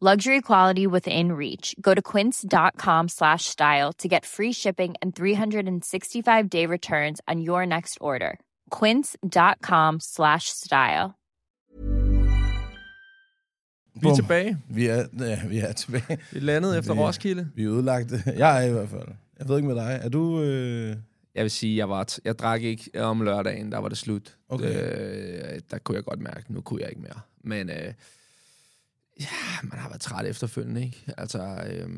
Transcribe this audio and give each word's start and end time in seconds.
Luxury 0.00 0.40
quality 0.40 0.86
within 0.86 1.32
reach. 1.32 1.74
Go 1.82 1.92
to 1.92 2.00
quince.com 2.00 3.08
slash 3.08 3.44
style 3.46 3.92
to 3.98 4.06
get 4.08 4.24
free 4.24 4.52
shipping 4.52 4.94
and 5.02 5.12
365 5.16 6.48
day 6.50 6.66
returns 6.66 7.20
on 7.26 7.40
your 7.40 7.66
next 7.66 7.98
order. 8.00 8.38
Quince.com 8.70 9.98
slash 10.00 10.44
style. 10.50 11.14
Vi 14.00 14.08
er 14.08 14.14
tilbage. 14.14 14.56
Vi 14.70 14.86
er, 14.86 15.04
ja, 15.20 15.40
vi 15.48 15.58
er 15.58 15.72
tilbage. 15.72 16.18
Vi 16.32 16.38
landede 16.40 16.78
efter 16.78 16.94
Vi- 16.94 17.00
Roskilde. 17.00 17.48
Vi 17.54 17.64
er 17.64 17.68
udlagte. 17.68 18.22
Jeg 18.36 18.64
er 18.64 18.68
i 18.68 18.72
hvert 18.72 18.88
fald. 18.88 19.08
Jeg 19.38 19.48
ved 19.48 19.56
ikke 19.56 19.68
med 19.68 19.76
dig. 19.76 20.00
Er 20.02 20.08
du... 20.08 20.40
Øh... 20.42 20.96
Jeg 21.34 21.42
vil 21.44 21.50
sige, 21.50 21.76
jeg 21.76 21.88
var 21.88 22.04
t- 22.10 22.18
jeg 22.24 22.38
drak 22.38 22.62
ikke 22.62 22.90
om 23.02 23.20
lørdagen, 23.22 23.72
der 23.72 23.78
var 23.78 23.88
det 23.88 23.98
slut. 23.98 24.36
Okay. 24.48 24.64
Øh, 25.54 25.60
der 25.70 25.78
kunne 25.78 25.96
jeg 25.96 26.04
godt 26.04 26.20
mærke, 26.20 26.52
nu 26.52 26.60
kunne 26.60 26.80
jeg 26.82 26.88
ikke 26.90 27.00
mere. 27.02 27.20
Men 27.44 27.70
øh, 27.70 27.92
ja, 29.20 29.26
man 29.62 29.78
har 29.78 29.88
været 29.88 30.00
træt 30.00 30.26
efterfølgende, 30.26 30.84
ikke? 30.84 31.04
Altså, 31.18 31.42
øh, 31.70 31.88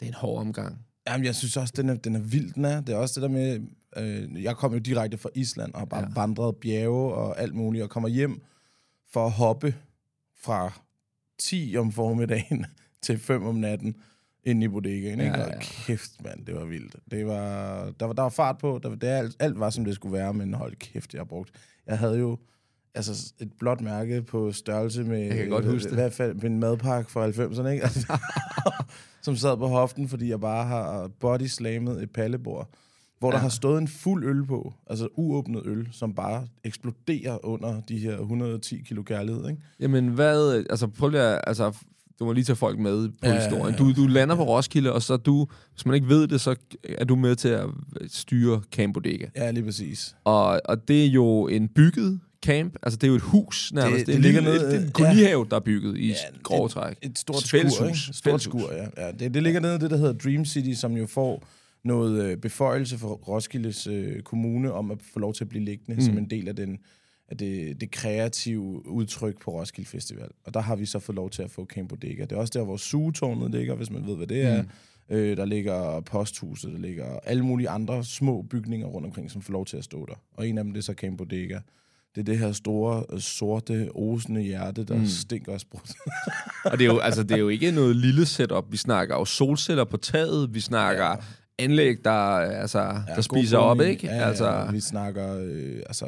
det 0.00 0.02
er 0.02 0.06
en 0.06 0.14
hård 0.14 0.40
omgang. 0.40 0.78
Jamen, 1.08 1.24
jeg 1.26 1.34
synes 1.34 1.56
også, 1.56 1.74
den 1.76 1.88
er, 1.88 1.94
den 1.94 2.14
er 2.14 2.20
vild, 2.20 2.52
den 2.52 2.64
er. 2.64 2.80
Det 2.80 2.92
er 2.94 2.96
også 2.98 3.20
det 3.20 3.30
der 3.30 3.34
med... 3.34 3.60
Øh, 3.96 4.42
jeg 4.42 4.56
kom 4.56 4.72
jo 4.72 4.78
direkte 4.78 5.18
fra 5.18 5.28
Island 5.34 5.72
og 5.74 5.80
har 5.80 5.86
bare 5.86 6.00
Ja. 6.02 6.08
vandret 6.20 6.56
bjerge 6.56 7.14
og 7.14 7.40
alt 7.40 7.54
muligt, 7.54 7.84
og 7.84 7.90
kommer 7.90 8.08
hjem 8.08 8.42
for 9.12 9.26
at 9.26 9.32
hoppe 9.32 9.74
fra 10.42 10.72
10 11.38 11.76
om 11.78 11.92
formiddagen 11.92 12.66
til 13.02 13.18
5 13.18 13.46
om 13.46 13.54
natten 13.54 13.94
ind 14.44 14.64
i 14.64 14.68
bodegaen. 14.68 15.20
Ikke? 15.20 15.32
Ja, 15.32 15.40
Ja, 15.40 15.52
ja. 15.52 15.58
Kæft, 15.60 16.24
mand, 16.24 16.46
det 16.46 16.54
var 16.54 16.64
vildt. 16.64 16.96
Det 17.10 17.26
var, 17.26 17.74
der, 18.00 18.06
var, 18.06 18.12
der 18.12 18.22
var 18.22 18.28
fart 18.28 18.58
på. 18.58 18.80
Der, 18.82 18.88
det, 18.94 19.06
alt, 19.06 19.36
alt 19.38 19.60
var, 19.60 19.70
som 19.70 19.84
det 19.84 19.94
skulle 19.94 20.12
være, 20.18 20.34
men 20.34 20.54
hold 20.54 20.76
kæft, 20.76 21.12
jeg 21.14 21.20
har 21.20 21.24
brugt. 21.24 21.50
Jeg 21.86 21.98
havde 21.98 22.18
jo 22.18 22.38
altså, 22.96 23.32
et 23.40 23.50
blåt 23.58 23.80
mærke 23.80 24.22
på 24.22 24.52
størrelse 24.52 25.04
med... 25.04 25.18
Jeg 25.18 25.36
kan 25.36 25.48
godt 25.48 25.64
huske 25.64 25.86
I 25.86 25.90
det. 25.90 25.98
hvert 25.98 26.12
fald 26.12 26.34
med 26.34 26.44
en 26.44 26.60
madpakke 26.60 27.10
fra 27.12 27.28
90'erne, 27.28 27.68
ikke? 27.68 27.82
Altså, 27.82 28.18
som 29.22 29.36
sad 29.36 29.56
på 29.56 29.66
hoften, 29.66 30.08
fordi 30.08 30.30
jeg 30.30 30.40
bare 30.40 30.64
har 30.66 31.10
bodyslammet 31.20 32.02
et 32.02 32.10
pallebord, 32.10 32.68
hvor 33.18 33.28
ja. 33.28 33.32
der 33.32 33.38
Ja. 33.38 33.42
har 33.42 33.48
stået 33.48 33.78
en 33.80 33.88
fuld 33.88 34.24
øl 34.24 34.44
på, 34.46 34.74
altså 34.86 35.08
uåbnet 35.16 35.62
øl, 35.66 35.88
som 35.92 36.14
bare 36.14 36.46
eksploderer 36.64 37.46
under 37.46 37.80
de 37.80 37.98
her 37.98 38.18
110 38.18 38.82
kilo 38.86 39.02
kærlighed, 39.02 39.48
ikke? 39.48 39.62
Jamen, 39.80 40.08
hvad... 40.08 40.64
Altså, 40.70 40.86
prøv 40.86 41.08
lige 41.08 41.22
at... 41.22 41.40
Altså, 41.46 41.72
du 42.18 42.24
må 42.24 42.32
lige 42.32 42.44
tage 42.44 42.56
folk 42.56 42.78
med 42.78 43.08
på 43.08 43.14
Ja, 43.22 43.28
ja, 43.34 43.40
historien. 43.44 43.74
ja. 43.74 43.78
Du, 43.78 43.92
du 43.92 44.06
lander 44.06 44.36
på 44.36 44.44
Roskilde, 44.44 44.92
og 44.92 45.02
så 45.02 45.16
du... 45.16 45.46
Hvis 45.72 45.86
man 45.86 45.94
ikke 45.94 46.08
ved 46.08 46.28
det, 46.28 46.40
så 46.40 46.56
er 46.98 47.04
du 47.04 47.16
med 47.16 47.36
til 47.36 47.48
at 47.48 47.66
styre 48.08 48.62
Camp 48.72 48.94
Bodega. 48.94 49.26
Ja, 49.36 49.50
lige 49.50 49.64
præcis. 49.64 50.16
Og, 50.24 50.60
og 50.64 50.88
det 50.88 51.04
er 51.04 51.08
jo 51.10 51.46
en 51.48 51.68
bygget 51.68 52.20
camp. 52.46 52.76
Altså, 52.82 52.96
det 52.96 53.04
er 53.04 53.08
jo 53.08 53.14
et 53.14 53.22
hus 53.22 53.72
nærmest. 53.72 53.98
Det- 53.98 54.06
Det, 54.06 54.06
det 54.06 54.14
det, 54.14 54.22
ligger 54.22 54.40
ligger 54.40 54.58
ned- 54.60 54.66
det 54.70 54.74
er 54.76 54.78
en 54.80 54.84
ja. 54.84 54.90
kolonihave, 54.90 55.46
der 55.50 55.56
er 55.56 55.60
bygget 55.60 55.98
i 55.98 56.06
Ja, 56.06 56.12
ja, 56.12 56.38
grove 56.42 56.68
træk. 56.68 56.96
Et 57.02 57.18
stort 57.18 57.36
Et 57.36 57.46
skur, 57.48 57.58
ikke? 57.58 57.98
Stort 57.98 58.14
Fælleshus. 58.24 58.42
skur, 58.42 58.72
ja. 58.72 59.06
ja 59.06 59.12
det, 59.12 59.34
det 59.34 59.42
ligger 59.42 59.60
nede 59.60 59.74
i 59.74 59.78
det, 59.78 59.90
der 59.90 59.96
hedder 59.96 60.12
Dream 60.12 60.44
City, 60.44 60.80
som 60.80 60.92
jo 60.96 61.06
får 61.06 61.44
noget 61.84 62.24
øh, 62.24 62.36
beføjelse 62.36 62.98
for 62.98 63.08
Roskildes 63.08 63.86
øh, 63.86 64.20
kommune 64.22 64.72
om 64.72 64.90
at 64.90 64.98
få 65.12 65.18
lov 65.18 65.34
til 65.34 65.44
at 65.44 65.48
blive 65.48 65.64
liggende 65.64 65.94
mm. 65.94 66.00
som 66.00 66.18
en 66.18 66.30
del 66.30 66.48
af, 66.48 66.56
den, 66.56 66.78
af 67.28 67.36
det, 67.36 67.80
det 67.80 67.90
kreative 67.90 68.88
udtryk 68.88 69.40
på 69.42 69.50
Roskilde 69.60 69.88
Festival. 69.90 70.28
Og 70.44 70.54
der 70.54 70.60
har 70.60 70.76
vi 70.76 70.86
så 70.86 70.98
fået 70.98 71.16
lov 71.16 71.30
til 71.30 71.42
at 71.42 71.50
få 71.50 71.64
Camp 71.64 71.88
Bodega. 71.88 72.22
Det 72.22 72.32
er 72.32 72.36
også 72.36 72.52
der, 72.58 72.64
hvor 72.64 72.76
sugetårnet 72.76 73.50
ligger, 73.50 73.74
hvis 73.74 73.90
man 73.90 74.06
ved, 74.06 74.16
hvad 74.16 74.26
det 74.26 74.42
er. 74.42 74.64
Øh, 75.10 75.36
der 75.36 75.44
ligger 75.44 76.00
posthuset, 76.00 76.72
der 76.72 76.78
ligger 76.78 77.18
alle 77.24 77.44
mulige 77.44 77.68
andre 77.68 78.04
små 78.04 78.42
bygninger 78.42 78.86
rundt 78.86 79.06
omkring, 79.06 79.30
som 79.30 79.42
får 79.42 79.52
lov 79.52 79.66
til 79.66 79.76
at 79.76 79.84
stå 79.84 80.06
der. 80.06 80.14
Og 80.34 80.48
en 80.48 80.58
af 80.58 80.64
dem, 80.64 80.72
det 80.72 80.78
er 80.80 80.82
så 80.84 80.92
Camp 80.94 81.18
Bodega. 81.18 81.58
Det 82.16 82.22
er 82.22 82.24
det 82.24 82.38
her 82.38 82.52
store, 82.52 83.04
øh, 83.12 83.20
sorte, 83.20 83.88
osende 83.94 84.40
hjerte, 84.42 84.84
der 84.84 84.94
mm. 84.94 85.06
stinker 85.06 85.52
af 85.52 85.60
sprut. 85.60 85.90
Og 86.64 86.78
det 86.78 86.80
er, 86.80 86.92
jo, 86.92 86.98
altså, 86.98 87.22
det 87.22 87.32
er 87.32 87.38
jo 87.38 87.48
ikke 87.48 87.70
noget 87.70 87.96
lille 87.96 88.26
setup. 88.26 88.64
Vi 88.70 88.76
snakker 88.76 89.14
jo 89.14 89.24
solceller 89.24 89.84
på 89.84 89.96
taget. 89.96 90.54
Vi 90.54 90.60
snakker 90.60 91.04
ja. 91.04 91.14
anlæg, 91.58 91.96
der, 92.04 92.10
altså, 92.10 92.78
ja, 92.78 93.14
der 93.16 93.20
spiser 93.20 93.58
op, 93.58 93.80
ikke? 93.80 94.06
Ja, 94.06 94.28
altså, 94.28 94.46
ja, 94.46 94.70
vi 94.70 94.80
snakker 94.80 95.36
øh, 95.38 95.76
altså, 95.86 96.06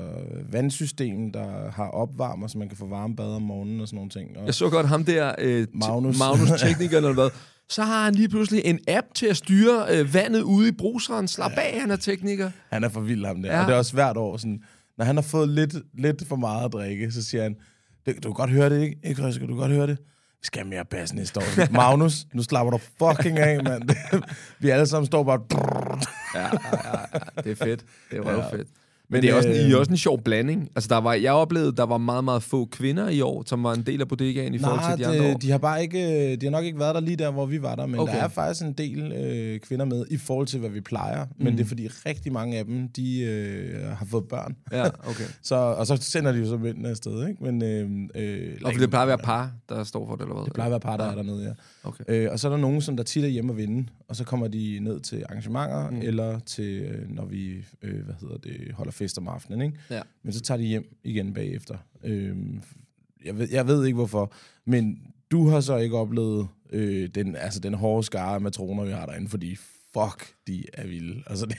vandsystem, 0.53 1.33
der 1.33 1.71
har 1.71 1.89
opvarmer, 1.89 2.47
så 2.47 2.59
man 2.59 2.69
kan 2.69 2.77
få 2.77 2.87
varme 2.87 3.17
bad 3.17 3.35
om 3.35 3.43
morgenen 3.43 3.81
og 3.81 3.89
sådan 3.89 3.97
nogle 3.97 4.11
ting. 4.11 4.39
Og, 4.39 4.47
Jeg 4.47 4.55
så 4.55 4.71
godt 4.71 4.89
ham 4.89 5.05
der, 5.05 5.35
øh, 5.39 5.67
Magnus. 5.75 6.19
Magnus 6.19 6.61
teknikeren 6.63 7.05
eller 7.05 7.15
hvad. 7.15 7.31
Så 7.71 7.83
har 7.83 8.05
han 8.05 8.15
lige 8.15 8.29
pludselig 8.29 8.63
en 8.65 8.79
app 8.89 9.07
til 9.15 9.27
at 9.27 9.37
styre 9.37 9.87
øh, 9.91 10.15
vandet 10.15 10.43
ude 10.43 10.69
i 10.69 10.73
bruseren. 10.73 11.29
Slap 11.29 11.53
af, 11.57 11.81
han 11.81 11.91
er 11.91 11.97
tekniker. 11.97 12.51
han 12.71 12.85
er 12.85 12.89
for 12.89 13.01
vild, 13.01 13.25
ham 13.25 13.43
der. 13.43 13.49
Ja. 13.49 13.55
Ja. 13.55 13.63
Og 13.63 13.69
det 13.69 13.75
er 13.75 13.79
også 13.79 13.93
hvert 13.93 14.17
år 14.17 14.37
sådan, 14.37 14.63
når 14.99 15.05
han 15.05 15.17
har 15.17 15.23
fået 15.23 15.49
lidt, 15.49 15.75
lidt 15.95 16.29
for 16.29 16.37
meget 16.37 16.65
at 16.65 16.73
drikke, 16.73 17.13
så 17.13 17.23
siger 17.25 17.43
han, 17.43 17.57
"Det- 18.07 18.17
du 18.17 18.29
kan 18.29 18.35
godt 18.35 18.51
høre 18.51 18.71
det, 18.71 18.83
ikke? 18.83 18.97
Ikke, 19.05 19.23
Røske? 19.23 19.43
Du 19.43 19.47
kan 19.47 19.57
godt 19.57 19.73
høre 19.73 19.87
det? 19.87 19.99
Vi 20.41 20.45
skal 20.47 20.67
mere 20.67 20.85
bas 20.85 21.13
næste 21.15 21.41
år. 21.41 21.73
Magnus, 21.73 22.27
nu 22.35 22.43
slapper 22.43 22.71
du 22.71 22.79
fucking 22.79 23.39
af, 23.39 23.65
mand. 23.65 23.83
vi 24.61 24.71
alle 24.71 24.87
sammen 24.87 25.07
står 25.07 25.25
bare... 25.25 25.41
Ja, 26.35 26.41
ja, 26.41 26.49
ja, 26.73 27.01
ja, 27.15 27.43
det 27.43 27.51
er 27.61 27.65
fedt. 27.65 27.85
Det 28.11 28.19
er 28.19 28.23
røvfedt. 28.23 28.53
Men, 28.53 28.67
Men, 29.11 29.23
det 29.23 29.31
er 29.31 29.35
også, 29.35 29.49
en, 29.49 29.55
I 29.55 29.59
er 29.59 29.75
øh, 29.75 29.79
også 29.81 29.91
en 29.91 29.97
sjov 29.97 30.23
blanding. 30.23 30.69
Altså, 30.77 30.89
der 30.89 31.01
var, 31.01 31.15
jeg 31.15 31.33
oplevede, 31.33 31.73
der 31.77 31.83
var 31.87 31.99
meget, 31.99 32.25
meget 32.25 32.43
få 32.43 32.65
kvinder 32.65 33.09
i 33.09 33.21
år, 33.21 33.43
som 33.47 33.63
var 33.63 33.75
en 33.75 33.83
del 33.83 34.01
af 34.01 34.09
bodegaen 34.09 34.55
i 34.55 34.59
forhold 34.59 34.81
Nej, 34.81 34.97
til 34.97 35.05
de 35.05 35.11
andre 35.11 35.33
år. 35.35 35.39
de 35.39 35.51
har 35.51 35.59
bare 35.59 35.83
ikke, 35.83 36.37
de 36.37 36.47
har 36.47 36.51
nok 36.51 36.65
ikke 36.65 36.79
været 36.79 36.95
der 36.95 37.01
lige 37.01 37.17
der, 37.17 37.31
hvor 37.31 37.47
vi 37.47 37.63
var 37.63 37.75
der, 37.75 37.87
men 37.87 38.01
Okay. 38.01 38.15
der 38.15 38.23
er 38.23 38.29
faktisk 38.29 38.65
en 38.67 38.73
del 38.73 39.13
øh, 39.13 39.61
kvinder 39.61 39.85
med 39.85 40.05
i 40.11 40.17
forhold 40.17 40.47
til, 40.47 40.61
hvad 40.61 40.71
vi 40.71 40.81
plejer. 40.81 41.25
Mm. 41.25 41.45
Men 41.45 41.59
det 41.59 41.65
er 41.65 41.69
fordi 41.69 41.87
rigtig 41.87 42.33
mange 42.33 42.59
af 42.59 42.65
dem, 42.65 42.89
de 42.89 43.21
øh, 43.21 43.87
har 43.97 44.05
fået 44.07 44.25
børn. 44.29 44.57
Ja, 44.73 44.85
okay. 45.11 45.25
Så, 45.43 45.55
og 45.55 45.87
så 45.87 45.97
sender 45.97 46.33
de 46.33 46.39
jo 46.39 46.47
så 46.49 46.57
mændene 46.57 46.89
afsted, 46.89 47.29
ikke? 47.29 47.45
Men, 47.45 47.63
øh, 47.63 47.91
øh, 48.15 48.57
Og 48.65 48.73
fordi 48.73 48.83
det 48.83 48.91
plejer 48.91 49.03
at 49.03 49.09
være 49.09 49.19
par, 49.19 49.51
der 49.69 49.85
står 49.85 50.07
for 50.07 50.15
det, 50.17 50.23
eller 50.23 50.35
hvad? 50.35 50.45
Det 50.45 50.53
plejer 50.53 50.67
at 50.67 50.71
være 50.71 50.81
par, 50.81 50.97
der 50.97 51.05
er 51.05 51.15
dernede, 51.15 51.43
ja. 51.45 51.53
Okay. 51.89 52.05
Øh, 52.09 52.29
og 52.33 52.39
så 52.39 52.49
er 52.49 52.53
der 52.53 52.59
nogen, 52.59 52.81
som 52.83 52.97
der 52.97 53.05
tit 53.05 53.25
er 53.25 53.29
hjemme 53.29 53.53
og 53.53 53.57
vinde, 53.57 53.87
og 54.09 54.17
så 54.17 54.25
kommer 54.25 54.49
de 54.49 54.79
ned 54.83 55.01
til 55.01 55.25
arrangementer, 55.29 55.91
mm. 55.91 56.01
eller 56.03 56.39
til, 56.39 56.65
øh, 56.81 57.11
når 57.17 57.25
vi 57.25 57.55
øh, 57.83 58.05
hvad 58.05 58.15
hedder 58.21 58.37
det, 58.37 58.73
holder 58.75 58.93
fest 58.99 59.19
om 59.19 59.29
aftenen, 59.29 59.61
ikke? 59.61 59.79
Ja. 59.91 60.03
Men 60.23 60.33
så 60.33 60.41
tager 60.41 60.59
de 60.59 60.65
hjem 60.65 60.99
igen 61.05 61.35
bagefter. 61.35 61.77
Øh, 62.05 62.37
jeg, 63.25 63.39
ved, 63.39 63.49
jeg 63.51 63.67
ved 63.67 63.85
ikke, 63.85 63.97
hvorfor, 63.97 64.33
men 64.65 64.99
du 65.31 65.49
har 65.49 65.61
så 65.61 65.77
ikke 65.77 65.97
oplevet 65.97 66.49
øh, 66.71 67.09
den, 67.15 67.37
altså 67.37 67.61
den 67.61 67.75
hårde 67.75 68.03
skare 68.07 68.35
af 68.35 68.41
matroner, 68.41 68.85
vi 68.85 68.93
har 68.93 69.07
derinde, 69.07 69.29
fordi 69.29 69.57
fuck, 69.93 70.35
de 70.47 70.65
er 70.73 70.87
vilde. 70.87 71.23
Altså, 71.31 71.47
det, 71.47 71.57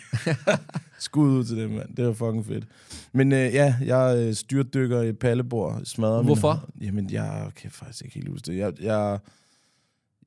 skud 1.00 1.30
ud 1.30 1.44
til 1.44 1.58
dem, 1.58 1.70
mand. 1.70 1.96
Det 1.96 2.06
var 2.06 2.14
fucking 2.14 2.46
fedt. 2.46 2.68
Men 3.14 3.32
øh, 3.32 3.54
ja, 3.54 3.76
jeg 3.86 4.18
øh, 4.18 4.34
styrtdykker 4.34 5.02
i 5.02 5.14
pallebord, 5.14 5.82
smadrer 5.84 6.24
Hvorfor? 6.24 6.70
Min, 6.76 6.86
jamen, 6.86 7.10
jeg 7.12 7.52
kan 7.56 7.72
faktisk 7.72 8.06
ikke 8.06 8.16
helt 8.16 8.30
huske 8.30 8.46
det. 8.46 8.58
Jeg, 8.58 8.74
jeg, 8.82 9.20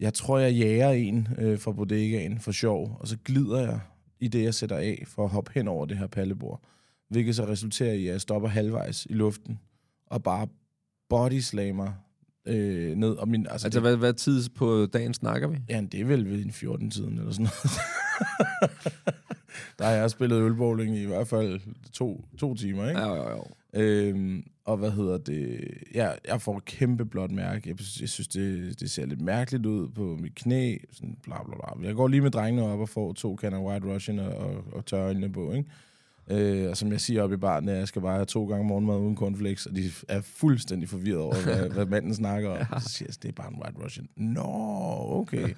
jeg 0.01 0.15
tror, 0.15 0.39
jeg 0.39 0.53
jager 0.53 0.91
en 0.91 1.29
øh, 1.39 1.59
fra 1.59 1.73
bodegaen 1.73 2.41
for 2.41 2.53
sjov, 2.53 2.97
og 3.01 3.09
så 3.09 3.17
glider 3.25 3.61
jeg 3.61 3.81
i 4.21 4.29
det, 4.29 4.43
jeg 4.43 4.55
sætter 4.55 4.77
af 4.77 5.05
for 5.07 5.25
at 5.25 5.31
hoppe 5.31 5.51
hen 5.55 5.69
over 5.69 5.87
det 5.87 5.99
her 5.99 6.07
pallebord. 6.07 6.63
Hvilket 7.13 7.37
så 7.37 7.47
resulterer 7.47 7.93
i, 7.93 8.07
at 8.07 8.13
jeg 8.13 8.21
stopper 8.21 8.49
halvvejs 8.49 9.07
i 9.11 9.13
luften 9.13 9.59
og 10.07 10.23
bare 10.23 10.47
bodyslammer 11.09 11.93
øh, 12.47 12.97
ned. 12.97 13.11
Og 13.11 13.29
min, 13.29 13.47
altså, 13.51 13.67
Altså, 13.67 13.81
hvad, 13.81 13.97
hvad 13.97 14.13
tid 14.13 14.49
på 14.49 14.87
dagen 14.87 15.15
snakker 15.15 15.49
vi? 15.49 15.59
Ja, 15.69 15.83
det 15.93 16.01
er 16.01 16.05
vel 16.05 16.31
ved 16.31 16.45
en 16.45 16.51
14-tiden 16.51 17.19
eller 17.19 17.33
sådan 17.33 17.45
noget. 17.45 17.81
der 19.79 19.85
har 19.85 19.93
jeg 19.93 20.11
spillet 20.11 20.43
ølbowling 20.43 20.97
i 20.97 21.03
i 21.03 21.07
hvert 21.07 21.29
fald 21.29 21.61
to, 21.93 22.25
to 22.39 22.55
timer, 22.55 22.89
ikke? 22.89 23.01
Ja, 23.01 23.15
jo, 23.15 23.31
jo. 23.31 23.45
Øhm, 23.75 24.45
og 24.65 24.77
hvad 24.77 24.91
hedder 24.91 25.19
det? 25.19 25.69
Ja, 25.95 26.11
jeg 26.29 26.43
får 26.43 26.57
et 26.57 26.65
kæmpe 26.65 27.05
blåt 27.05 27.31
mærke. 27.31 27.69
Jeg, 27.69 27.77
jeg 28.01 28.09
synes, 28.09 28.29
det, 28.29 28.81
det 28.81 28.91
ser 28.91 29.07
lidt 29.07 29.21
mærkeligt 29.21 29.67
ud 29.67 29.89
på 29.89 30.17
mit 30.21 30.35
knæ. 30.35 30.77
Sådan 30.93 31.17
bla 31.23 31.45
bla 31.45 31.55
bla. 31.55 31.87
Jeg 31.89 31.95
går 31.95 32.09
lige 32.09 32.21
med 32.21 32.31
drengene 32.31 32.69
op 32.69 32.81
og 32.81 32.89
får 32.89 33.13
to 33.13 33.37
kander 33.37 33.61
White 33.61 33.95
Russian 33.95 34.19
og, 34.19 34.35
og, 34.35 34.65
og 34.73 34.87
tørre 34.87 35.05
øjnene 35.05 35.33
på, 35.33 35.53
ikke? 35.53 35.71
Øh, 36.33 36.71
og 36.71 36.77
som 36.77 36.93
jeg 36.93 37.01
siger 37.01 37.23
op 37.23 37.33
i 37.33 37.37
baren, 37.37 37.69
jeg 37.69 37.89
skal 37.89 38.03
bare 38.03 38.15
have 38.15 38.25
to 38.25 38.47
gange 38.47 38.67
morgenmad 38.67 38.97
uden 38.97 39.17
cornflakes, 39.17 39.67
og 39.67 39.77
de 39.77 39.91
er 40.09 40.21
fuldstændig 40.21 40.89
forvirret 40.89 41.21
over, 41.21 41.43
hvad, 41.45 41.69
hvad 41.69 41.87
manden 41.87 42.15
snakker 42.15 42.51
om. 42.51 42.67
Så 42.83 42.89
siger 42.89 43.09
jeg, 43.09 43.23
det 43.23 43.29
er 43.29 43.33
bare 43.33 43.49
en 43.49 43.63
White 43.65 43.85
Russian. 43.85 44.09
Nå, 44.17 44.43
okay. 45.11 45.55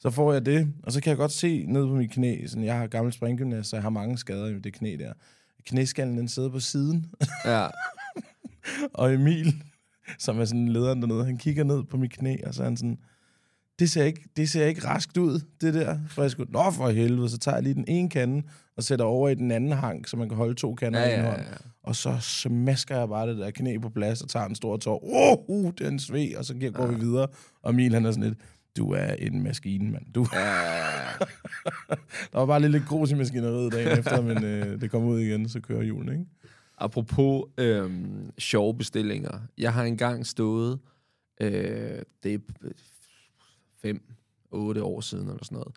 Så 0.00 0.10
får 0.10 0.32
jeg 0.32 0.46
det, 0.46 0.72
og 0.82 0.92
så 0.92 1.00
kan 1.00 1.10
jeg 1.10 1.16
godt 1.16 1.32
se 1.32 1.64
ned 1.66 1.86
på 1.86 1.94
mit 1.94 2.10
knæ, 2.10 2.46
sådan, 2.46 2.64
jeg 2.64 2.78
har 2.78 2.86
gammel 2.86 3.12
springgymnast, 3.12 3.70
så 3.70 3.76
jeg 3.76 3.82
har 3.82 3.90
mange 3.90 4.18
skader 4.18 4.46
i 4.46 4.58
det 4.58 4.74
knæ 4.74 4.96
der. 4.98 5.12
Knæskallen, 5.66 6.18
den 6.18 6.28
sidder 6.28 6.48
på 6.48 6.60
siden. 6.60 7.06
Ja. 7.44 7.66
Og 8.94 9.14
Emil, 9.14 9.54
som 10.18 10.40
er 10.40 10.44
sådan 10.44 10.68
lederen 10.68 11.02
dernede, 11.02 11.24
han 11.24 11.38
kigger 11.38 11.64
ned 11.64 11.84
på 11.84 11.96
mit 11.96 12.12
knæ, 12.12 12.36
og 12.46 12.54
så 12.54 12.62
er 12.62 12.64
han 12.64 12.76
sådan, 12.76 12.98
det 13.78 13.90
ser 13.90 14.04
ikke, 14.04 14.28
det 14.36 14.50
ser 14.50 14.66
ikke 14.66 14.84
raskt 14.84 15.16
ud, 15.16 15.40
det 15.60 15.74
der. 15.74 15.98
For 16.08 16.22
jeg 16.22 16.30
skulle, 16.30 16.52
nå 16.52 16.70
for 16.70 16.88
helvede, 16.88 17.28
så 17.28 17.38
tager 17.38 17.56
jeg 17.56 17.62
lige 17.62 17.74
den 17.74 17.84
ene 17.88 18.10
kande, 18.10 18.42
og 18.76 18.84
sætter 18.84 19.04
over 19.04 19.28
i 19.28 19.34
den 19.34 19.50
anden 19.50 19.72
hank, 19.72 20.08
så 20.08 20.16
man 20.16 20.28
kan 20.28 20.36
holde 20.36 20.54
to 20.54 20.74
kander 20.74 21.00
Ja, 21.00 21.10
i 21.10 21.14
en 21.14 21.20
ja, 21.20 21.30
hånd. 21.30 21.40
ja. 21.42 21.56
Og 21.82 21.96
så 21.96 22.16
smasker 22.20 22.98
jeg 22.98 23.08
bare 23.08 23.28
det 23.28 23.38
der 23.38 23.50
knæ 23.50 23.78
på 23.78 23.88
plads, 23.88 24.22
og 24.22 24.28
tager 24.28 24.46
en 24.46 24.54
stor 24.54 24.76
tår. 24.76 25.04
Oh, 25.04 25.38
uh, 25.48 25.72
det 25.78 25.86
er 25.86 25.88
en 25.88 26.36
og 26.36 26.44
så 26.44 26.70
går 26.74 26.86
vi 26.86 26.94
videre. 26.94 27.26
Og 27.62 27.70
Emil, 27.70 27.94
han 27.94 28.06
er 28.06 28.10
sådan 28.10 28.28
lidt, 28.28 28.38
du 28.76 28.92
er 28.92 29.12
en 29.12 29.42
maskine, 29.42 29.90
mand. 29.90 30.12
Du. 30.14 30.24
der 32.32 32.38
var 32.38 32.46
bare 32.46 32.60
lidt, 32.60 32.72
lidt 32.72 32.86
grus 32.86 33.10
i 33.10 33.14
maskineriet 33.14 33.72
dagen 33.72 33.98
efter, 33.98 34.20
men 34.34 34.44
øh, 34.44 34.80
det 34.80 34.90
kom 34.90 35.04
ud 35.04 35.20
igen, 35.20 35.48
så 35.48 35.60
kører 35.60 35.82
julen, 35.82 36.12
ikke? 36.12 36.24
Apropos 36.78 37.44
øhm, 37.58 38.30
sjove 38.38 38.74
bestillinger. 38.74 39.40
Jeg 39.58 39.72
har 39.72 39.84
engang 39.84 40.26
stået, 40.26 40.78
øh, 41.40 42.02
det 42.22 42.34
er 42.34 42.38
fem, 43.82 44.00
otte 44.52 44.82
år 44.82 45.00
siden 45.00 45.28
eller 45.28 45.44
sådan 45.44 45.56
noget, 45.58 45.74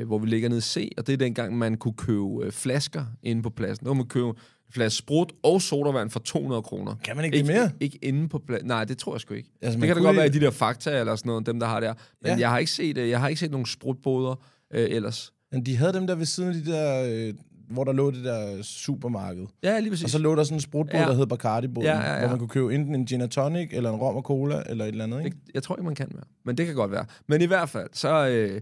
øh, 0.00 0.06
hvor 0.06 0.18
vi 0.18 0.26
ligger 0.26 0.48
nede 0.48 0.58
i 0.58 0.62
C, 0.62 0.92
og 0.98 1.06
det 1.06 1.12
er 1.12 1.16
dengang, 1.16 1.58
man 1.58 1.76
kunne 1.76 1.94
købe 1.94 2.26
øh, 2.44 2.52
flasker 2.52 3.04
inde 3.22 3.42
på 3.42 3.50
pladsen. 3.50 3.84
Nu 3.86 3.90
kan 3.90 3.96
man 3.96 4.06
købe 4.06 4.28
en 4.28 4.34
flaske 4.72 4.96
sprut 4.98 5.32
og 5.42 5.62
sodavand 5.62 6.10
for 6.10 6.20
200 6.20 6.62
kroner. 6.62 6.94
Kan 7.04 7.16
man 7.16 7.24
ikke 7.24 7.34
det 7.36 7.42
Ikke, 7.42 7.52
mere? 7.52 7.70
ikke 7.80 7.98
inde 8.02 8.28
på 8.28 8.38
pladsen. 8.38 8.68
Nej, 8.68 8.84
det 8.84 8.98
tror 8.98 9.14
jeg 9.14 9.20
sgu 9.20 9.34
ikke. 9.34 9.50
Altså, 9.62 9.78
det 9.80 9.86
kan 9.86 9.88
da 9.88 9.94
kunne 9.94 10.06
godt 10.06 10.16
være 10.16 10.24
i 10.26 10.28
ikke- 10.28 10.40
de 10.40 10.44
der 10.44 10.50
fakta 10.50 11.00
eller 11.00 11.16
sådan 11.16 11.28
noget, 11.30 11.46
dem 11.46 11.60
der 11.60 11.66
har 11.66 11.80
der. 11.80 11.94
Men 12.22 12.26
Ja. 12.30 12.32
ja. 12.32 12.38
jeg 12.40 12.50
har 12.50 12.58
ikke 12.58 12.70
set, 12.72 12.98
øh, 12.98 13.08
jeg 13.08 13.20
har 13.20 13.28
ikke 13.28 13.40
set 13.40 13.50
nogen 13.50 13.66
sprutboder 13.66 14.34
øh, 14.74 14.86
ellers. 14.90 15.32
Men 15.52 15.66
de 15.66 15.76
havde 15.76 15.92
dem 15.92 16.06
der 16.06 16.14
ved 16.14 16.26
siden 16.26 16.48
af 16.48 16.54
de 16.54 16.70
der, 16.72 17.04
øh, 17.28 17.34
hvor 17.70 17.84
der 17.84 17.92
lå 17.92 18.10
det 18.10 18.24
der 18.24 18.62
supermarked. 18.62 19.46
Ja, 19.62 19.80
lige 19.80 19.90
præcis. 19.90 20.04
Og 20.04 20.10
så 20.10 20.18
lå 20.18 20.34
der 20.34 20.44
sådan 20.44 20.56
en 20.56 20.60
sprutbåd, 20.60 21.00
Ja. 21.00 21.06
der 21.06 21.14
hed 21.14 21.26
Bacardi-båden, 21.26 21.86
Ja, 21.88 22.00
ja, 22.00 22.12
ja. 22.12 22.18
hvor 22.20 22.28
man 22.28 22.38
kunne 22.38 22.48
købe 22.48 22.74
enten 22.74 22.94
en 22.94 23.06
gin 23.06 23.20
and 23.20 23.30
tonic, 23.30 23.68
eller 23.72 23.90
en 23.90 23.96
rom 23.96 24.16
og 24.16 24.22
cola, 24.22 24.62
eller 24.66 24.84
et 24.84 24.88
eller 24.88 25.04
andet, 25.04 25.24
ikke? 25.24 25.36
Det, 25.46 25.54
jeg 25.54 25.62
tror 25.62 25.76
ikke, 25.76 25.84
man 25.84 25.94
kan 25.94 26.08
mere. 26.14 26.24
Men 26.44 26.56
det 26.58 26.66
kan 26.66 26.74
godt 26.74 26.90
være. 26.90 27.04
Men 27.26 27.42
i 27.42 27.46
hvert 27.46 27.68
fald, 27.68 27.88
så 27.92 28.28
øh, 28.28 28.60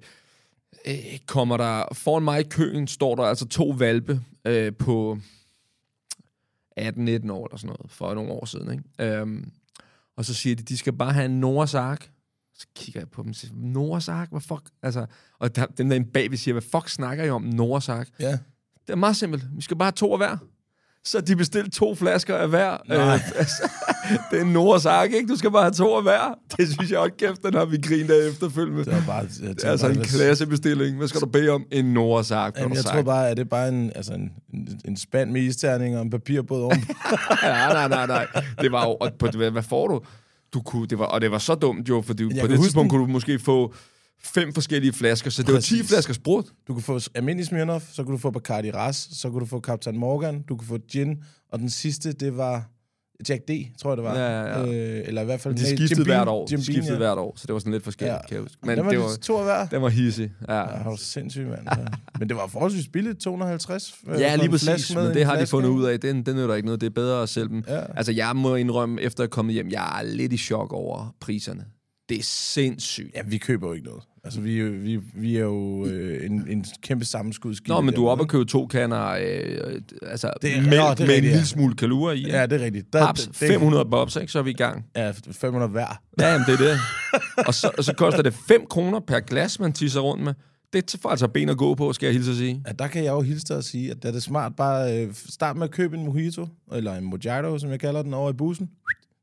øh, 0.87 0.95
kommer 1.27 1.57
der... 1.57 1.85
Foran 1.93 2.23
mig 2.23 2.41
i 2.41 2.45
køen 2.51 2.87
står 2.87 3.15
der 3.15 3.23
altså 3.23 3.47
to 3.49 3.69
valpe 3.79 4.21
øh, 4.45 4.73
på 4.79 5.19
18-19 6.81 6.81
år 6.81 7.47
eller 7.47 7.57
sådan 7.57 7.67
noget, 7.67 7.81
for 7.89 8.15
nogle 8.15 8.31
år 8.33 8.45
siden. 8.45 8.71
Ikke? 8.73 9.13
Øhm, 9.21 9.51
og 10.17 10.25
så 10.25 10.35
siger 10.35 10.57
de, 10.57 10.63
de 10.63 10.77
skal 10.77 10.93
bare 10.93 11.13
have 11.13 11.25
en 11.25 11.41
Noras 11.41 11.75
Ark. 11.75 12.11
Så 12.55 12.67
kigger 12.77 13.01
jeg 13.01 13.09
på 13.11 13.23
dem 13.23 13.29
og 13.31 13.35
siger, 13.37 13.53
Noras 13.57 14.09
Ark? 14.09 14.31
Hvad 14.31 14.41
fuck? 14.41 14.63
Altså, 14.83 15.07
og 15.39 15.57
der, 15.57 15.67
dem 15.67 15.89
der 15.89 15.97
inde 15.97 16.11
bag, 16.11 16.31
vi 16.31 16.37
siger, 16.37 16.53
hvad 16.53 16.63
fuck 16.63 16.89
snakker 16.89 17.25
I 17.25 17.31
om 17.31 17.43
Noras 17.43 17.89
Ark? 17.89 18.09
Ja. 18.21 18.39
Det 18.87 18.93
er 18.93 18.97
meget 18.97 19.17
simpelt. 19.17 19.45
Vi 19.57 19.63
skal 19.63 19.77
bare 19.77 19.87
have 19.87 19.93
to 19.93 20.13
af 20.13 20.19
hver. 20.19 20.37
Så 21.05 21.21
de 21.21 21.37
bestilte 21.37 21.71
to 21.71 21.95
flasker 21.95 22.37
af 22.37 22.49
hver. 22.49 22.77
Nej. 22.89 22.97
Øh, 22.97 23.13
altså, 23.41 23.71
det 24.31 24.39
er 24.39 24.45
en 24.45 24.53
Noras 24.53 24.87
Ark, 24.87 25.13
ikke? 25.13 25.29
Du 25.29 25.37
skal 25.37 25.51
bare 25.51 25.63
have 25.63 25.73
to 25.75 25.97
af 25.97 26.03
hver. 26.03 26.39
Det 26.57 26.69
synes 26.73 26.91
jeg 26.91 26.99
også 26.99 27.13
kæft, 27.19 27.43
den 27.43 27.55
har 27.55 27.65
vi 27.65 27.77
grint 27.77 28.11
af 28.11 28.29
efterfølgende. 28.29 28.85
Det 28.85 28.93
var 28.93 29.03
bare... 29.07 29.27
Jeg 29.43 29.57
Det 29.57 29.65
er 29.65 29.71
altså 29.71 29.87
bare, 29.87 29.97
en 29.97 30.03
klassebestilling. 30.03 30.97
Hvad 30.97 31.09
skal 31.09 31.21
du 31.21 31.27
bede 31.27 31.51
om? 31.51 31.65
En 31.73 31.85
Noras 31.85 32.31
Ark. 32.31 32.59
Jamen, 32.59 32.77
jeg 32.77 32.85
tror 32.85 33.03
bare, 33.03 33.29
at 33.29 33.37
det 33.37 33.45
er 33.45 33.49
bare 33.49 33.69
en, 33.69 33.93
altså 33.95 34.13
en, 34.15 34.31
en, 34.55 34.81
en 34.85 34.97
spand 34.97 35.31
med 35.31 35.41
isterning 35.41 35.97
og 35.97 36.03
en 36.03 36.11
papirbåd 36.11 36.63
ovenpå. 36.63 36.93
nej, 37.43 37.73
nej, 37.73 37.89
nej, 37.89 38.07
nej. 38.07 38.45
Det 38.61 38.73
var 38.73 38.85
jo... 38.85 38.97
Og 39.01 39.11
på, 39.19 39.29
hvad, 39.37 39.51
hvad 39.51 39.63
får 39.63 39.89
du? 39.89 40.01
Du 40.55 40.61
kunne, 40.61 40.87
det 40.87 40.99
var, 40.99 41.05
og 41.05 41.21
det 41.21 41.31
var 41.31 41.39
så 41.39 41.55
dumt 41.55 41.89
jo, 41.89 42.03
fordi 42.07 42.25
på 42.25 42.31
kan 42.31 42.51
det 42.51 42.61
tidspunkt 42.61 42.85
den. 42.85 42.91
kunne 42.91 43.07
du 43.07 43.13
måske 43.13 43.39
få 43.39 43.75
fem 44.23 44.53
forskellige 44.53 44.93
flasker, 44.93 45.31
så 45.31 45.43
det 45.43 45.55
var 45.55 45.61
10 45.61 45.75
Præcis. 45.77 45.89
flasker 45.89 46.15
sprut. 46.15 46.45
Du 46.69 46.73
kunne 46.73 46.83
få 46.83 47.01
almindelig 47.15 47.47
Smirnoff, 47.47 47.85
så 47.93 48.03
kunne 48.05 48.13
du 48.13 48.19
få 48.19 48.31
Bacardi 48.31 48.71
Ras, 48.71 49.09
så 49.13 49.31
kunne 49.31 49.41
du 49.41 49.47
få 49.47 49.61
Captain 49.61 49.99
Morgan, 49.99 50.43
du 50.49 50.57
kunne 50.57 50.69
få 50.69 50.79
gin, 50.93 51.17
og 51.53 51.59
den 51.59 51.71
sidste, 51.71 52.13
det 52.13 52.37
var 52.37 52.71
Jack 53.29 53.43
D, 53.49 53.51
tror 53.83 53.91
jeg 53.91 53.97
det 53.97 54.05
var. 54.05 54.19
Ja, 54.19 54.41
ja, 54.43 54.61
ja. 54.61 54.67
Øh, 54.67 55.03
eller 55.07 55.23
i 55.23 55.25
hvert 55.25 55.41
fald... 55.41 55.55
De 55.55 55.63
nej, 55.63 55.75
skiftede 55.77 56.01
Jim 56.01 56.05
Beam- 56.07 56.17
hvert 56.17 56.29
år. 56.29 56.41
Jim 56.41 56.47
De 56.47 56.55
Beam, 56.57 56.63
skiftede 56.63 56.93
ja. 56.93 56.99
hvert 56.99 57.19
år, 57.19 57.35
så 57.37 57.47
det 57.47 57.53
var 57.53 57.59
sådan 57.59 57.73
lidt 57.73 57.85
forskelligt, 57.85 58.15
Ja. 58.15 58.27
kan 58.27 58.35
jeg 58.35 58.43
huske. 58.43 58.57
Men 58.63 58.69
Men 58.69 58.77
den 58.79 58.85
var, 58.87 58.91
det 58.93 58.99
det 59.01 59.05
var, 59.09 59.17
to 59.17 59.43
hver. 59.43 59.67
den 59.67 59.83
var 59.83 59.89
hissig. 59.89 60.33
Ja. 60.49 60.55
Ja, 60.55 60.63
det 60.79 60.85
var 60.85 60.97
sindssygt, 60.97 61.49
mand. 61.49 61.61
Ja. 61.71 61.85
Men 62.19 62.29
det 62.29 62.37
var 62.37 62.47
forholdsvis 62.47 62.89
billigt, 62.89 63.19
250. 63.19 63.95
øh, 64.09 64.21
Ja, 64.21 64.37
lige 64.37 64.51
præcis, 64.51 64.95
men 64.95 65.07
en 65.07 65.15
det 65.15 65.25
har 65.25 65.39
de 65.41 65.47
fundet 65.47 65.69
ud 65.69 65.85
af. 65.85 66.01
Den, 66.01 66.27
den 66.27 66.37
nytter 66.37 66.55
ikke 66.55 66.67
noget. 66.67 66.81
Det 66.81 66.87
er 66.87 66.91
bedre 66.91 67.23
at 67.23 67.29
sælge 67.29 67.49
dem. 67.49 67.65
Ja. 67.69 67.81
Altså, 67.97 68.13
jeg 68.13 68.37
må 68.37 68.55
indrømme, 68.55 69.01
efter 69.03 69.23
jeg 69.23 69.27
er 69.27 69.31
kommet 69.31 69.53
hjem, 69.55 69.69
jeg 69.71 69.99
er 70.01 70.03
lidt 70.05 70.33
i 70.33 70.37
chok 70.37 70.73
over 70.73 71.15
priserne. 71.21 71.65
Det 72.09 72.19
er 72.19 72.23
sindssygt. 72.23 73.15
Ja, 73.15 73.21
vi 73.27 73.39
køber 73.39 73.67
jo 73.67 73.73
ikke 73.73 73.87
noget. 73.87 74.03
Altså, 74.25 74.41
vi, 74.41 74.63
vi, 74.69 75.01
vi 75.15 75.37
er 75.37 75.41
jo 75.41 75.87
øh, 75.87 76.27
en, 76.27 76.49
en 76.49 76.65
kæmpe 76.83 77.05
sammenskudsskib. 77.05 77.69
Nå, 77.69 77.81
men 77.81 77.95
du 77.95 78.07
er 78.07 78.11
oppe 78.11 78.25
og 78.25 78.29
købe 78.29 78.45
to 78.45 78.67
kander, 78.67 79.07
øh, 79.09 79.73
øh, 79.75 79.81
altså 80.03 80.31
Det 80.43 80.57
er- 80.57 80.61
mælk 80.61 80.71
nå, 80.77 80.91
det 80.91 81.01
er 81.01 81.07
med 81.07 81.19
en 81.19 81.25
ja. 81.25 81.31
lille 81.31 81.47
smule 81.47 81.75
kalorier 81.77 82.27
i. 82.27 82.31
Ja, 82.31 82.47
det 82.47 82.61
er 82.61 82.65
rigtigt. 82.65 82.93
Der, 82.93 83.05
Haps, 83.07 83.27
det, 83.27 83.37
500 83.37 83.85
bobs, 83.85 84.17
ikke? 84.17 84.33
Så 84.33 84.39
er 84.39 84.43
vi 84.43 84.51
i 84.51 84.55
gang. 84.55 84.85
Ja, 84.97 85.13
500 85.33 85.71
hver. 85.71 86.01
Ja, 86.21 86.33
jamen, 86.33 86.47
det 86.47 86.53
er 86.61 86.65
det. 86.71 86.79
og, 87.49 87.55
så, 87.55 87.71
og 87.79 87.85
så 87.85 87.95
koster 87.95 88.23
det 88.23 88.35
5 88.35 88.67
kroner 88.71 89.01
per 89.01 89.21
glas, 89.21 89.61
man 89.61 89.73
tisser 89.73 90.01
rundt 90.01 90.25
med. 90.25 90.35
Det 90.73 90.95
er 91.05 91.09
altså 91.09 91.29
ben 91.29 91.49
at 91.49 91.57
gå 91.57 91.75
på, 91.75 91.93
skal 91.93 92.07
jeg 92.07 92.15
hilse 92.15 92.31
at 92.31 92.37
sige. 92.37 92.63
Ja, 92.67 92.73
der 92.73 92.87
kan 92.87 93.05
jeg 93.05 93.11
jo 93.11 93.21
hilse 93.21 93.47
dig 93.49 93.57
og 93.57 93.65
sige, 93.65 93.91
at 93.91 93.97
det 94.03 94.09
er 94.09 94.13
det 94.13 94.23
smart 94.23 94.57
bare 94.57 95.03
øh, 95.03 95.15
start 95.15 95.57
med 95.57 95.65
at 95.65 95.71
købe 95.71 95.97
en 95.97 96.05
mojito, 96.05 96.49
eller 96.73 96.95
en 96.95 97.05
mojito, 97.05 97.59
som 97.59 97.71
jeg 97.71 97.81
kalder 97.81 98.03
den, 98.03 98.15
over 98.15 98.31
i 98.31 98.33
bussen. 98.33 98.71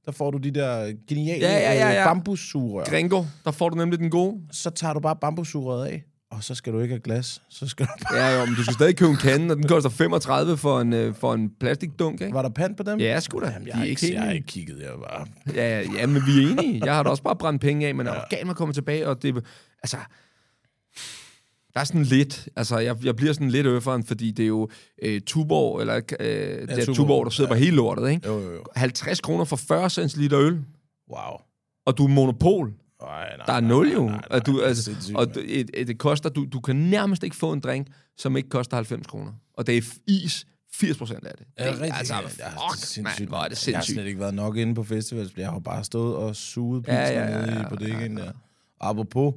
Der 0.06 0.12
får 0.12 0.32
du 0.32 0.38
de 0.38 0.52
der 0.52 0.94
geniale 1.10 1.46
Ja, 1.48 1.54
ja, 1.60 1.74
ja, 1.74 1.90
ja. 1.94 2.00
øh, 2.00 2.06
bambussugerør. 2.06 2.86
Gringo, 2.86 3.24
der 3.46 3.52
får 3.52 3.70
du 3.70 3.76
nemlig 3.78 4.00
den 4.00 4.10
gode. 4.10 4.42
Så 4.52 4.70
tager 4.70 4.94
du 4.94 5.00
bare 5.00 5.16
bambussugerøret 5.22 5.86
af, 5.88 6.04
og 6.32 6.44
så 6.44 6.56
skal 6.56 6.74
du 6.74 6.80
ikke 6.80 6.94
have 6.94 7.02
glas. 7.02 7.42
Så 7.50 7.68
skal 7.68 7.86
du 7.86 7.92
bare... 8.10 8.20
Ja, 8.20 8.40
jo, 8.40 8.46
men 8.46 8.56
du 8.56 8.64
skal 8.64 8.74
stadig 8.74 8.98
købe 8.98 9.12
en 9.12 9.18
kande, 9.18 9.52
og 9.52 9.58
den 9.58 9.68
koster 9.68 9.90
35 9.90 10.58
for 10.58 10.82
en, 10.82 10.94
øh, 10.94 11.16
for 11.16 11.34
en 11.34 11.52
plastikdunk, 11.60 12.22
ikke? 12.22 12.34
Var 12.34 12.42
der 12.42 12.50
pant 12.50 12.78
på 12.78 12.84
dem? 12.84 13.00
Ja, 13.00 13.20
sgu 13.20 13.40
da. 13.40 13.46
Jamen, 13.50 13.68
jeg, 13.68 13.76
har 13.76 13.86
ikke 13.86 14.14
jeg 14.14 14.22
har 14.24 14.32
ikke 14.32 14.48
kigget, 14.48 14.80
jeg 14.82 14.92
var... 15.00 15.28
Ja, 15.56 15.80
ja, 15.80 15.88
ja, 16.00 16.06
men 16.08 16.22
vi 16.26 16.44
er 16.44 16.52
enige. 16.52 16.82
Jeg 16.86 16.96
har 16.96 17.04
da 17.04 17.10
også 17.10 17.24
bare 17.24 17.36
brændt 17.36 17.62
penge 17.62 17.88
af, 17.88 17.96
men 17.96 18.06
jeg 18.06 18.16
er 18.16 18.22
galt 18.30 18.44
med 18.46 18.52
at 18.52 18.58
komme 18.58 18.74
tilbage, 18.74 19.08
og 19.08 19.22
det... 19.24 19.46
Altså, 19.84 19.98
der 21.74 21.80
er 21.80 21.84
sådan 21.84 22.04
lidt... 22.04 22.50
Altså, 22.56 22.78
jeg, 22.78 23.06
jeg 23.06 23.16
bliver 23.16 23.34
sådan 23.34 23.50
lidt 23.50 23.68
øfferen, 23.68 24.04
fordi 24.04 24.32
det 24.32 24.44
er 24.44 24.48
jo 24.48 24.70
øh, 25.02 25.22
Tuborg, 25.22 25.82
eller 25.82 25.96
øh, 25.96 26.02
det 26.28 26.70
er 26.70 26.86
Tuborg, 26.86 26.96
Tuborg, 26.96 27.26
der 27.26 27.30
sidder 27.32 27.50
ja. 27.50 27.54
på 27.54 27.60
hele 27.60 27.76
lortet, 27.76 28.10
ikke? 28.12 28.28
Jo, 28.28 28.40
jo, 28.40 28.54
jo. 28.54 28.64
50 28.76 29.22
kroner 29.22 29.44
for 29.46 29.56
40 29.56 29.90
cents 29.90 30.16
liter 30.18 30.40
øl, 30.40 30.54
Wow. 31.10 31.38
og 31.86 31.98
du 31.98 32.04
er 32.04 32.08
monopol. 32.10 32.74
Ej, 33.02 33.38
nej, 33.38 33.46
Der 33.46 33.54
er 33.54 33.60
nej, 33.60 33.70
nul 33.70 33.86
nej, 33.86 33.94
jo. 33.96 34.06
nej, 34.08 34.22
nej, 34.30 34.40
du, 34.40 34.60
det 34.60 34.66
altså, 34.66 34.84
sindssygt, 34.84 35.18
og 35.18 35.36
det, 35.36 35.60
et, 35.60 35.70
et, 35.74 35.88
det 35.88 35.98
koster, 35.98 36.30
du, 36.30 36.46
du 36.54 36.60
kan 36.60 36.76
nærmest 36.76 37.24
ikke 37.24 37.36
få 37.36 37.54
en 37.54 37.60
drink, 37.60 37.88
som 38.18 38.38
ikke 38.38 38.50
koster 38.50 38.76
90 38.78 39.08
kroner. 39.08 39.32
Og 39.54 39.68
det 39.68 39.78
er 39.78 39.82
is 40.08 40.46
80 40.74 40.98
procent 40.98 41.26
af 41.28 41.34
det. 41.38 41.46
Ja, 41.60 41.64
det 41.64 41.70
er 41.70 41.74
det 41.74 41.82
rigtigt. 41.82 41.98
altså, 42.00 42.14
Ja, 42.14 42.22
det 42.22 42.40
er 42.40 42.50
fuck, 42.72 42.86
sindssygt, 42.86 43.04
mand, 43.20 43.30
hvor 43.30 43.38
er 43.38 43.48
det 43.48 43.68
Jeg 43.68 43.78
har 43.78 43.82
sindssygt. 43.82 43.96
slet 43.96 44.06
ikke 44.08 44.20
været 44.20 44.34
nok 44.34 44.58
inde 44.58 44.76
på 44.76 44.84
festivals. 44.84 45.32
Jeg 45.38 45.50
har 45.50 45.60
bare 45.60 45.84
stået 45.84 46.16
og 46.16 46.36
suget 46.36 46.88
Ja, 46.88 47.00
pilsner 47.06 47.22
ja, 47.22 47.40
ja, 47.40 47.46
nede 47.46 47.58
ja, 47.60 47.62
i 47.66 47.70
bodegaen 47.70 48.18
der. 48.18 48.32
Apropos 48.82 49.34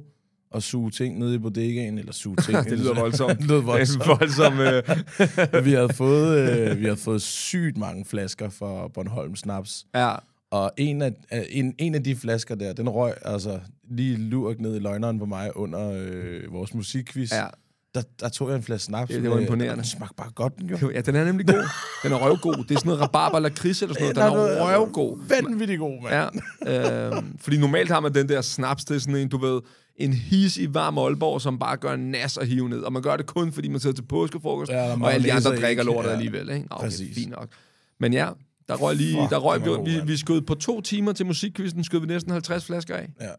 at 0.55 0.63
suge 0.63 0.91
ting 0.91 1.19
nede 1.19 1.35
i 1.35 1.37
bodegaen, 1.37 1.97
eller 1.97 2.13
suge 2.13 2.35
ting. 2.35 2.57
det 2.69 2.79
lyder 2.79 2.93
voldsomt. 2.93 3.37
det 3.39 3.47
lyder 3.47 3.57
Det 3.57 3.65
voldsomt. 3.65 4.01
er 4.03 4.17
voldsomt. 4.17 4.59
Øh, 5.55 5.65
vi, 5.65 5.71
havde 5.73 5.93
fået, 5.93 6.49
øh, 6.49 6.77
vi 6.79 6.83
havde 6.83 6.97
fået 6.97 7.21
sygt 7.21 7.77
mange 7.77 8.05
flasker 8.05 8.49
fra 8.49 8.87
Bornholm 8.87 9.35
Snaps. 9.35 9.85
ja. 9.95 10.15
Og 10.51 10.71
en 10.77 11.01
af, 11.01 11.13
øh, 11.33 11.41
en, 11.49 11.75
en 11.77 11.95
af 11.95 12.03
de 12.03 12.15
flasker 12.15 12.55
der, 12.55 12.73
den 12.73 12.89
røg 12.89 13.13
altså 13.21 13.59
lige 13.89 14.17
lurk 14.17 14.59
ned 14.59 14.75
i 14.75 14.79
løgneren 14.79 15.19
på 15.19 15.25
mig 15.25 15.57
under 15.57 15.91
øh, 15.95 16.53
vores 16.53 16.73
musikquiz. 16.73 17.31
Ja. 17.31 17.45
Der, 17.95 18.01
der 18.19 18.29
tog 18.29 18.49
jeg 18.49 18.55
en 18.57 18.63
flaske 18.63 18.85
snaps. 18.85 19.11
Det- 19.11 19.23
det 19.23 19.31
var 19.31 19.39
imponerende. 19.39 19.75
Den 19.75 19.83
smagte 19.85 20.15
bare 20.17 20.31
godt, 20.35 20.53
den 20.59 20.69
jo. 20.69 20.91
Ja, 20.91 21.01
den 21.01 21.15
er 21.15 21.25
nemlig 21.25 21.47
god. 21.47 21.63
Den 22.03 22.11
er 22.11 22.15
røvgod. 22.25 22.53
Det 22.55 22.71
er 22.75 22.79
sådan 22.79 22.81
noget 22.85 23.01
rabarber 23.01 23.35
eller 23.37 23.49
kris 23.49 23.81
eller 23.81 23.93
sådan 23.93 24.15
noget. 24.15 24.15
Den 24.15 24.57
er 24.57 24.77
røvgod. 24.77 25.17
Vanvittig 25.27 25.79
god, 25.79 26.01
mand. 26.03 26.41
Ja, 26.65 27.07
øh, 27.17 27.23
fordi 27.39 27.57
normalt 27.57 27.89
har 27.91 27.99
man 27.99 28.13
den 28.13 28.29
der 28.29 28.41
snaps, 28.41 28.85
det 28.85 28.95
er 28.95 28.99
sådan 28.99 29.15
en, 29.15 29.29
du 29.29 29.37
ved, 29.37 29.61
en 29.95 30.13
his 30.13 30.57
i 30.57 30.73
varm 30.73 30.97
Aalborg, 30.97 31.41
som 31.41 31.59
bare 31.59 31.77
gør 31.77 31.93
en 31.93 32.11
nas 32.11 32.37
og 32.37 32.45
hive 32.45 32.69
ned. 32.69 32.79
Og 32.81 32.93
man 32.93 33.01
gør 33.01 33.17
det 33.17 33.25
kun, 33.25 33.51
fordi 33.51 33.67
man 33.67 33.79
sidder 33.79 33.95
til 33.95 34.03
påskefrokost, 34.03 34.71
Ja, 34.71 34.93
og 35.01 35.13
alle 35.13 35.27
de 35.27 35.33
andre 35.33 35.49
drikker 35.49 35.69
ikke. 35.69 35.83
lortet 35.83 36.09
Ja. 36.09 36.15
alligevel. 36.15 36.49
Ikke? 36.49 36.67
Okay, 36.69 36.85
Præcis. 36.87 37.15
fint 37.17 37.31
nok. 37.31 37.47
Men 37.99 38.13
ja, 38.13 38.29
der 38.67 38.75
røg 38.75 38.95
lige, 38.95 39.21
Fuck, 39.21 39.29
der 39.29 39.37
røg, 39.37 39.59
vi, 39.65 39.69
god, 39.69 39.85
vi, 39.85 39.99
vi 40.05 40.17
skød 40.17 40.41
på 40.41 40.55
to 40.55 40.81
timer 40.81 41.13
til 41.13 41.25
musikkvisten, 41.25 41.83
skød 41.83 41.99
vi 41.99 42.05
næsten 42.07 42.31
50 42.31 42.65
flasker 42.65 42.95
af. 42.95 43.09
Ja, 43.21 43.29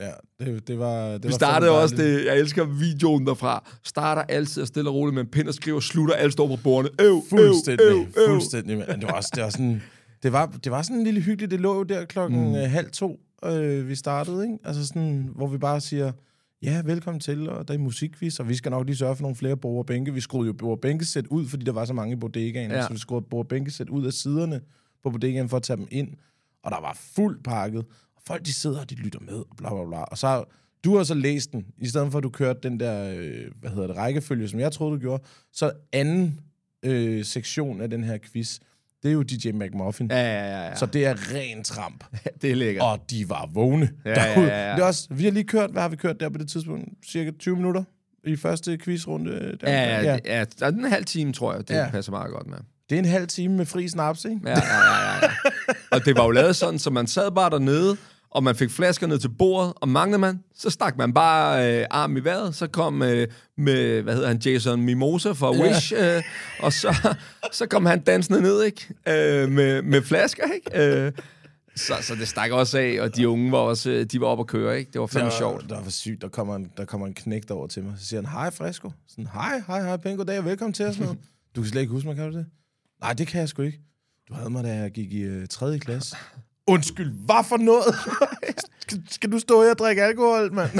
ja 0.00 0.10
det, 0.40 0.68
det 0.68 0.78
var 0.78 1.08
det 1.12 1.22
Vi 1.22 1.28
var 1.28 1.34
startede 1.34 1.70
også 1.82 1.96
det, 1.96 2.24
jeg 2.24 2.38
elsker 2.38 2.64
videoen 2.64 3.26
derfra. 3.26 3.70
Starter 3.84 4.22
altid 4.22 4.62
og 4.62 4.68
stille 4.68 4.90
og 4.90 4.94
roligt 4.94 5.14
med 5.14 5.22
en 5.22 5.28
pind 5.28 5.48
og 5.48 5.54
skriver, 5.54 5.80
slutter, 5.80 6.14
alle 6.14 6.32
står 6.32 6.48
på 6.48 6.62
bordene. 6.62 6.94
Øv, 7.00 7.22
Fuldstændig, 7.30 7.84
øv, 7.86 7.98
øv. 7.98 8.28
fuldstændig. 8.28 8.78
Men 8.78 8.86
det 8.86 9.02
var 9.02 9.12
også, 9.12 9.30
det 9.34 9.42
var 9.42 9.50
sådan, 9.50 9.82
Det 10.22 10.32
var, 10.32 10.46
det 10.64 10.72
var 10.72 10.82
sådan 10.82 10.96
en 10.96 11.04
lille 11.04 11.20
hyggeligt. 11.20 11.50
Det 11.50 11.60
lå 11.60 11.74
jo 11.76 11.82
der 11.82 12.04
klokken 12.04 12.40
Mm. 12.40 12.46
mm. 12.48 12.54
halv 12.54 12.90
to, 12.90 13.20
øh, 13.44 13.88
vi 13.88 13.94
startede, 13.94 14.42
ikke? 14.42 14.58
Altså 14.64 14.86
sådan, 14.86 15.30
hvor 15.34 15.46
vi 15.46 15.58
bare 15.58 15.80
siger, 15.80 16.12
ja, 16.62 16.82
velkommen 16.84 17.20
til, 17.20 17.48
og 17.50 17.68
der 17.68 17.74
er 17.74 17.78
musikquiz, 17.78 18.40
og 18.40 18.48
vi 18.48 18.54
skal 18.54 18.70
nok 18.70 18.86
lige 18.86 18.96
sørge 18.96 19.16
for 19.16 19.22
nogle 19.22 19.36
flere 19.36 19.56
bord 19.56 19.78
og 19.78 19.86
bænke. 19.86 20.14
Vi 20.14 20.20
skruede 20.20 20.46
jo 20.46 20.52
bord 20.52 20.70
og 20.70 20.80
bænkesæt 20.80 21.26
ud, 21.26 21.46
fordi 21.48 21.64
der 21.64 21.72
var 21.72 21.84
så 21.84 21.92
mange 21.92 22.12
i 22.12 22.16
bodegaen, 22.16 22.70
Ja. 22.70 22.82
så 22.82 22.92
vi 22.92 22.98
skruede 22.98 23.24
bord 23.30 23.44
og 23.44 23.48
bænkesæt 23.48 23.88
ud 23.88 24.06
af 24.06 24.12
siderne 24.12 24.60
på 25.02 25.10
bodegaen 25.10 25.48
for 25.48 25.56
at 25.56 25.62
tage 25.62 25.76
dem 25.76 25.86
ind, 25.90 26.08
og 26.64 26.70
der 26.70 26.80
var 26.80 26.98
fuldt 27.14 27.44
pakket. 27.44 27.84
Folk, 28.26 28.46
de 28.46 28.52
sidder 28.52 28.80
og 28.80 28.90
de 28.90 28.94
lytter 28.94 29.20
med, 29.20 29.34
og 29.34 29.56
bla 29.56 29.68
bla 29.74 29.84
bla. 29.86 29.98
Og 30.02 30.18
så 30.18 30.44
du 30.84 30.96
har 30.96 31.04
så 31.04 31.14
læst 31.14 31.52
den, 31.52 31.66
i 31.78 31.88
stedet 31.88 32.12
for 32.12 32.18
at 32.18 32.24
du 32.24 32.28
kørte 32.28 32.60
den 32.62 32.80
der, 32.80 33.14
øh, 33.16 33.44
hvad 33.60 33.70
hedder 33.70 33.86
det, 33.86 33.96
rækkefølge, 33.96 34.48
som 34.48 34.60
jeg 34.60 34.72
troede, 34.72 34.94
du 34.94 35.00
gjorde. 35.00 35.22
Så 35.52 35.72
anden 35.92 36.40
øh, 36.84 37.24
sektion 37.24 37.80
af 37.80 37.90
den 37.90 38.04
her 38.04 38.18
quiz, 38.32 38.58
det 39.02 39.08
er 39.08 39.12
jo 39.12 39.22
DJ 39.22 39.50
McMuffin. 39.52 40.10
Ja, 40.10 40.16
ja, 40.16 40.48
ja. 40.58 40.68
ja. 40.68 40.74
Så 40.76 40.86
det 40.86 41.06
er 41.06 41.14
ren 41.34 41.64
tramp. 41.64 42.04
det 42.42 42.50
er 42.50 42.54
lækkert. 42.54 42.84
Og 42.84 43.10
de 43.10 43.28
var 43.28 43.50
vågne 43.52 43.90
Ja, 44.04 44.10
ja, 44.10 44.34
derude. 44.34 44.46
ja, 44.46 44.68
ja. 44.68 44.74
Det 44.76 44.82
er 44.82 44.86
også, 44.86 45.06
vi 45.10 45.24
har 45.24 45.30
lige 45.30 45.44
kørt, 45.44 45.70
hvad 45.70 45.82
har 45.82 45.88
vi 45.88 45.96
kørt 45.96 46.20
der 46.20 46.28
på 46.28 46.38
det 46.38 46.48
tidspunkt? 46.48 46.88
Cirka 47.06 47.30
20 47.38 47.56
minutter 47.56 47.84
i 48.24 48.36
første 48.36 48.78
quizrunde. 48.78 49.56
Der. 49.60 49.70
Ja, 49.72 50.02
ja, 50.02 50.18
ja. 50.24 50.44
Er 50.60 50.68
en 50.68 50.84
halv 50.84 51.04
time, 51.04 51.32
tror 51.32 51.52
jeg. 51.54 51.68
Det 51.68 51.74
ja. 51.74 51.80
Ja. 51.84 51.90
passer 51.90 52.12
meget 52.12 52.30
godt 52.32 52.46
med. 52.46 52.58
Det 52.90 52.94
er 52.96 52.98
en 52.98 53.04
halv 53.08 53.26
time 53.26 53.56
med 53.56 53.66
fri 53.66 53.88
snaps, 53.88 54.24
ikke? 54.24 54.40
Ja, 54.44 54.50
ja, 54.50 54.56
ja, 54.56 55.14
ja, 55.14 55.14
ja. 55.22 55.28
Og 55.96 56.04
det 56.04 56.16
var 56.16 56.24
jo 56.24 56.30
lavet 56.30 56.56
sådan, 56.56 56.78
så 56.78 56.90
man 56.90 57.06
sad 57.06 57.30
bare 57.30 57.50
dernede, 57.50 57.96
og 58.34 58.44
man 58.44 58.56
fik 58.56 58.70
flasker 58.70 59.06
ned 59.06 59.18
til 59.18 59.28
bordet, 59.28 59.72
og 59.76 59.88
manglede 59.88 60.18
man, 60.18 60.40
så 60.54 60.70
stak 60.70 60.96
man 60.96 61.14
bare 61.14 61.72
øh, 61.80 61.86
armen 61.90 62.16
i 62.16 62.24
vejret, 62.24 62.54
så 62.54 62.66
kom 62.66 63.02
øh, 63.02 63.28
med, 63.56 64.02
hvad 64.02 64.14
hedder 64.14 64.28
han, 64.28 64.38
Jason 64.38 64.82
Mimosa 64.82 65.32
fra. 65.32 65.52
Wish, 65.52 65.92
øh, 65.96 66.22
og 66.60 66.72
så, 66.72 67.14
så 67.52 67.66
kom 67.66 67.86
han 67.86 68.00
dansende 68.00 68.42
ned, 68.42 68.62
ikke? 68.62 68.88
Øh, 69.08 69.50
med, 69.50 69.82
med 69.82 70.02
flasker, 70.02 70.44
ikke? 70.54 71.04
Øh, 71.06 71.12
så, 71.76 71.94
så 72.02 72.14
det 72.14 72.28
stak 72.28 72.50
også 72.50 72.78
af, 72.78 72.96
og 73.00 73.16
de 73.16 73.28
unge 73.28 73.52
var 73.52 73.58
også, 73.58 73.90
øh, 73.90 74.04
de 74.04 74.20
var 74.20 74.26
oppe 74.26 74.42
at 74.42 74.46
køre, 74.46 74.78
ikke? 74.78 74.90
Det 74.92 75.00
var 75.00 75.06
fandme 75.06 75.30
der, 75.30 75.36
sjovt. 75.36 75.68
Der 75.68 75.82
var 75.82 75.90
sygt. 75.90 76.22
Der 76.22 76.28
kommer, 76.28 76.56
en, 76.56 76.70
der 76.76 76.84
kommer 76.84 77.06
en 77.06 77.14
knægt 77.14 77.50
over 77.50 77.66
til 77.66 77.84
mig. 77.84 77.94
Så 77.98 78.06
siger 78.06 78.20
han, 78.20 78.30
hej 78.30 78.50
Fresco. 78.50 78.90
Sådan, 79.08 79.26
hej, 79.26 79.62
hej, 79.66 79.82
hej, 79.82 79.96
pæn 79.96 80.16
goddag, 80.16 80.44
velkommen 80.44 80.72
til 80.72 80.86
os. 80.86 80.96
Du 81.56 81.62
kan 81.62 81.70
slet 81.70 81.80
ikke 81.80 81.92
huske 81.92 82.08
mig, 82.08 82.16
kan 82.16 82.32
du 82.32 82.38
det? 82.38 82.46
Nej, 83.00 83.12
det 83.12 83.26
kan 83.26 83.40
jeg 83.40 83.48
sgu 83.48 83.62
ikke. 83.62 83.80
Du 84.28 84.34
havde 84.34 84.50
mig, 84.50 84.64
da 84.64 84.74
jeg 84.74 84.90
gik 84.90 85.12
i 85.12 85.28
uh, 85.28 85.46
3. 85.50 85.78
klasse. 85.78 86.16
Undskyld, 86.66 87.12
hvad 87.26 87.44
for 87.48 87.56
noget? 87.56 87.94
skal, 88.82 89.02
skal 89.10 89.32
du 89.32 89.38
stå 89.38 89.62
her 89.62 89.70
og 89.70 89.78
drikke 89.78 90.02
alkohol, 90.02 90.52
mand? 90.52 90.70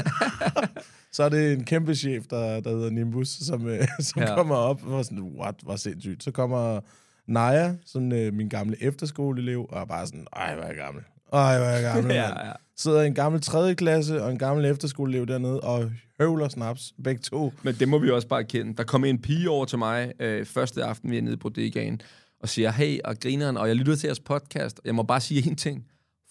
så 1.15 1.23
er 1.23 1.29
det 1.29 1.53
en 1.53 1.63
kæmpe 1.63 1.95
chef, 1.95 2.23
der, 2.29 2.59
der 2.59 2.69
hedder 2.69 2.89
Nimbus, 2.89 3.27
som, 3.27 3.67
øh, 3.67 3.87
som 3.99 4.21
Ja. 4.21 4.35
kommer 4.35 4.55
op 4.55 4.87
og 4.87 5.05
sådan, 5.05 5.23
what, 5.39 5.55
hvor 5.63 5.75
sindssygt. 5.75 6.23
Så 6.23 6.31
kommer 6.31 6.79
Naja, 7.27 7.73
sådan 7.85 8.11
øh, 8.11 8.33
min 8.33 8.49
gamle 8.49 8.83
efterskoleelev, 8.83 9.65
og 9.69 9.81
er 9.81 9.85
bare 9.85 10.05
sådan, 10.07 10.27
ej, 10.35 10.53
hvor 10.55 10.63
er 10.63 10.67
jeg 10.67 10.75
gammel. 10.75 11.03
Ej, 11.33 11.57
hvor 11.57 11.65
er 11.67 11.71
jeg 11.73 11.83
gammel, 11.93 12.15
Ja, 12.15 12.45
ja. 12.47 12.51
sidder 12.77 13.01
en 13.01 13.13
gammel 13.13 13.41
3. 13.41 13.75
klasse 13.75 14.23
og 14.23 14.31
en 14.31 14.37
gammel 14.39 14.65
efterskoleelev 14.65 15.25
dernede 15.27 15.59
og 15.61 15.91
høvler 16.21 16.49
snaps, 16.49 16.93
begge 17.03 17.21
to. 17.21 17.53
Men 17.63 17.75
det 17.75 17.87
må 17.89 17.97
vi 17.99 18.09
også 18.09 18.27
bare 18.27 18.43
kende. 18.43 18.75
Der 18.77 18.83
kom 18.83 19.03
en 19.05 19.21
pige 19.21 19.49
over 19.49 19.65
til 19.65 19.77
mig 19.77 20.11
øh, 20.19 20.45
første 20.45 20.83
aften, 20.83 21.11
vi 21.11 21.17
er 21.17 21.21
nede 21.21 21.33
i 21.33 21.37
bodegaen, 21.37 22.01
og 22.45 22.49
siger, 22.49 22.71
hey, 22.71 22.99
og 23.05 23.19
grineren, 23.19 23.57
og 23.57 23.67
jeg 23.67 23.75
lytter 23.75 23.95
til 23.95 24.07
jeres 24.07 24.19
podcast, 24.19 24.79
og 24.79 24.85
jeg 24.85 24.95
må 24.95 25.03
bare 25.03 25.21
sige 25.21 25.51
én 25.51 25.55
ting. 25.55 25.83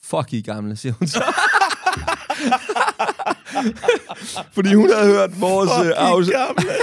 Fuck 0.05 0.33
I 0.33 0.41
gamle, 0.41 0.77
siger 0.77 0.93
hun 0.93 1.09
så. 1.09 1.25
Fordi 4.55 4.75
hun 4.75 4.91
havde 4.93 5.07
hørt 5.07 5.41
vores 5.41 5.71
øh, 5.87 5.93
afsnit. 5.97 6.37
gamle. 6.37 6.71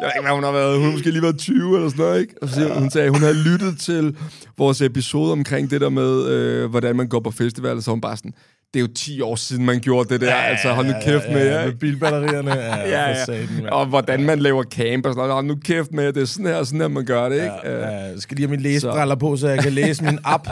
Jeg 0.00 0.06
ved 0.06 0.12
ikke, 0.16 0.22
hvad 0.22 0.32
hun 0.34 0.44
har 0.44 0.52
været. 0.52 0.76
Hun 0.76 0.84
har 0.84 0.92
måske 0.92 1.10
lige 1.10 1.22
været 1.22 1.38
20 1.38 1.76
eller 1.76 1.88
sådan 1.88 2.04
noget, 2.04 2.20
ikke? 2.20 2.34
Og 2.42 2.48
så 2.48 2.54
siger, 2.54 2.74
hun 2.74 2.90
sagde, 2.90 3.10
hun 3.10 3.20
havde 3.20 3.42
lyttet 3.42 3.78
til 3.80 4.16
vores 4.58 4.80
episode 4.80 5.32
omkring 5.32 5.70
det 5.70 5.80
der 5.80 5.88
med, 5.88 6.26
øh, 6.26 6.70
hvordan 6.70 6.96
man 6.96 7.08
går 7.08 7.20
på 7.20 7.30
festival, 7.30 7.82
så 7.82 7.90
hun 7.90 8.00
bare 8.00 8.16
sådan, 8.16 8.34
det 8.74 8.80
er 8.80 8.82
jo 8.82 8.92
10 8.94 9.20
år 9.20 9.36
siden, 9.36 9.64
man 9.66 9.80
gjorde 9.80 10.08
det 10.08 10.20
der. 10.20 10.26
Ja, 10.26 10.42
altså, 10.42 10.72
hold 10.72 10.86
nu 10.86 10.92
kæft 11.02 11.28
med 11.32 11.46
jer, 11.46 11.66
med 11.66 11.74
bilbatterierne. 11.74 12.50
Ja, 12.60 12.76
Ja, 12.76 13.08
ja. 13.08 13.24
Satan, 13.24 13.48
ja. 13.62 13.70
Og 13.70 13.86
hvordan 13.86 14.22
man 14.22 14.38
laver 14.38 14.62
camp 14.62 15.06
og 15.06 15.12
sådan 15.12 15.16
noget. 15.20 15.32
Hold 15.32 15.46
nu 15.46 15.56
kæft 15.64 15.92
med, 15.92 16.12
det 16.12 16.20
er 16.20 16.24
sådan 16.24 16.46
her, 16.46 16.64
sådan 16.64 16.80
her, 16.80 16.88
man 16.88 17.04
gør 17.04 17.28
det, 17.28 17.34
ikke? 17.36 17.54
Ja, 17.64 17.78
ja, 17.78 17.86
jeg 17.88 18.18
skal 18.18 18.36
lige 18.36 18.46
have 18.46 18.50
mine 18.56 18.62
læsebriller 18.62 19.14
på, 19.14 19.36
så 19.36 19.48
jeg 19.48 19.62
kan 19.62 19.72
læse 19.72 20.04
min 20.04 20.18
app. 20.34 20.48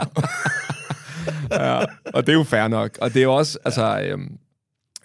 ja, 1.51 1.77
og 2.13 2.27
det 2.27 2.29
er 2.29 2.37
jo 2.37 2.43
fair 2.43 2.67
nok. 2.67 2.97
Og 3.01 3.13
det 3.13 3.19
er 3.19 3.23
jo 3.23 3.33
også, 3.33 3.57
altså, 3.65 4.01
øhm, 4.05 4.31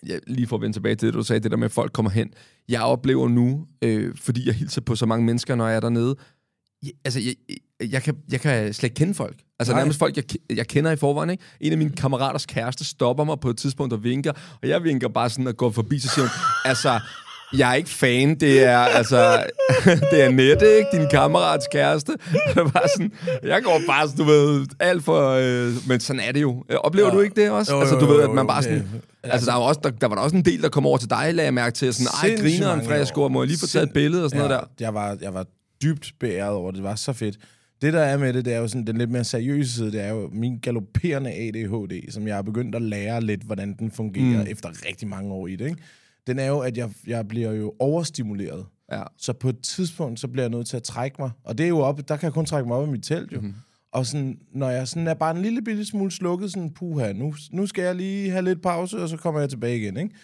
ja, 0.06 0.18
lige 0.26 0.46
for 0.46 0.56
at 0.56 0.62
vende 0.62 0.76
tilbage 0.76 0.94
til 0.94 1.06
det, 1.06 1.14
du 1.14 1.23
sagde, 1.23 1.40
det 1.40 1.50
der 1.50 1.56
med, 1.56 1.64
at 1.64 1.73
folk 1.73 1.92
kommer 1.92 2.11
hen. 2.11 2.28
Jeg 2.68 2.80
oplever 2.80 3.28
nu, 3.28 3.66
øh, 3.82 4.14
fordi 4.20 4.46
jeg 4.46 4.54
hilser 4.54 4.80
på 4.80 4.96
så 4.96 5.06
mange 5.06 5.26
mennesker, 5.26 5.54
når 5.54 5.66
jeg 5.66 5.76
er 5.76 5.80
dernede, 5.80 6.16
jeg, 6.82 6.92
altså, 7.04 7.20
jeg, 7.20 7.35
jeg, 7.90 8.02
kan, 8.02 8.14
jeg 8.33 8.40
kan 8.40 8.73
slet 8.75 8.85
ikke 8.85 8.95
kende 8.95 9.14
folk. 9.14 9.37
Altså 9.59 9.73
Nej. 9.73 9.80
nærmest 9.80 9.99
folk, 9.99 10.16
jeg, 10.16 10.25
jeg 10.56 10.66
kender 10.66 10.90
i 10.90 10.97
forvejen. 10.97 11.30
Ikke? 11.30 11.42
En 11.61 11.73
af 11.73 11.78
mine 11.78 11.90
kammeraters 11.90 12.47
kæreste 12.47 12.85
stopper 12.85 13.25
mig 13.25 13.40
på 13.40 13.50
et 13.50 13.56
tidspunkt 13.59 13.92
og 13.92 14.04
vinker, 14.04 14.33
og 14.62 14.68
jeg 14.68 14.85
vinker 14.85 15.09
bare 15.09 15.30
sådan 15.30 15.47
og 15.47 15.56
går 15.56 15.71
forbi, 15.71 15.99
så 15.99 16.09
siger 16.09 16.23
hun, 16.25 16.30
altså, 16.64 17.00
jeg 17.56 17.71
er 17.71 17.75
ikke 17.75 17.90
fan, 17.90 18.35
det 18.35 18.64
er 18.64 18.78
altså, 18.78 19.45
det 20.12 20.23
er 20.25 20.30
Nette, 20.30 20.76
ikke? 20.78 20.88
Din 20.92 21.06
kammerats 21.11 21.66
kæreste. 21.73 22.12
Det 22.54 22.56
var 22.75 22.87
sådan, 22.97 23.12
jeg 23.42 23.62
går 23.62 23.80
bare, 23.87 24.09
du 24.18 24.25
ved, 24.25 24.66
alt 24.80 25.04
for, 25.04 25.30
øh, 25.30 25.73
men 25.88 26.00
sådan 26.00 26.21
er 26.21 26.33
det 26.33 26.42
jo. 26.42 26.64
Øh, 26.68 26.76
Oplever 26.76 27.09
Jo. 27.09 27.14
du 27.14 27.21
ikke 27.21 27.42
det 27.42 27.50
også? 27.50 27.75
Jo, 27.75 27.80
altså, 27.80 27.95
jo, 27.95 28.00
du 28.00 28.06
ved, 28.06 28.23
at 28.23 28.30
man 28.30 28.47
bare 28.47 28.62
sådan, 28.62 28.78
det- 28.78 29.00
altså, 29.23 29.50
der 29.50 29.56
var, 29.56 29.62
også, 29.64 29.80
der, 29.85 29.90
der 29.90 30.06
var 30.06 30.14
der 30.14 30.23
også 30.23 30.37
en 30.37 30.45
del, 30.45 30.62
der 30.62 30.68
kom 30.68 30.87
over 30.87 30.99
til 30.99 31.11
dig, 31.11 31.35
lagde 31.35 31.45
jeg 31.47 31.54
mærke 31.54 31.75
til, 31.75 31.95
sådan, 31.95 32.06
ej, 32.23 32.28
Sindssygt 32.28 32.61
griner 32.61 32.73
en 32.73 32.78
mange 32.78 32.90
frisk 32.99 33.18
år. 33.18 33.28
må 33.28 33.42
jeg 33.42 33.49
lige 33.49 33.59
få 33.61 33.66
taget 33.66 33.87
et 33.87 33.92
billede 33.92 34.25
og 34.25 34.30
sådan 34.30 34.49
noget 34.49 34.61
der? 34.78 34.85
Jeg 34.85 34.95
var, 34.95 35.16
jeg 35.21 35.35
var 35.35 35.47
dybt 35.83 36.12
beæret 36.21 36.50
over 36.54 36.71
det. 36.71 36.76
Det 36.78 36.85
var 36.85 36.95
så 36.95 37.12
fedt. 37.12 37.37
Det, 37.83 37.92
der 37.92 38.00
er 38.00 38.18
med 38.18 38.33
det, 38.33 38.45
det 38.45 38.54
er 38.54 38.59
jo 38.59 38.68
sådan, 38.68 38.87
den 38.87 38.97
lidt 38.97 39.11
mere 39.11 39.25
seriøse 39.25 39.73
side, 39.73 39.92
det 39.92 40.00
er 40.00 40.09
jo 40.12 40.28
min 40.33 40.59
galopperende 40.59 41.33
ADHD, 41.33 42.11
som 42.11 42.26
jeg 42.26 42.35
har 42.35 42.42
begyndt 42.42 42.75
at 42.75 42.83
lære 42.83 43.21
lidt, 43.21 43.42
hvordan 43.42 43.75
den 43.78 43.90
fungerer 43.90 44.42
mm. 44.42 44.50
efter 44.50 44.87
rigtig 44.88 45.09
mange 45.09 45.33
år 45.33 45.47
i 45.47 45.56
det. 45.56 45.66
Ikke? 45.66 45.83
Den 46.26 46.38
er 46.38 46.47
jo, 46.47 46.59
at 46.59 46.76
jeg, 46.76 46.90
jeg 47.06 47.28
bliver 47.28 47.52
jo 47.52 47.75
overstimuleret. 47.78 48.66
Ja. 48.92 49.02
Så 49.18 49.33
på 49.33 49.49
et 49.49 49.61
tidspunkt, 49.62 50.21
så 50.21 50.28
bliver 50.28 50.42
jeg 50.42 50.50
nødt 50.50 50.66
til 50.66 50.76
at 50.76 50.83
trække 50.83 51.16
mig. 51.18 51.30
Og 51.45 51.59
det 51.59 51.64
er 51.64 51.68
jo 51.68 51.78
op, 51.78 52.09
der 52.09 52.16
kan 52.16 52.25
jeg 52.25 52.33
kun 52.33 52.47
trække 52.47 52.68
mig 52.68 52.76
op 52.76 52.88
i 52.88 52.90
mit 52.90 53.02
telt 53.04 53.33
jo. 53.33 53.40
Mm. 53.40 53.54
Og 53.92 54.06
sådan, 54.06 54.38
når 54.52 54.71
jeg 54.71 54.88
sådan 54.88 55.09
er 55.09 55.14
bare 55.14 55.37
en 55.37 55.42
lille 55.42 55.62
bitte 55.62 55.85
smule 55.85 56.11
slukket, 56.11 56.52
sådan, 56.52 56.71
puha, 56.71 57.12
nu, 57.12 57.35
nu 57.52 57.66
skal 57.66 57.85
jeg 57.85 57.95
lige 57.95 58.30
have 58.30 58.45
lidt 58.45 58.62
pause, 58.62 59.02
og 59.02 59.09
så 59.09 59.16
kommer 59.16 59.40
jeg 59.40 59.50
tilbage 59.50 59.76
igen, 59.76 59.97
ikke? 59.97 60.14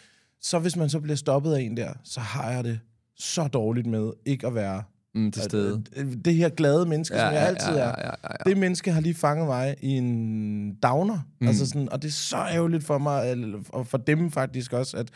Så 0.41 0.59
hvis 0.59 0.77
man 0.77 0.89
så 0.89 1.01
bliver 1.01 1.17
stoppet 1.17 1.55
af 1.55 1.61
en 1.61 1.77
der, 1.77 1.93
så 2.05 2.21
har 2.21 2.51
jeg 2.51 2.65
det 2.65 2.81
så 3.17 3.49
dårligt 3.49 3.87
med 3.87 4.13
ikke 4.27 4.47
at 4.47 4.55
være 4.55 4.83
Mm, 5.15 5.33
til 5.33 5.43
stede. 5.43 5.83
øh, 5.97 6.07
det 6.25 6.35
her 6.35 6.49
glade 6.49 6.87
menneske, 6.87 7.15
ja, 7.17 7.27
som 7.27 7.35
jeg 7.35 7.47
altid 7.49 7.73
ja, 7.73 7.79
er. 7.79 7.85
ja, 7.87 8.05
ja, 8.05 8.11
ja. 8.31 8.51
Det 8.51 8.59
menneske 8.59 8.93
har 8.93 9.01
lige 9.01 9.15
fanget 9.15 9.47
mig 9.47 9.75
i 9.81 9.89
en 9.89 10.75
downer. 10.83 11.19
Mm. 11.41 11.49
Altså 11.49 11.67
sådan, 11.67 11.89
og 11.93 12.03
det 12.03 12.09
er 12.09 12.13
så 12.13 12.37
ærgerligt 12.37 12.85
for 12.85 12.99
mig, 12.99 13.31
eller- 13.31 13.59
og 13.69 13.87
for 13.87 13.99
dem 13.99 14.31
faktisk 14.31 14.73
også, 14.73 14.97
at, 14.97 15.09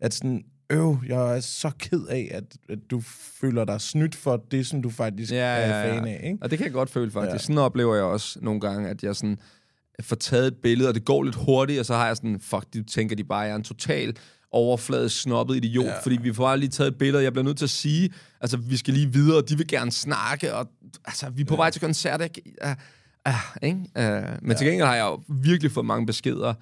at 0.00 0.14
sådan, 0.14 0.44
øv, 0.70 0.96
jeg 1.08 1.36
er 1.36 1.40
så 1.40 1.70
ked 1.78 2.06
af, 2.10 2.28
at, 2.34 2.44
at 2.68 2.78
du 2.90 3.00
føler 3.40 3.64
dig 3.64 3.80
snydt 3.80 4.14
for 4.14 4.44
det, 4.50 4.66
som 4.66 4.82
du 4.82 4.90
faktisk 4.90 5.32
Ja, 5.32 5.36
ja, 5.56 5.62
er 5.62 5.86
ja. 5.86 5.94
fan 5.96 6.04
af. 6.06 6.20
Ikke? 6.24 6.38
Og 6.42 6.50
det 6.50 6.58
kan 6.58 6.64
jeg 6.64 6.72
godt 6.72 6.90
føle, 6.90 7.10
faktisk. 7.10 7.28
Ja. 7.30 7.34
Ja. 7.34 7.38
Sådan 7.38 7.58
oplever 7.58 7.94
jeg 7.94 8.04
også 8.04 8.38
nogle 8.42 8.60
gange, 8.60 8.88
at 8.88 9.02
jeg 9.02 9.16
sådan 9.16 9.38
får 10.00 10.16
taget 10.16 10.46
et 10.46 10.56
billede, 10.62 10.88
og 10.88 10.94
det 10.94 11.04
går 11.04 11.22
lidt 11.22 11.34
hurtigt, 11.34 11.80
og 11.80 11.86
så 11.86 11.94
har 11.94 12.06
jeg 12.06 12.16
sådan, 12.16 12.40
fuck, 12.40 12.64
de 12.72 12.82
tænker 12.82 13.16
de 13.16 13.24
bare, 13.24 13.38
jeg 13.38 13.50
er 13.50 13.56
en 13.56 13.62
total 13.62 14.16
overfladisk 14.50 15.20
snobbet 15.20 15.56
idiot. 15.56 15.84
Ja. 15.86 16.00
fordi 16.02 16.16
vi 16.22 16.32
får 16.32 16.44
bare 16.44 16.58
lige 16.58 16.68
taget 16.68 16.90
et 16.90 16.98
billede, 16.98 17.18
og 17.18 17.24
jeg 17.24 17.32
bliver 17.32 17.44
nødt 17.44 17.56
til 17.56 17.64
at 17.64 17.70
sige, 17.70 18.10
altså, 18.40 18.56
vi 18.56 18.76
skal 18.76 18.94
lige 18.94 19.12
videre, 19.12 19.36
og 19.36 19.48
de 19.48 19.56
vil 19.56 19.66
gerne 19.66 19.92
snakke, 19.92 20.54
og 20.54 20.68
altså, 21.04 21.30
vi 21.30 21.42
er 21.42 21.46
på 21.46 21.54
ja. 21.54 21.60
vej 21.60 21.70
til 21.70 21.80
koncert, 21.80 22.20
ikke? 22.22 22.42
Uh, 22.64 22.70
uh, 23.28 23.34
ikke? 23.62 23.78
Uh, 23.78 24.42
men 24.42 24.50
ja. 24.50 24.54
til 24.54 24.66
gengæld 24.66 24.86
har 24.86 24.94
jeg 24.94 25.04
jo 25.04 25.22
virkelig 25.28 25.72
fået 25.72 25.86
mange 25.86 26.06
beskeder 26.06 26.54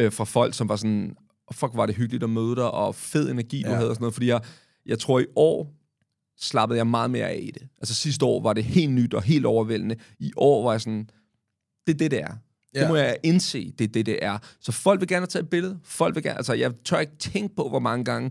uh, 0.00 0.12
fra 0.12 0.24
folk, 0.24 0.54
som 0.54 0.68
var 0.68 0.76
sådan, 0.76 1.16
fuck, 1.52 1.72
var 1.74 1.86
det 1.86 1.94
hyggeligt 1.94 2.22
at 2.24 2.30
møde 2.30 2.56
dig, 2.56 2.70
og 2.70 2.94
fed 2.94 3.30
energi, 3.30 3.62
du 3.62 3.68
Ja. 3.68 3.74
havde, 3.76 3.88
og 3.90 3.94
sådan 3.94 4.02
noget, 4.02 4.14
fordi 4.14 4.26
jeg, 4.26 4.40
jeg 4.86 4.98
tror 4.98 5.20
i 5.20 5.26
år, 5.36 5.74
slappede 6.40 6.76
jeg 6.76 6.86
meget 6.86 7.10
mere 7.10 7.28
af 7.28 7.40
i 7.42 7.50
det. 7.50 7.68
Altså 7.78 7.94
sidste 7.94 8.24
år 8.24 8.42
var 8.42 8.52
det 8.52 8.64
helt 8.64 8.92
nyt 8.92 9.14
og 9.14 9.22
helt 9.22 9.46
overvældende. 9.46 9.96
I 10.18 10.32
år 10.36 10.64
var 10.64 10.72
jeg 10.72 10.80
sådan, 10.80 11.10
det 11.86 11.94
er 11.94 11.98
det, 11.98 12.10
det 12.10 12.20
er. 12.20 12.32
Ja. 12.74 12.80
Det 12.80 12.88
må 12.88 12.96
jeg 12.96 13.16
indse, 13.22 13.72
det 13.78 13.84
er 13.84 13.88
det, 13.92 14.06
det 14.06 14.18
er. 14.22 14.38
Så 14.60 14.72
folk 14.72 15.00
vil 15.00 15.08
gerne 15.08 15.26
tage 15.26 15.42
et 15.42 15.48
billede. 15.50 15.78
Folk 15.84 16.14
vil 16.14 16.22
gerne, 16.22 16.36
altså 16.36 16.52
jeg 16.52 16.72
tør 16.84 16.98
ikke 16.98 17.16
tænke 17.18 17.56
på, 17.56 17.68
hvor 17.68 17.78
mange 17.78 18.04
gange, 18.04 18.30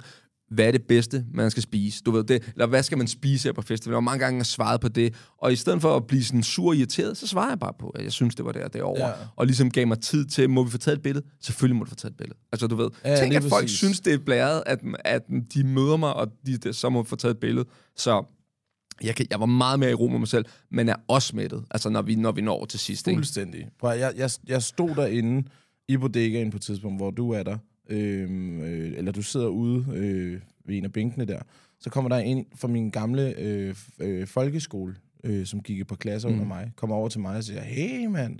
hvad 0.51 0.65
er 0.67 0.71
det 0.71 0.83
bedste, 0.83 1.25
man 1.33 1.51
skal 1.51 1.63
spise? 1.63 2.01
Du 2.03 2.11
ved 2.11 2.23
det, 2.23 2.43
eller 2.53 2.65
hvad 2.65 2.83
skal 2.83 2.97
man 2.97 3.07
spise 3.07 3.47
her 3.47 3.53
på 3.53 3.61
festival? 3.61 3.91
Hvor 3.93 4.01
mange 4.01 4.19
gange 4.25 4.39
har 4.39 4.43
svaret 4.43 4.81
på 4.81 4.87
det? 4.87 5.13
Og 5.37 5.53
i 5.53 5.55
stedet 5.55 5.81
for 5.81 5.95
at 5.95 6.07
blive 6.07 6.23
sådan 6.23 6.43
sur 6.43 6.67
og 6.67 6.75
irriteret, 6.75 7.17
så 7.17 7.27
svarer 7.27 7.49
jeg 7.49 7.59
bare 7.59 7.73
på, 7.79 7.89
at 7.89 8.03
jeg 8.03 8.11
synes, 8.11 8.35
det 8.35 8.45
var 8.45 8.51
der 8.51 8.67
derovre. 8.67 9.07
Ja. 9.07 9.13
Og 9.35 9.45
ligesom 9.45 9.71
gav 9.71 9.87
mig 9.87 9.99
tid 10.01 10.25
til, 10.25 10.49
må 10.49 10.63
vi 10.63 10.71
få 10.71 10.77
taget 10.77 10.95
et 10.97 11.03
billede? 11.03 11.25
Selvfølgelig 11.41 11.75
må 11.77 11.83
du 11.83 11.89
få 11.89 11.95
taget 11.95 12.11
et 12.11 12.17
billede. 12.17 12.37
Altså 12.51 12.67
du 12.67 12.75
ved, 12.75 12.89
Ja, 13.05 13.15
tænk 13.19 13.33
at 13.33 13.43
folk 13.43 13.63
præcis. 13.63 13.77
synes, 13.77 13.99
det 13.99 14.13
er 14.13 14.17
blæret, 14.17 14.63
at, 14.65 14.79
at 15.05 15.21
de 15.53 15.63
møder 15.63 15.97
mig, 15.97 16.13
og 16.13 16.27
de, 16.45 16.57
de, 16.57 16.73
så 16.73 16.89
må 16.89 17.03
få 17.03 17.15
taget 17.15 17.33
et 17.33 17.39
billede. 17.39 17.65
Så 17.95 18.23
jeg, 19.03 19.15
kan, 19.15 19.25
jeg 19.29 19.39
var 19.39 19.45
meget 19.45 19.79
mere 19.79 19.91
i 19.91 19.93
ro 19.93 20.07
med 20.07 20.19
mig 20.19 20.27
selv, 20.27 20.45
men 20.69 20.89
er 20.89 20.95
også 21.07 21.35
mættet, 21.35 21.63
altså 21.71 21.89
når 21.89 22.01
vi, 22.01 22.15
når 22.15 22.31
vi 22.31 22.41
når 22.41 22.65
til 22.65 22.79
sidst. 22.79 23.07
Ikke? 23.07 23.17
Fuldstændig. 23.17 23.67
Prøv, 23.79 23.97
jeg, 23.97 24.13
jeg, 24.17 24.29
jeg 24.47 24.63
stod 24.63 24.89
derinde 24.89 25.47
i 25.87 25.97
bodegaen 25.97 26.51
på 26.51 26.57
et 26.57 26.61
tidspunkt, 26.61 26.99
hvor 26.99 27.11
du 27.11 27.31
er 27.31 27.43
der, 27.43 27.57
øhm, 27.89 28.61
øh, 28.61 28.97
eller 28.97 29.11
du 29.11 29.21
sidder 29.21 29.47
ude 29.47 29.85
øh, 29.93 30.41
ved 30.65 30.77
en 30.77 30.85
af 30.85 30.93
bænkene 30.93 31.25
der. 31.25 31.39
Så 31.79 31.89
kommer 31.89 32.09
der 32.09 32.17
en 32.17 32.45
fra 32.55 32.67
min 32.67 32.89
gamle 32.89 33.39
øh, 33.39 33.75
øh, 33.99 34.27
folkeskole, 34.27 34.95
øh, 35.23 35.45
som 35.45 35.61
gik 35.61 35.81
et 35.81 35.87
par 35.87 35.95
klasser 35.95 36.29
mm. 36.29 36.35
under 36.35 36.47
mig, 36.47 36.71
kommer 36.75 36.95
over 36.95 37.09
til 37.09 37.21
mig 37.21 37.37
og 37.37 37.43
siger, 37.43 37.61
hey 37.61 38.05
mand, 38.05 38.39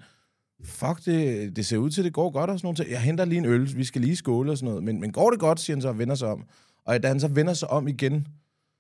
fuck, 0.64 1.06
det, 1.06 1.56
det 1.56 1.66
ser 1.66 1.78
ud 1.78 1.90
til, 1.90 2.04
det 2.04 2.14
går 2.14 2.30
godt 2.30 2.50
og 2.50 2.60
sådan 2.60 2.76
noget. 2.80 2.92
Jeg 2.92 3.02
henter 3.02 3.26
lige 3.26 3.40
en 3.40 3.46
øl, 3.46 3.78
vi 3.78 3.84
skal 3.84 4.02
lige 4.02 4.16
skåle 4.16 4.52
og 4.52 4.58
sådan 4.58 4.70
noget. 4.70 4.84
Men, 4.84 5.00
men 5.00 5.12
går 5.12 5.30
det 5.30 5.40
godt, 5.40 5.60
siger 5.60 5.76
han 5.76 5.82
så 5.82 5.88
og 5.88 6.00
vender 6.00 6.16
sig 6.16 6.28
om. 6.28 6.44
Og 6.86 7.04
da 7.04 7.08
han 7.08 7.20
så 7.20 7.28
vender 7.28 7.54
sig 7.54 7.70
om 7.70 7.88
igen, 7.88 8.28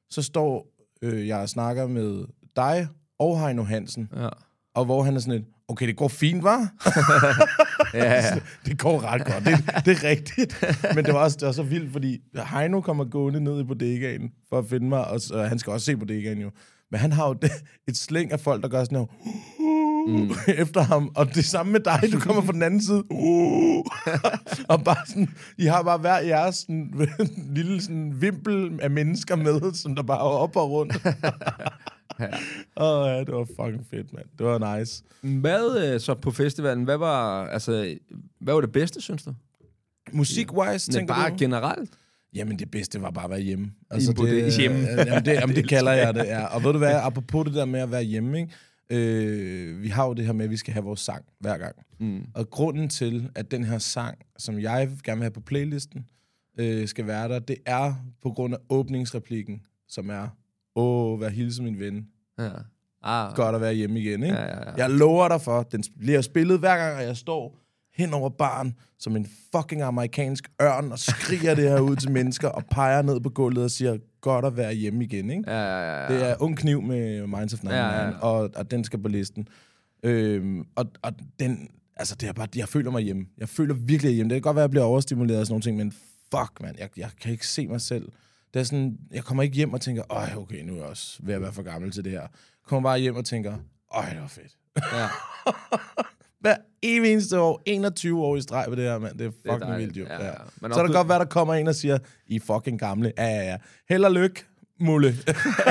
så 0.09 0.21
står 0.21 0.76
øh, 1.01 1.27
jeg 1.27 1.39
og 1.39 1.49
snakker 1.49 1.87
med 1.87 2.25
dig 2.55 2.87
og 3.19 3.41
Heino 3.41 3.63
Hansen. 3.63 4.09
Ja. 4.15 4.29
Og 4.75 4.85
hvor 4.85 5.03
han 5.03 5.15
er 5.15 5.19
sådan 5.19 5.33
lidt, 5.33 5.47
okay, 5.67 5.87
det 5.87 5.97
går 5.97 6.07
fint, 6.07 6.43
var? 6.43 6.69
Ja, 7.93 8.13
ja. 8.13 8.35
det 8.65 8.79
går 8.79 9.03
ret 9.03 9.25
godt, 9.25 9.45
det, 9.45 9.85
det 9.85 10.03
er 10.03 10.09
rigtigt. 10.09 10.65
Men 10.95 11.05
det 11.05 11.13
var, 11.13 11.19
også, 11.19 11.37
det 11.39 11.45
var 11.45 11.51
så 11.51 11.63
vildt, 11.63 11.91
fordi 11.91 12.19
Heino 12.53 12.81
kommer 12.81 13.05
gående 13.05 13.39
ned 13.39 13.59
i 13.59 13.63
bodegaen 13.63 14.31
for 14.49 14.59
at 14.59 14.65
finde 14.65 14.87
mig, 14.87 15.07
og, 15.07 15.21
så, 15.21 15.43
han 15.43 15.59
skal 15.59 15.73
også 15.73 15.85
se 15.85 15.97
bodegaen 15.97 16.41
jo. 16.41 16.51
Men 16.91 16.99
han 16.99 17.11
har 17.11 17.27
jo 17.27 17.33
det, 17.33 17.51
et 17.89 17.97
slæng 17.97 18.31
af 18.31 18.39
folk, 18.39 18.63
der 18.63 18.69
gør 18.69 18.83
sådan 18.83 18.97
her, 18.97 19.05
mm. 20.07 20.31
efter 20.63 20.81
ham. 20.81 21.11
Og 21.15 21.35
det 21.35 21.45
samme 21.45 21.71
med 21.71 21.79
dig, 21.79 22.09
du 22.11 22.19
kommer 22.19 22.41
fra 22.41 22.51
den 22.51 22.63
anden 22.63 22.81
side. 22.81 23.03
Uh, 23.09 23.85
og 24.71 24.83
bare 24.83 25.07
sådan, 25.07 25.29
I 25.57 25.65
har 25.65 25.83
bare 25.83 25.97
hver 25.97 26.19
jeres 26.19 26.55
sådan, 26.55 27.09
lille 27.55 27.81
sådan, 27.81 28.21
vimpel 28.21 28.79
af 28.81 28.91
mennesker 28.91 29.35
med, 29.35 29.73
som 29.73 29.95
der 29.95 30.03
bare 30.03 30.17
er 30.17 30.21
op 30.21 30.55
og 30.55 30.71
rundt. 30.71 31.05
ja. 32.19 32.27
Åh, 32.77 33.07
ja, 33.07 33.19
det 33.19 33.33
var 33.33 33.45
fucking 33.45 33.85
fedt, 33.89 34.13
mand. 34.13 34.25
Det 34.37 34.45
var 34.45 34.77
nice. 34.77 35.03
Hvad 35.21 35.93
øh, 35.93 35.99
så 35.99 36.13
på 36.13 36.31
festivalen, 36.31 36.83
hvad 36.83 36.97
var, 36.97 37.47
altså, 37.47 37.97
hvad 38.39 38.53
var 38.53 38.61
det 38.61 38.71
bedste, 38.71 39.01
synes 39.01 39.23
du? 39.23 39.33
Musik-wise, 40.11 40.87
Men 40.87 40.93
tænker 40.93 41.13
bare 41.13 41.29
du? 41.29 41.35
generelt? 41.39 41.89
Jamen, 42.33 42.59
det 42.59 42.71
bedste 42.71 43.01
var 43.01 43.11
bare 43.11 43.23
at 43.23 43.31
være 43.31 43.39
hjemme. 43.39 43.71
I 43.97 44.05
en 44.07 44.15
bodega. 44.15 44.49
Hjemme. 44.49 44.77
Jamen, 44.77 45.25
det, 45.25 45.33
jamen, 45.33 45.55
det 45.55 45.69
kalder 45.69 45.91
jeg 45.91 46.13
det, 46.13 46.25
ja. 46.25 46.45
Og 46.45 46.63
ved 46.63 46.71
du 46.71 46.77
hvad, 46.77 46.95
apropos 47.03 47.45
det 47.45 47.53
der 47.53 47.65
med 47.65 47.79
at 47.79 47.91
være 47.91 48.03
hjemme, 48.03 48.39
ikke? 48.39 48.53
Øh, 48.89 49.81
vi 49.81 49.87
har 49.87 50.07
jo 50.07 50.13
det 50.13 50.25
her 50.25 50.33
med, 50.33 50.45
at 50.45 50.51
vi 50.51 50.57
skal 50.57 50.73
have 50.73 50.83
vores 50.85 50.99
sang 50.99 51.25
hver 51.39 51.57
gang. 51.57 51.75
Mm. 51.99 52.25
Og 52.33 52.49
grunden 52.49 52.89
til, 52.89 53.29
at 53.35 53.51
den 53.51 53.63
her 53.63 53.77
sang, 53.77 54.17
som 54.37 54.59
jeg 54.59 54.89
gerne 55.03 55.17
vil 55.17 55.23
have 55.23 55.31
på 55.31 55.41
playlisten, 55.41 56.09
øh, 56.59 56.87
skal 56.87 57.07
være 57.07 57.29
der, 57.29 57.39
det 57.39 57.57
er 57.65 57.93
på 58.21 58.31
grund 58.31 58.53
af 58.53 58.59
åbningsreplikken, 58.69 59.61
som 59.87 60.09
er, 60.09 60.27
åh, 60.75 61.21
vær 61.21 61.29
hilse 61.29 61.63
min 61.63 61.79
ven. 61.79 62.07
Ja. 62.39 62.49
Ah, 63.03 63.35
Godt 63.35 63.55
at 63.55 63.61
være 63.61 63.73
hjemme 63.73 63.99
igen, 63.99 64.23
ikke? 64.23 64.35
Ja, 64.35 64.43
ja, 64.43 64.69
ja. 64.69 64.73
Jeg 64.77 64.89
lover 64.89 65.27
dig 65.27 65.41
for, 65.41 65.63
den 65.63 65.83
bliver 65.99 66.21
spillet 66.21 66.59
hver 66.59 66.77
gang, 66.77 67.07
jeg 67.07 67.17
står 67.17 67.59
hen 67.97 68.13
over 68.13 68.29
baren 68.29 68.73
som 68.99 69.15
en 69.15 69.27
fucking 69.55 69.81
amerikansk 69.81 70.51
ørn 70.61 70.91
og 70.91 70.99
skriger 70.99 71.55
det 71.55 71.69
her 71.69 71.79
ud 71.79 71.95
til 71.95 72.11
mennesker 72.11 72.47
og 72.47 72.63
peger 72.71 73.01
ned 73.01 73.19
på 73.19 73.29
gulvet 73.29 73.63
og 73.63 73.71
siger, 73.71 73.97
godt 74.21 74.45
at 74.45 74.57
være 74.57 74.73
hjemme 74.73 75.03
igen, 75.03 75.29
ikke? 75.29 75.51
Ja, 75.51 75.63
ja, 75.63 76.01
ja. 76.03 76.13
Det 76.13 76.29
er 76.29 76.35
Ung 76.39 76.57
Kniv 76.57 76.81
med 76.81 77.27
Minds 77.27 77.53
of 77.53 77.63
99, 77.63 77.71
Ja, 77.71 78.01
ja, 78.01 78.07
ja. 78.07 78.17
Og, 78.17 78.49
og 78.55 78.71
den 78.71 78.83
skal 78.83 78.99
på 79.01 79.07
listen. 79.07 79.47
Øhm, 80.03 80.63
og, 80.75 80.85
og 81.01 81.13
den, 81.39 81.69
altså 81.95 82.15
det 82.15 82.29
er 82.29 82.33
bare, 82.33 82.47
jeg 82.55 82.69
føler 82.69 82.91
mig 82.91 83.01
hjemme. 83.01 83.25
Jeg 83.37 83.49
føler 83.49 83.73
virkelig 83.73 84.13
hjemme. 84.13 84.29
Det 84.29 84.35
kan 84.35 84.41
godt 84.41 84.55
være, 84.55 84.63
at 84.63 84.67
jeg 84.67 84.71
bliver 84.71 84.85
overstimuleret 84.85 85.39
og 85.39 85.45
sådan 85.45 85.53
nogle 85.53 85.63
ting, 85.63 85.77
men 85.77 85.91
fuck, 86.31 86.61
man, 86.61 86.75
jeg, 86.79 86.89
jeg 86.97 87.09
kan 87.21 87.31
ikke 87.31 87.47
se 87.47 87.67
mig 87.67 87.81
selv. 87.81 88.11
Det 88.53 88.59
er 88.59 88.63
sådan, 88.63 88.97
jeg 89.11 89.23
kommer 89.23 89.43
ikke 89.43 89.55
hjem 89.55 89.73
og 89.73 89.81
tænker, 89.81 90.03
øj, 90.09 90.29
okay, 90.37 90.61
nu 90.63 90.73
er 90.73 90.77
jeg 90.77 90.85
også 90.85 91.19
ved 91.23 91.33
at 91.33 91.41
være 91.41 91.53
for 91.53 91.63
gammel 91.63 91.91
til 91.91 92.03
det 92.03 92.11
her. 92.11 92.21
Jeg 92.21 92.29
kommer 92.65 92.89
bare 92.89 92.99
hjem 92.99 93.15
og 93.15 93.25
tænker, 93.25 93.57
øj, 93.93 94.09
det 94.09 94.21
var 94.21 94.27
fedt. 94.27 94.57
ja. 94.93 95.07
Hver 96.39 96.55
evig 96.83 97.11
eneste 97.11 97.39
år, 97.39 97.61
21 97.65 98.21
år 98.25 98.35
i 98.37 98.41
streg 98.41 98.65
på 98.69 98.75
det 98.75 98.83
her, 98.83 98.97
mand. 98.99 99.17
Det 99.17 99.27
er 99.27 99.31
fucking 99.31 99.59
det 99.59 99.67
dejligt. 99.67 99.95
vildt, 99.95 100.09
jo. 100.09 100.15
Ja, 100.15 100.25
Ja. 100.25 100.33
Men 100.61 100.73
Så 100.73 100.79
er 100.79 100.85
det 100.85 100.95
godt 100.95 101.09
være, 101.09 101.19
der 101.19 101.25
kommer 101.25 101.53
en 101.53 101.67
og 101.67 101.75
siger, 101.75 101.97
I 102.27 102.35
er 102.35 102.39
fucking 102.39 102.79
gamle. 102.79 103.11
Ja, 103.17 103.25
ja, 103.25 103.43
ja. 103.43 103.57
Held 103.89 104.03
og 104.05 104.11
lykke, 104.11 104.45
Mulle. 104.79 105.15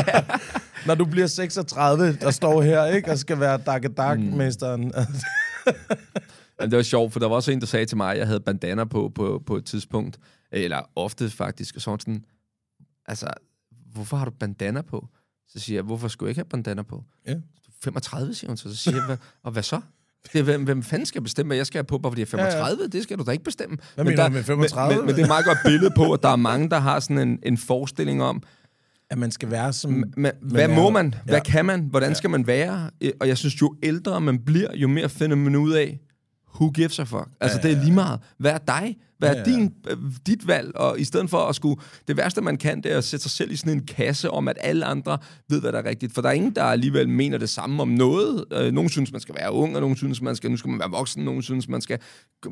Når 0.86 0.94
du 0.94 1.04
bliver 1.04 1.26
36, 1.26 2.16
der 2.16 2.30
står 2.30 2.62
her, 2.62 2.84
ikke? 2.86 3.10
Og 3.10 3.18
skal 3.18 3.40
være 3.40 3.58
dak-dak-mesteren. 3.66 4.84
Mm. 4.84 4.92
Det 6.70 6.76
var 6.76 6.82
sjovt, 6.82 7.12
for 7.12 7.20
der 7.20 7.28
var 7.28 7.34
også 7.36 7.52
en, 7.52 7.60
der 7.60 7.66
sagde 7.66 7.86
til 7.86 7.96
mig, 7.96 8.12
at 8.12 8.18
jeg 8.18 8.26
havde 8.26 8.40
bandana 8.40 8.84
på, 8.84 9.12
på 9.14 9.42
på 9.46 9.56
et 9.56 9.64
tidspunkt, 9.64 10.18
eller 10.52 10.90
ofte 10.96 11.30
faktisk, 11.30 11.74
og 11.76 11.80
så 11.82 11.90
var 11.90 11.92
han 11.96 12.00
sådan, 12.00 12.24
altså, 13.06 13.26
hvorfor 13.92 14.16
har 14.16 14.24
du 14.24 14.30
bandana 14.30 14.82
på? 14.82 15.08
Så 15.48 15.58
siger 15.60 15.76
jeg, 15.76 15.84
hvorfor 15.84 16.08
skulle 16.08 16.26
jeg 16.26 16.30
ikke 16.30 16.38
have 16.38 16.48
bandana 16.48 16.82
på? 16.82 17.04
Ja. 17.26 17.32
Du 17.34 17.38
er 17.38 17.74
35, 17.84 18.34
siger 18.34 18.50
hun 18.50 18.56
så. 18.56 18.68
Så 18.68 18.76
siger 18.76 18.96
jeg, 18.96 19.06
"Hvad- 19.06 19.16
og 19.42 19.52
hvad 19.52 19.62
så? 19.62 19.80
Det 20.32 20.38
er, 20.38 20.42
hvem, 20.42 20.64
hvem 20.64 20.82
fanden 20.82 21.06
skal 21.06 21.22
bestemme, 21.22 21.48
hvad 21.48 21.56
jeg 21.56 21.66
skal 21.66 21.78
have 21.78 21.84
på, 21.84 21.98
bare 21.98 22.12
fordi 22.12 22.20
jeg 22.20 22.28
er 22.32 22.38
Ja, 22.38 22.44
ja. 22.44 22.50
35? 22.50 22.88
Det 22.88 23.02
skal 23.02 23.18
du 23.18 23.24
da 23.26 23.30
ikke 23.30 23.44
bestemme. 23.44 23.76
Hvad 23.94 24.04
Men 24.04 24.16
der- 24.16 24.28
med 24.28 24.42
35? 24.42 24.88
Men, 24.88 24.98
men, 24.98 25.06
men 25.06 25.14
det 25.14 25.20
er 25.20 25.24
et 25.24 25.28
meget 25.28 25.44
godt 25.44 25.58
billede 25.64 25.90
på, 25.96 26.12
at 26.12 26.22
der 26.22 26.28
er 26.28 26.36
mange, 26.36 26.70
der 26.70 26.78
har 26.78 27.00
sådan 27.00 27.18
en, 27.28 27.38
en 27.42 27.58
forestilling 27.58 28.22
om, 28.22 28.42
At 29.10 29.18
man 29.18 29.30
skal 29.30 29.50
være 29.50 29.72
som... 29.72 30.04
men, 30.16 30.32
hvad 30.42 30.68
må 30.68 30.90
man? 30.90 31.14
Hvad 31.24 31.34
Ja. 31.34 31.42
kan 31.42 31.64
man? 31.64 31.80
Hvordan 31.90 32.14
skal 32.14 32.30
man 32.30 32.46
være? 32.46 32.90
Og 33.20 33.28
jeg 33.28 33.36
synes, 33.38 33.60
jo 33.62 33.74
ældre 33.82 34.20
man 34.20 34.38
bliver, 34.38 34.68
jo 34.76 34.88
mere 34.88 35.08
finder 35.08 35.36
man 35.36 35.56
ud 35.56 35.72
af, 35.72 36.00
who 36.60 36.70
gives 36.70 36.98
a 36.98 37.02
fuck? 37.02 37.28
Altså, 37.40 37.58
det 37.62 37.72
er 37.72 37.80
lige 37.82 37.92
meget. 37.92 38.20
Hvad 38.38 38.52
er 38.52 38.58
dig? 38.58 38.96
Hvad 39.18 39.28
er 39.28 39.32
Ja, 39.32 39.38
ja. 39.38 39.44
din, 39.56 39.74
øh, 39.88 39.96
dit 40.26 40.46
valg? 40.46 40.76
Og 40.76 41.00
i 41.00 41.04
stedet 41.04 41.30
for 41.30 41.38
at 41.38 41.54
skulle... 41.56 41.80
Det 42.08 42.16
værste, 42.16 42.40
man 42.40 42.56
kan, 42.56 42.80
det 42.82 42.92
er 42.92 42.98
at 42.98 43.04
sætte 43.04 43.22
sig 43.22 43.30
selv 43.30 43.50
i 43.52 43.56
sådan 43.56 43.72
en 43.72 43.86
kasse 43.86 44.30
om, 44.30 44.48
at 44.48 44.56
alle 44.60 44.86
andre 44.86 45.18
ved, 45.48 45.60
hvad 45.60 45.72
der 45.72 45.78
er 45.78 45.84
rigtigt. 45.84 46.14
For 46.14 46.22
der 46.22 46.28
er 46.28 46.32
ingen, 46.32 46.54
der 46.54 46.64
alligevel 46.64 47.08
mener 47.08 47.38
det 47.38 47.48
samme 47.48 47.82
om 47.82 47.88
noget. 47.88 48.44
Øh, 48.52 48.72
Nogen 48.72 48.90
synes, 48.90 49.12
man 49.12 49.20
skal 49.20 49.34
være 49.34 49.52
ung, 49.52 49.74
og 49.74 49.80
nogen 49.80 49.96
synes, 49.96 50.20
man 50.22 50.36
skal, 50.36 50.50
nu 50.50 50.56
skal 50.56 50.70
man 50.70 50.78
være 50.78 50.90
voksen. 50.90 51.24
Nogen 51.24 51.42
synes, 51.42 51.68
man 51.68 51.80
skal 51.80 51.98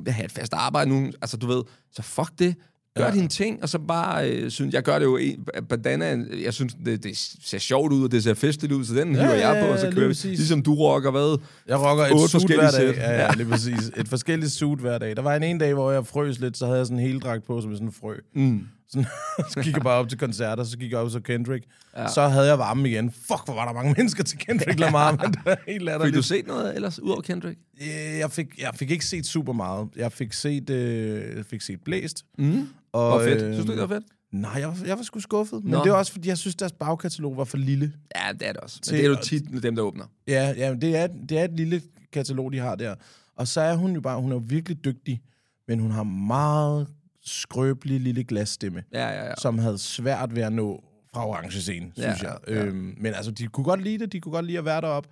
have 0.06 0.24
et 0.24 0.32
fast 0.32 0.52
arbejde. 0.54 0.90
Nogen, 0.90 1.12
altså, 1.22 1.36
du 1.36 1.46
ved, 1.46 1.62
så 1.92 2.02
fuck 2.02 2.30
det. 2.38 2.54
Gør 2.96 3.04
ja. 3.04 3.11
dine 3.11 3.28
ting, 3.28 3.62
og 3.62 3.68
så 3.68 3.78
bare, 3.78 4.30
øh, 4.30 4.50
synes, 4.50 4.74
jeg 4.74 4.83
gør 4.83 4.98
det 4.98 5.07
jo, 5.07 5.16
en, 5.16 5.46
bandana, 5.68 6.24
jeg 6.44 6.54
synes, 6.54 6.76
det, 6.85 7.04
det 7.04 7.37
ser 7.44 7.59
sjovt 7.59 7.92
ud, 7.92 8.04
og 8.04 8.12
det 8.12 8.22
ser 8.22 8.35
festligt 8.35 8.72
ud, 8.72 8.85
så 8.85 8.94
den 8.94 9.14
ja, 9.14 9.20
hiver 9.20 9.35
jeg 9.35 9.64
på, 9.66 9.72
og 9.72 9.78
så 9.78 9.90
kører 9.90 10.09
vi. 10.09 10.28
Ligesom 10.28 10.62
du 10.62 10.74
rocker, 10.74 11.11
hvad? 11.11 11.38
Jeg 11.68 11.80
rocker 11.80 12.04
et 12.04 12.30
suit 12.30 12.54
hver 12.54 12.70
dag. 12.70 12.94
Ja, 12.96 13.22
ja, 13.22 13.30
lige 13.37 13.46
præcis. 13.46 13.90
Et 13.96 14.09
forskelligt 14.09 14.52
suit 14.52 14.78
hver 14.78 14.98
dag. 14.98 15.16
Der 15.16 15.22
var 15.22 15.37
en 15.37 15.42
ene 15.42 15.61
dag, 15.61 15.74
hvor 15.74 15.92
jeg 15.92 16.07
frøs 16.07 16.40
lidt, 16.40 16.57
så 16.57 16.66
havde 16.66 16.78
jeg 16.78 16.87
sådan 16.87 16.98
en 16.98 17.07
heldragt 17.07 17.46
på, 17.46 17.61
som 17.61 17.72
sådan 17.72 17.87
en 17.87 17.92
frø. 17.92 18.14
Mm. 18.35 18.61
Sådan, 18.94 19.07
så 19.52 19.61
gik 19.62 19.74
jeg 19.74 19.83
bare 19.83 19.98
op 19.98 20.09
til 20.09 20.18
koncerter, 20.18 20.64
så 20.64 20.78
gik 20.78 20.90
jeg 20.90 20.98
op 20.98 21.11
til 21.11 21.22
Kendrick. 21.22 21.64
Ja. 21.96 22.09
Så 22.09 22.28
havde 22.28 22.46
jeg 22.46 22.59
varme 22.59 22.88
igen. 22.88 23.11
Fuck, 23.11 23.40
hvor 23.44 23.54
var 23.54 23.64
der 23.66 23.72
mange 23.72 23.94
mennesker 23.98 24.24
til 24.24 24.38
Kendrick 24.38 24.80
Lamar, 24.80 25.11
men 25.12 25.33
det 25.33 25.40
var 25.44 25.50
helt 25.66 25.80
Fik 25.80 25.83
latterligt. 25.83 26.16
du 26.16 26.22
set 26.22 26.46
noget 26.46 26.74
ellers, 26.74 26.98
ud 27.00 27.11
over 27.11 27.20
Kendrick? 27.20 27.59
Øh, 27.83 27.87
Jeg 28.18 28.30
fik, 28.30 28.46
jeg 28.59 28.70
fik 28.74 28.90
ikke 28.90 29.07
set 29.07 29.26
super 29.26 29.52
meget. 29.52 29.88
Jeg 29.96 30.12
fik 30.12 30.33
set, 30.33 30.70
øh, 30.70 31.44
fik 31.44 31.61
set 31.61 31.80
Blæst. 31.85 32.24
Mm. 32.38 32.68
Og, 32.92 33.11
Hvor 33.11 33.22
fedt. 33.24 33.42
øh, 33.42 33.54
Synes 33.54 33.66
du 33.66 33.72
det 33.72 33.80
var 33.80 33.87
fedt? 33.87 34.04
Nej, 34.33 34.52
jeg 34.52 34.68
var, 34.68 34.78
jeg 34.87 34.96
var 34.96 35.02
sgu 35.02 35.20
skuffet. 35.20 35.64
Men 35.64 35.72
Nå. 35.72 35.85
det 35.85 35.90
er 35.90 35.94
også, 35.94 36.12
fordi 36.12 36.28
jeg 36.28 36.38
synes, 36.38 36.54
deres 36.57 36.72
bagkatalog 36.72 37.37
var 37.37 37.44
for 37.44 37.57
lille. 37.57 37.92
Ja, 38.16 38.33
det 38.33 38.48
er 38.48 38.52
det 38.52 38.61
også. 38.61 38.76
Men 38.80 38.83
Til- 38.85 38.98
det 38.98 39.04
er 39.04 39.09
jo 39.09 39.16
tit 39.22 39.62
dem, 39.62 39.76
der 39.76 39.83
åbner. 39.83 40.04
Ja, 40.28 40.54
ja 40.57 40.74
det, 40.74 40.96
er, 40.96 41.07
det 41.28 41.38
er 41.38 41.44
et 41.44 41.57
lille 41.57 41.83
katalog, 42.12 42.52
de 42.52 42.59
har 42.59 42.74
der. 42.74 42.94
Og 43.37 43.48
så 43.48 43.61
er 43.61 43.74
hun 43.74 43.92
jo 43.94 44.00
bare, 44.00 44.20
hun 44.20 44.33
er 44.33 44.38
virkelig 44.38 44.85
dygtig, 44.85 45.20
men 45.68 45.78
hun 45.80 45.90
har 45.90 46.02
meget 46.02 46.87
skrøbelig 47.24 48.00
lille 48.00 48.24
glasstemme, 48.24 48.84
Ja, 48.92 49.08
ja, 49.08 49.24
ja. 49.24 49.34
som 49.38 49.58
havde 49.58 49.78
svært 49.78 50.34
ved 50.34 50.42
at 50.42 50.52
nå 50.52 50.84
fra 51.14 51.26
orange 51.28 51.60
scene, 51.60 51.90
synes 51.94 52.22
Ja, 52.22 52.28
jeg. 52.30 52.38
ja. 52.48 52.64
Øhm, 52.64 52.94
men 52.96 53.14
altså, 53.14 53.30
de 53.30 53.46
kunne 53.46 53.64
godt 53.64 53.82
lide 53.82 53.98
det, 53.98 54.12
de 54.12 54.20
kunne 54.20 54.32
godt 54.32 54.46
lide 54.46 54.58
at 54.58 54.64
være 54.64 54.80
deroppe. 54.80 55.08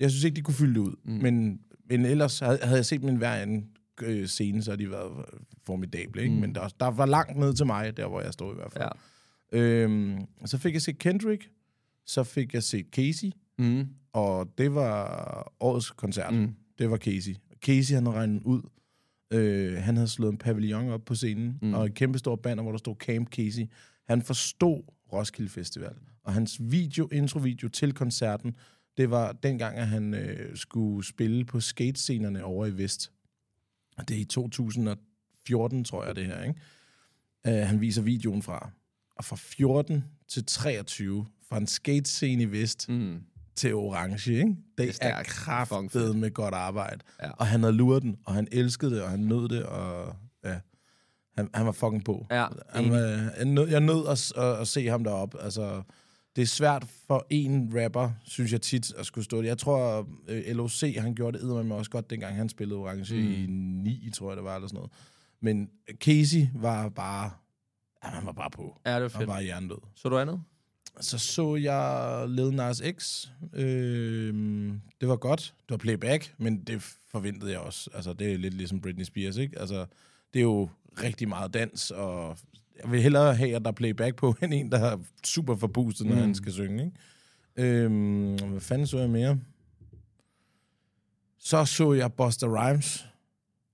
Jeg 0.00 0.10
synes 0.10 0.24
ikke, 0.24 0.36
de 0.36 0.42
kunne 0.42 0.54
fylde 0.54 0.74
det 0.74 0.80
ud. 0.80 0.94
Mm. 1.04 1.12
Men, 1.12 1.60
men 1.90 2.04
ellers 2.06 2.38
havde, 2.38 2.58
havde 2.62 2.76
jeg 2.76 2.86
set 2.86 3.02
min 3.02 3.16
hver 3.16 3.34
anden 3.34 3.66
øh, 4.02 4.26
scene, 4.26 4.62
så 4.62 4.70
har 4.70 4.76
de 4.76 4.90
været 4.90 5.24
formidable. 5.66 6.22
Ikke? 6.22 6.34
Mm. 6.34 6.40
Men 6.40 6.54
der, 6.54 6.68
der 6.80 6.86
var 6.86 7.06
langt 7.06 7.36
ned 7.38 7.54
til 7.54 7.66
mig, 7.66 7.96
der 7.96 8.06
hvor 8.08 8.20
jeg 8.20 8.32
stod 8.32 8.52
i 8.52 8.56
hvert 8.56 8.72
fald. 8.72 8.84
ja. 9.52 9.58
Øhm, 9.58 10.18
så 10.46 10.58
fik 10.58 10.74
jeg 10.74 10.82
set 10.82 10.98
Kendrick, 10.98 11.50
så 12.06 12.24
fik 12.24 12.54
jeg 12.54 12.62
set 12.62 12.86
Casey, 12.92 13.30
Mm. 13.58 13.86
og 14.12 14.48
det 14.58 14.74
var 14.74 15.52
årets 15.60 15.90
koncert. 15.90 16.34
Mm. 16.34 16.40
Mm. 16.40 16.54
Det 16.78 16.90
var 16.90 16.96
Casey. 16.96 17.34
Casey, 17.64 17.94
han 17.94 18.06
havde 18.06 18.18
regnet 18.18 18.42
ud. 18.42 18.62
Øh, 19.34 19.76
han 19.76 19.96
havde 19.96 20.08
slået 20.08 20.32
en 20.32 20.38
pavillon 20.38 20.88
op 20.88 21.04
på 21.04 21.14
scenen, 21.14 21.58
mm. 21.62 21.74
og 21.74 21.86
et 21.86 21.94
kæmpe 21.94 22.18
stort 22.18 22.40
banner, 22.40 22.62
hvor 22.62 22.72
der 22.72 22.78
stod 22.78 22.96
Camp 22.96 23.28
Casey. 23.28 23.66
Han 24.08 24.22
forstod 24.22 24.82
Roskilde 25.12 25.50
Festival. 25.50 25.94
Og 26.22 26.32
hans 26.32 26.56
video, 26.60 27.08
introvideo 27.12 27.68
til 27.68 27.92
koncerten, 27.92 28.56
det 28.96 29.10
var 29.10 29.32
dengang, 29.32 29.76
at 29.76 29.86
han 29.88 30.14
øh, 30.14 30.56
skulle 30.56 31.06
spille 31.06 31.44
på 31.44 31.60
skatescenerne 31.60 32.44
over 32.44 32.66
i 32.66 32.78
Vest. 32.78 33.12
Og 33.96 34.08
det 34.08 34.16
er 34.16 34.20
i 34.20 34.24
2014, 34.24 35.84
tror 35.84 36.04
jeg, 36.04 36.16
det 36.16 36.26
her, 36.26 36.42
ikke? 36.42 36.60
Øh, 37.46 37.66
han 37.66 37.80
viser 37.80 38.02
videoen 38.02 38.42
fra. 38.42 38.70
Og 39.16 39.24
fra 39.24 39.36
14 39.36 40.04
til 40.28 40.44
23, 40.44 41.26
fra 41.48 41.56
en 41.56 41.66
skatescene 41.66 42.42
i 42.42 42.46
Vest, 42.46 42.88
Mm. 42.88 43.20
Til 43.56 43.74
orange, 43.74 44.32
ikke? 44.32 44.56
Det, 44.78 44.88
det 44.88 44.98
er, 45.00 45.08
er 45.14 45.22
kraftet 45.22 46.16
med 46.16 46.30
godt 46.30 46.54
arbejde. 46.54 47.00
Ja. 47.22 47.30
Og 47.30 47.46
han 47.46 47.60
havde 47.60 47.74
luret 47.74 48.02
den, 48.02 48.16
og 48.26 48.34
han 48.34 48.48
elskede 48.52 48.90
det, 48.94 49.02
og 49.02 49.10
han 49.10 49.20
nød 49.20 49.48
det, 49.48 49.62
og 49.62 50.16
ja, 50.44 50.60
han, 51.36 51.50
han 51.54 51.66
var 51.66 51.72
fucking 51.72 52.04
på. 52.04 52.26
Ja, 52.30 52.46
han 52.70 52.90
var, 52.90 52.98
jeg, 53.36 53.44
nød, 53.44 53.68
jeg 53.68 53.80
nød 53.80 54.08
at, 54.08 54.32
at, 54.44 54.60
at 54.60 54.68
se 54.68 54.86
ham 54.86 55.04
deroppe. 55.04 55.40
Altså, 55.40 55.82
det 56.36 56.42
er 56.42 56.46
svært 56.46 56.86
for 57.06 57.26
en 57.30 57.82
rapper, 57.82 58.10
synes 58.24 58.52
jeg 58.52 58.60
tit, 58.60 58.94
at 58.94 59.06
skulle 59.06 59.24
stå 59.24 59.42
det. 59.42 59.48
Jeg 59.48 59.58
tror, 59.58 60.08
øh, 60.28 60.56
LOC, 60.56 60.82
han 60.98 61.14
gjorde 61.14 61.38
det 61.38 61.44
eddermame 61.44 61.74
også 61.74 61.90
godt, 61.90 62.10
dengang 62.10 62.36
han 62.36 62.48
spillede 62.48 62.78
Orange 62.80 63.14
mm. 63.14 63.32
i 63.32 63.46
9, 63.46 64.10
tror 64.14 64.30
jeg 64.30 64.36
det 64.36 64.44
var, 64.44 64.54
eller 64.54 64.68
sådan 64.68 64.76
noget. 64.76 64.92
Men 65.42 65.68
Casey 66.00 66.46
var 66.54 66.88
bare, 66.88 67.30
ja, 68.04 68.08
han 68.08 68.26
var 68.26 68.32
bare 68.32 68.50
på. 68.50 68.80
Ja, 68.86 68.94
det 68.94 69.02
var 69.02 69.08
Han 69.08 69.10
fedt. 69.10 69.28
var 69.28 69.34
bare 69.34 69.42
hjernedød. 69.42 69.78
Så 69.94 70.08
du 70.08 70.18
andet? 70.18 70.42
Så 71.00 71.18
så 71.18 71.56
jeg 71.56 72.24
Lil 72.28 72.54
Nas 72.54 72.82
X. 72.98 73.26
Øh, 73.52 74.34
det 75.00 75.08
var 75.08 75.16
godt. 75.16 75.40
Det 75.40 75.70
var 75.70 75.76
playback, 75.76 76.34
men 76.38 76.64
det 76.64 76.82
forventede 77.10 77.52
jeg 77.52 77.60
også. 77.60 77.90
Altså, 77.94 78.12
det 78.12 78.32
er 78.32 78.38
lidt 78.38 78.54
ligesom 78.54 78.80
Britney 78.80 79.04
Spears, 79.04 79.36
ikke? 79.36 79.58
Altså, 79.58 79.86
det 80.34 80.40
er 80.40 80.44
jo 80.44 80.68
rigtig 81.02 81.28
meget 81.28 81.54
dans, 81.54 81.90
og 81.90 82.38
jeg 82.82 82.92
vil 82.92 83.02
hellere 83.02 83.34
have, 83.34 83.56
at 83.56 83.62
der 83.62 83.68
er 83.68 83.72
playback 83.72 84.16
på, 84.16 84.34
end 84.42 84.54
en, 84.54 84.72
der 84.72 84.78
er 84.78 84.98
super 85.24 85.56
forpustet, 85.56 86.06
når 86.06 86.14
mm. 86.14 86.20
han 86.20 86.34
skal 86.34 86.52
synge, 86.52 86.84
ikke? 86.84 87.74
Øh, 87.84 87.90
hvad 88.50 88.60
fanden 88.60 88.86
så 88.86 88.98
jeg 88.98 89.10
mere? 89.10 89.40
Så 91.38 91.64
så 91.64 91.92
jeg 91.92 92.12
Buster 92.12 92.48
Rhymes, 92.48 93.06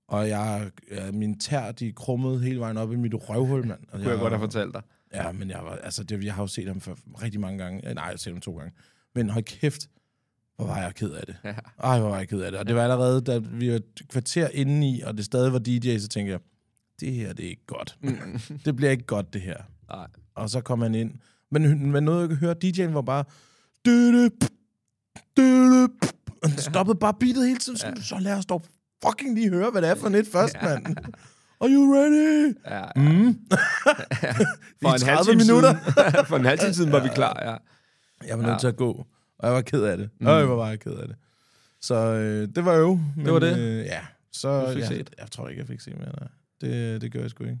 og 0.07 0.29
jeg, 0.29 0.71
ja, 0.91 1.11
min 1.11 1.39
tær, 1.39 1.71
de 1.71 1.91
krummede 1.91 2.39
hele 2.39 2.59
vejen 2.59 2.77
op 2.77 2.93
i 2.93 2.95
mit 2.95 3.13
røvhul, 3.15 3.67
mand. 3.67 3.79
Og 3.91 3.99
Kunne 3.99 4.09
jeg 4.09 4.19
godt 4.19 4.33
have 4.33 4.39
fortalt 4.39 4.73
dig. 4.73 4.81
Ja, 5.13 5.31
men 5.31 5.49
jeg, 5.49 5.59
var, 5.63 5.75
altså, 5.75 6.03
det, 6.03 6.23
jeg 6.23 6.33
har 6.33 6.43
jo 6.43 6.47
set 6.47 6.67
ham 6.67 6.81
for 6.81 6.97
rigtig 7.23 7.39
mange 7.39 7.63
gange. 7.63 7.81
Nej, 7.81 8.03
jeg 8.03 8.03
har 8.03 8.17
set 8.17 8.33
ham 8.33 8.41
to 8.41 8.57
gange. 8.57 8.71
Men 9.15 9.29
hold 9.29 9.43
kæft, 9.43 9.89
hvor 10.55 10.65
var 10.65 10.81
jeg 10.81 10.95
ked 10.95 11.11
af 11.11 11.25
det. 11.25 11.35
Ja. 11.43 11.53
Ej, 11.83 11.99
hvor 11.99 12.09
var 12.09 12.17
jeg 12.17 12.27
ked 12.27 12.41
af 12.41 12.51
det. 12.51 12.59
Og 12.59 12.67
det 12.67 12.75
var 12.75 12.83
allerede, 12.83 13.21
da 13.21 13.37
vi 13.37 13.69
var 13.69 13.75
et 13.75 14.01
kvarter 14.09 14.47
inde 14.47 14.89
i, 14.89 15.01
og 15.01 15.17
det 15.17 15.25
stadig 15.25 15.53
var 15.53 15.59
DJ, 15.59 15.97
så 15.97 16.07
tænkte 16.07 16.31
jeg, 16.31 16.39
det 16.99 17.13
her, 17.13 17.33
det 17.33 17.45
er 17.45 17.49
ikke 17.49 17.65
godt. 17.67 17.97
Mm. 18.01 18.39
det 18.65 18.75
bliver 18.75 18.91
ikke 18.91 19.05
godt, 19.05 19.33
det 19.33 19.41
her. 19.41 19.57
Nej. 19.89 20.07
Og 20.35 20.49
så 20.49 20.61
kom 20.61 20.81
han 20.81 20.95
ind. 20.95 21.13
Men, 21.51 21.91
men 21.91 22.03
noget, 22.03 22.21
jeg 22.21 22.29
kan 22.29 22.37
høre, 22.37 22.55
DJ'en 22.65 22.91
var 22.91 23.01
bare... 23.01 23.23
Den 26.45 26.57
stoppede 26.57 26.97
bare 26.99 27.13
beatet 27.13 27.47
hele 27.47 27.59
tiden. 27.59 27.77
Så, 27.77 27.93
så 28.01 28.19
lad 28.19 28.33
os 28.33 28.45
dog 28.45 28.63
fucking 29.05 29.35
lige 29.35 29.49
høre, 29.49 29.71
hvad 29.71 29.81
det 29.81 29.89
er 29.89 29.95
for 29.95 30.09
net 30.09 30.27
først, 30.27 30.55
mand. 30.63 30.85
Are 31.61 31.69
you 31.69 31.93
ready? 31.95 32.55
Ja, 32.65 32.77
ja. 32.77 32.83
Mm. 32.95 33.39
For 34.81 34.93
en 34.95 35.01
halv 35.01 35.17
30 35.17 35.23
time 35.31 35.37
minutter. 35.37 35.73
For 36.29 36.35
en 36.37 36.45
halv 36.45 36.59
time 36.59 36.73
siden 36.73 36.91
var 36.91 36.99
vi 37.03 37.09
klar, 37.15 37.37
ja. 37.41 37.55
Jeg 38.27 38.37
var 38.37 38.43
nødt 38.43 38.53
Ja. 38.53 38.57
til 38.57 38.67
at 38.67 38.75
gå, 38.75 39.05
og 39.39 39.47
jeg 39.47 39.53
var 39.55 39.61
ked 39.61 39.83
af 39.83 39.97
det. 39.97 40.09
Mm. 40.19 40.27
Og 40.27 40.39
jeg 40.39 40.49
var 40.49 40.55
bare 40.55 40.77
ked 40.77 40.91
af 40.93 41.07
det. 41.07 41.15
Så 41.81 41.95
øh, 41.95 42.47
det 42.55 42.65
var 42.65 42.73
jo. 42.75 42.99
Men, 43.15 43.25
Det 43.25 43.33
var 43.33 43.39
det? 43.39 43.57
Øh, 43.57 43.85
ja, 43.85 44.01
så 44.31 44.61
Du 44.61 44.67
fik 44.73 44.79
jeg, 44.79 44.87
set. 44.87 45.09
jeg 45.19 45.31
tror 45.31 45.47
ikke, 45.47 45.59
jeg 45.59 45.67
fik 45.67 45.79
set 45.79 45.97
mere. 45.97 46.09
Nej. 46.19 46.27
Det, 46.61 47.01
det 47.01 47.11
gør 47.11 47.19
jeg 47.21 47.29
sgu 47.29 47.43
ikke. 47.43 47.59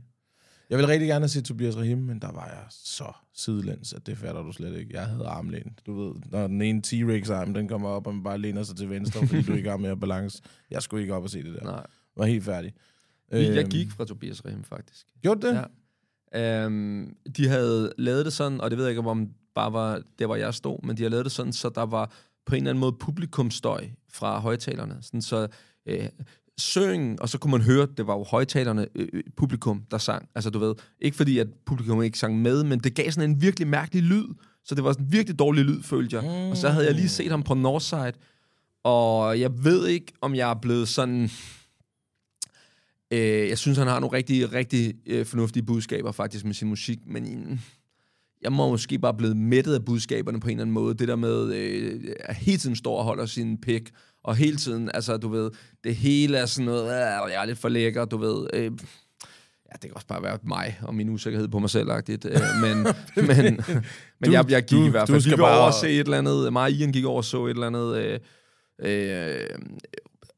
Jeg 0.69 0.77
ville 0.77 0.91
rigtig 0.91 1.07
gerne 1.07 1.23
have 1.23 1.29
set 1.29 1.45
Tobias 1.45 1.77
Rahim, 1.77 1.97
men 1.97 2.19
der 2.19 2.31
var 2.31 2.45
jeg 2.45 2.63
så 2.69 3.11
sidelæns, 3.33 3.93
at 3.93 4.07
det 4.07 4.17
fatter 4.17 4.41
du 4.43 4.51
slet 4.51 4.75
ikke. 4.79 4.93
Jeg 4.93 5.05
havde 5.05 5.25
armlæn. 5.27 5.77
Du 5.85 6.01
ved, 6.03 6.15
når 6.25 6.47
den 6.47 6.61
ene 6.61 6.81
T-Rex-arm, 6.81 7.53
den 7.53 7.67
kommer 7.67 7.89
op, 7.89 8.07
og 8.07 8.13
man 8.13 8.23
bare 8.23 8.37
læner 8.37 8.63
sig 8.63 8.75
til 8.77 8.89
venstre, 8.89 9.27
fordi 9.27 9.41
du 9.41 9.53
ikke 9.53 9.69
har 9.69 9.77
mere 9.77 9.97
balance. 9.97 10.41
Jeg 10.71 10.81
skulle 10.81 11.01
ikke 11.01 11.13
op 11.15 11.23
og 11.23 11.29
se 11.29 11.43
det 11.43 11.53
der. 11.53 11.63
Nej. 11.63 11.73
Jeg 11.75 11.83
var 12.17 12.25
helt 12.25 12.43
færdig. 12.45 12.73
Jeg 13.31 13.57
Øhm, 13.57 13.69
gik 13.69 13.91
fra 13.91 14.05
Tobias 14.05 14.45
Rahim, 14.45 14.63
faktisk. 14.63 15.05
Gjorde 15.21 15.47
det? 15.47 15.63
Ja. 16.33 16.65
Øhm, 16.65 17.15
de 17.37 17.47
havde 17.47 17.93
lavet 17.97 18.25
det 18.25 18.33
sådan, 18.33 18.61
og 18.61 18.69
det 18.71 18.77
ved 18.77 18.85
jeg 18.85 18.91
ikke, 18.91 19.09
om 19.09 19.29
bare 19.55 19.73
var 19.73 20.01
der, 20.19 20.25
hvor 20.25 20.35
jeg 20.35 20.53
stod, 20.53 20.79
men 20.83 20.97
de 20.97 21.01
havde 21.01 21.11
lavet 21.11 21.25
det 21.25 21.31
sådan, 21.31 21.53
så 21.53 21.69
der 21.69 21.85
var 21.85 22.11
på 22.45 22.55
en 22.55 22.61
eller 22.61 22.69
anden 22.69 22.79
måde 22.79 22.91
publikumstøj 22.99 23.87
fra 24.13 24.39
højtalerne. 24.39 24.97
Sådan, 25.01 25.21
så 25.21 25.47
øh, 25.85 26.07
søng, 26.57 27.21
og 27.21 27.29
så 27.29 27.37
kunne 27.37 27.51
man 27.51 27.61
høre, 27.61 27.87
det 27.97 28.07
var 28.07 28.13
jo 28.13 28.23
højtalerne, 28.23 28.87
øh, 28.95 29.07
øh, 29.13 29.23
publikum, 29.37 29.83
der 29.91 29.97
sang. 29.97 30.29
Altså 30.35 30.49
du 30.49 30.59
ved, 30.59 30.75
ikke 30.99 31.17
fordi, 31.17 31.37
at 31.39 31.47
publikum 31.65 32.03
ikke 32.03 32.19
sang 32.19 32.41
med, 32.41 32.63
men 32.63 32.79
det 32.79 32.95
gav 32.95 33.11
sådan 33.11 33.29
en 33.29 33.41
virkelig 33.41 33.67
mærkelig 33.67 34.03
lyd. 34.03 34.25
Så 34.65 34.75
det 34.75 34.83
var 34.83 34.91
sådan 34.91 35.05
en 35.05 35.11
virkelig 35.11 35.39
dårlig 35.39 35.65
lyd, 35.65 35.83
følte 35.83 36.15
jeg. 36.15 36.23
Mm. 36.23 36.49
Og 36.51 36.57
så 36.57 36.69
havde 36.69 36.85
jeg 36.85 36.95
lige 36.95 37.09
set 37.09 37.31
ham 37.31 37.43
på 37.43 37.53
Northside, 37.53 38.13
og 38.83 39.39
jeg 39.39 39.63
ved 39.63 39.87
ikke, 39.87 40.13
om 40.21 40.35
jeg 40.35 40.49
er 40.49 40.53
blevet 40.61 40.87
sådan... 40.87 41.29
Øh, 43.11 43.49
jeg 43.49 43.57
synes, 43.57 43.77
han 43.77 43.87
har 43.87 43.99
nogle 43.99 44.17
rigtig, 44.17 44.53
rigtig 44.53 44.93
øh, 45.07 45.25
fornuftige 45.25 45.63
budskaber 45.63 46.11
faktisk 46.11 46.45
med 46.45 46.53
sin 46.53 46.67
musik, 46.67 46.99
men 47.07 47.59
jeg 48.41 48.51
må 48.51 48.69
måske 48.69 48.99
bare 48.99 49.13
blive 49.13 49.35
mættet 49.35 49.73
af 49.73 49.85
budskaberne 49.85 50.39
på 50.39 50.47
en 50.47 50.51
eller 50.51 50.61
anden 50.63 50.73
måde. 50.73 50.93
Det 50.95 51.07
der 51.07 51.15
med, 51.15 51.53
øh, 51.53 52.01
at 52.19 52.35
hele 52.35 52.57
tiden 52.57 52.75
står 52.75 52.97
og 52.97 53.03
holder 53.03 53.25
sin 53.25 53.57
pik, 53.61 53.89
og 54.23 54.35
hele 54.35 54.57
tiden, 54.57 54.89
altså 54.93 55.17
du 55.17 55.27
ved, 55.29 55.51
det 55.83 55.95
hele 55.95 56.37
er 56.37 56.45
sådan 56.45 56.65
noget, 56.65 56.83
øh, 56.83 57.31
jeg 57.33 57.41
er 57.41 57.45
lidt 57.45 57.57
for 57.59 57.69
lækker, 57.69 58.05
du 58.05 58.17
ved. 58.17 58.47
Øh, 58.53 58.63
ja, 58.63 58.69
det 59.73 59.81
kan 59.81 59.91
også 59.95 60.07
bare 60.07 60.23
være 60.23 60.37
mig 60.43 60.79
og 60.81 60.95
min 60.95 61.09
usikkerhed 61.09 61.47
på 61.47 61.59
mig 61.59 61.69
selv, 61.69 61.89
agtigt. 61.91 62.25
Øh, 62.25 62.39
men, 62.61 62.77
men, 63.27 63.37
men 63.37 64.25
Du- 64.25 64.31
jeg, 64.31 64.45
jeg 64.51 64.63
gik 64.63 64.77
du- 64.77 64.85
i 64.85 64.89
hvert 64.89 65.07
du 65.07 65.13
fald. 65.13 65.21
skal 65.21 65.37
Vi 65.37 65.41
var 65.41 65.47
bare- 65.47 65.59
over 65.59 65.67
at 65.67 65.73
se 65.81 65.89
et 65.89 65.99
eller 65.99 66.17
andet, 66.17 66.53
mig 66.53 66.63
og 66.63 66.71
Ian 66.71 66.91
gik 66.91 67.05
over 67.05 67.17
og 67.17 67.25
så 67.25 67.45
et 67.45 67.49
eller 67.49 67.67
andet... 67.67 67.97
Øh, 67.97 68.19
øh, 68.79 69.47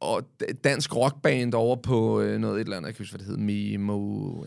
og 0.04 0.24
dansk 0.64 0.96
rockband 0.96 1.54
over 1.54 1.76
på 1.76 2.22
øh, 2.22 2.40
noget 2.40 2.56
et 2.56 2.62
eller 2.62 2.78
andet, 2.78 2.88
jeg 2.88 2.96
kan 2.96 3.04
huske, 3.04 3.12
hvad 3.18 3.20
det 3.20 3.28
hed, 3.28 3.38
Mimo, 3.38 3.98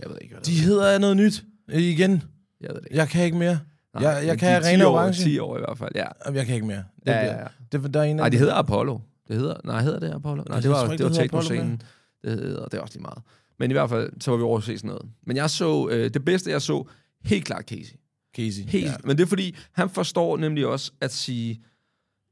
jeg 0.03 0.11
ved 0.11 0.16
ikke, 0.23 0.35
hvad 0.35 0.42
det 0.45 0.47
De 0.55 0.61
hedder 0.61 0.99
noget 0.99 1.16
nyt. 1.16 1.45
Igen. 1.73 2.23
Jeg 2.61 2.69
ved 2.69 2.77
det 2.77 2.85
ikke. 2.87 2.97
Jeg 2.97 3.09
kan 3.09 3.25
ikke 3.25 3.37
mere. 3.37 3.59
Nej, 4.01 4.09
jeg, 4.12 4.27
jeg 4.27 4.38
kan 4.38 4.62
de 4.62 4.69
rene 4.69 4.83
10 4.83 4.85
år, 4.85 4.95
orange. 4.95 5.23
10 5.25 5.38
år 5.38 5.57
i 5.57 5.61
hvert 5.61 5.79
fald, 5.79 5.90
ja. 5.95 6.05
Jamen, 6.27 6.37
Jeg 6.38 6.47
kan 6.47 6.55
ikke 6.55 6.66
mere. 6.66 6.77
Det, 6.77 7.07
Ja, 7.07 7.25
ja, 7.27 7.37
ja. 7.40 7.47
Det, 7.73 7.95
der 7.95 8.01
er 8.01 8.05
en 8.05 8.16
Nej, 8.16 8.25
det 8.25 8.33
dem- 8.33 8.38
hedder 8.40 8.55
Apollo. 8.55 8.99
Det 9.29 9.37
hedder, 9.37 9.55
nej, 9.64 9.83
hedder 9.83 9.99
det 10.01 10.11
Apollo? 10.14 10.42
Nej, 10.49 10.55
Jeg 10.55 10.62
det 10.62 10.71
var, 10.71 10.83
ikke, 10.92 10.97
det 10.99 11.05
var 11.05 11.09
det 11.09 11.16
hedder 11.19 11.25
Apollo 11.38 11.49
teknoscenen. 11.49 11.83
Det 12.25 12.31
hedder, 12.31 12.64
det 12.64 12.75
er 12.75 12.81
også 12.81 12.95
lige 12.95 13.03
meget. 13.03 13.19
Men 13.59 13.71
i 13.71 13.75
hvert 13.75 13.90
fald, 13.90 14.11
så 14.21 14.31
var 14.31 14.38
vi 14.38 14.42
over 14.42 14.59
at 14.59 14.64
se 14.64 14.79
sådan 14.79 14.88
noget. 14.88 15.03
Men 15.27 15.37
jeg 15.37 15.51
så, 15.51 15.88
øh, 15.90 16.11
det 16.14 16.25
bedste 16.25 16.51
jeg 16.51 16.62
så, 16.62 16.85
helt 17.25 17.45
klart 17.45 17.64
Casey. 17.64 17.95
Casey. 18.37 18.62
Helt, 18.62 18.85
ja. 18.87 18.95
Men 19.05 19.16
det 19.16 19.23
er 19.23 19.27
fordi, 19.29 19.57
han 19.73 19.90
forstår 19.90 20.37
nemlig 20.37 20.66
også 20.66 20.92
at 21.01 21.12
sige, 21.12 21.61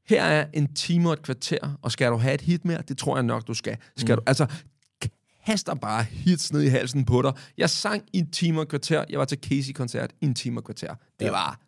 her 0.07 0.23
er 0.23 0.45
en 0.53 0.73
time 0.73 1.09
og 1.09 1.13
et 1.13 1.21
kvarter, 1.21 1.77
og 1.81 1.91
skal 1.91 2.11
du 2.11 2.17
have 2.17 2.33
et 2.33 2.41
hit 2.41 2.65
mere? 2.65 2.81
Det 2.87 2.97
tror 2.97 3.15
jeg 3.17 3.23
nok, 3.23 3.47
du 3.47 3.53
skal. 3.53 3.77
Skal 3.97 4.13
mm. 4.15 4.17
du, 4.17 4.23
altså, 4.27 4.45
kaster 5.45 5.75
bare 5.75 6.03
hits 6.03 6.53
ned 6.53 6.61
i 6.61 6.67
halsen 6.67 7.05
på 7.05 7.21
dig. 7.21 7.33
Jeg 7.57 7.69
sang 7.69 8.03
i 8.13 8.17
en 8.19 8.31
time 8.31 8.59
og 8.59 8.61
et 8.63 8.69
kvarter. 8.69 9.03
Jeg 9.09 9.19
var 9.19 9.25
til 9.25 9.37
Casey-koncert 9.45 10.11
i 10.21 10.25
en 10.25 10.33
time 10.35 10.57
og 10.57 10.59
et 10.59 10.65
kvarter. 10.65 10.95
Det 11.19 11.25
Ja. 11.25 11.31
var 11.31 11.59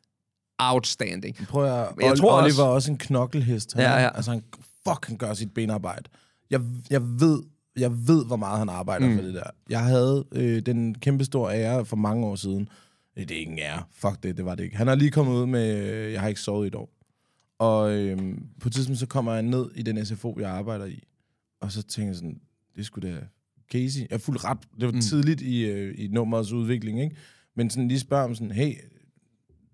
outstanding. 0.60 1.36
Prøv 1.50 1.66
at, 1.82 1.96
Men 1.98 2.06
jeg 2.06 2.12
Ol- 2.14 2.16
tror 2.20 2.32
Oliver 2.38 2.48
også- 2.48 2.64
også 2.64 2.92
en 2.92 2.98
knokkelhest. 2.98 3.74
Han, 3.74 3.84
Ja, 3.84 3.98
ja. 4.02 4.10
Altså, 4.16 4.32
han, 4.32 4.44
fuck, 4.88 5.08
han 5.08 5.18
gør 5.18 5.34
sit 5.34 5.54
benarbejde. 5.54 6.04
Jeg, 6.50 6.62
jeg 6.90 7.02
ved, 7.20 7.44
jeg 7.78 8.08
ved, 8.08 8.26
hvor 8.26 8.36
meget 8.36 8.60
han 8.60 8.70
arbejder 8.70 9.08
mm. 9.08 9.16
for 9.16 9.22
det 9.22 9.34
der. 9.34 9.44
Jeg 9.70 9.84
havde 9.84 10.26
øh, 10.32 10.62
den 10.66 10.96
kæmpe 10.96 11.26
store 11.26 11.56
ære 11.58 11.86
for 11.86 11.96
mange 11.96 12.26
år 12.26 12.36
siden. 12.36 12.70
Øh, 13.18 13.24
Det 13.28 13.36
er 13.36 13.40
ikke 13.40 13.52
en 13.52 13.60
ære. 13.60 13.84
Fuck 13.92 14.24
det, 14.24 14.38
det 14.38 14.46
var 14.46 14.56
det 14.56 14.64
ikke. 14.64 14.78
Han 14.78 14.88
er 14.88 14.96
lige 14.96 15.12
kommet 15.12 15.34
ud 15.34 15.46
med, 15.46 15.78
øh, 15.90 16.14
jeg 16.14 16.22
har 16.22 16.28
ikke 16.28 16.42
sovet 16.42 16.66
i 16.66 16.68
et 16.68 16.76
år. 16.76 16.90
Og 17.60 17.92
øh, 17.94 18.18
på 18.60 18.70
et 18.70 18.74
tidspunkt, 18.74 19.00
så 19.00 19.06
kommer 19.06 19.34
jeg 19.34 19.42
ned 19.44 19.66
i 19.76 19.82
den 19.82 20.06
SFO, 20.06 20.38
jeg 20.40 20.50
arbejder 20.50 20.86
i. 20.86 21.04
Og 21.62 21.72
så 21.72 21.84
tænker 21.84 22.10
jeg 22.10 22.16
sådan, 22.16 22.42
det 22.76 22.86
skulle 22.86 23.12
da 23.12 23.20
Casey. 23.72 24.00
Jeg 24.00 24.08
er 24.10 24.18
fuldt 24.18 24.44
ret. 24.44 24.58
Det 24.80 24.86
var 24.86 24.92
mm. 24.92 25.02
tidligt 25.02 25.42
i, 25.42 25.66
øh, 25.66 25.96
i 25.98 26.08
nummerets 26.08 26.52
udvikling, 26.52 27.02
ikke? 27.02 27.16
Men 27.56 27.70
sådan 27.70 27.88
lige 27.88 28.00
spørger 28.00 28.24
om 28.24 28.36
sådan, 28.36 28.52
hey, 28.52 28.74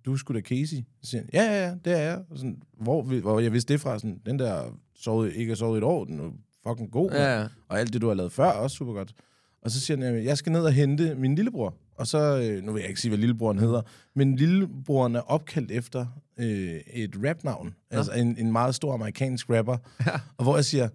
du 0.05 0.17
skulle 0.17 0.41
da 0.41 0.47
Casey. 0.47 0.77
Så 1.01 1.09
siger 1.09 1.21
han, 1.21 1.29
ja, 1.33 1.43
ja, 1.43 1.67
ja, 1.67 1.75
det 1.85 1.93
er 1.93 2.01
jeg. 2.01 2.23
Og 2.29 2.37
sådan, 2.37 2.61
hvor, 2.81 3.01
hvor 3.01 3.39
jeg 3.39 3.53
vidste 3.53 3.73
det 3.73 3.81
fra, 3.81 3.99
sådan, 3.99 4.21
den 4.25 4.39
der 4.39 4.79
sovet, 4.95 5.33
ikke 5.33 5.49
har 5.49 5.55
sovet 5.55 5.75
i 5.75 5.77
et 5.77 5.83
år, 5.83 6.05
den 6.05 6.19
er 6.19 6.31
fucking 6.67 6.91
god. 6.91 7.11
Ja. 7.11 7.47
Og 7.67 7.79
alt 7.79 7.93
det, 7.93 8.01
du 8.01 8.07
har 8.07 8.13
lavet 8.13 8.31
før, 8.31 8.49
også 8.49 8.75
super 8.75 8.93
godt. 8.93 9.13
Og 9.61 9.71
så 9.71 9.79
siger 9.79 9.97
han, 9.97 10.05
"Jamen, 10.05 10.23
jeg 10.25 10.37
skal 10.37 10.51
ned 10.51 10.61
og 10.61 10.73
hente 10.73 11.15
min 11.15 11.35
lillebror. 11.35 11.75
Og 11.95 12.07
så, 12.07 12.17
øh, 12.17 12.63
nu 12.63 12.71
vil 12.71 12.79
jeg 12.79 12.89
ikke 12.89 13.01
sige, 13.01 13.09
hvad 13.09 13.19
lillebroren 13.19 13.59
hedder, 13.59 13.81
men 14.15 14.35
lillebroren 14.35 15.15
er 15.15 15.21
opkaldt 15.21 15.71
efter 15.71 16.05
øh, 16.39 16.79
et 16.93 17.15
rapnavn. 17.27 17.75
Altså 17.91 18.11
en, 18.11 18.37
en 18.37 18.51
meget 18.51 18.75
stor 18.75 18.93
amerikansk 18.93 19.49
rapper. 19.49 19.77
Ja. 20.05 20.11
Og 20.37 20.43
hvor 20.43 20.55
jeg 20.55 20.65
siger, 20.65 20.89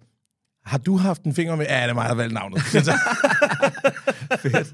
har 0.65 0.77
du 0.77 0.97
haft 0.97 1.23
en 1.23 1.33
finger 1.33 1.55
med? 1.55 1.65
Ja, 1.65 1.83
det 1.83 1.89
er 1.89 1.93
mig, 1.93 2.01
der 2.01 2.07
har 2.07 2.15
valgt 2.15 2.33
navnet. 2.33 2.61
Fedt. 4.41 4.73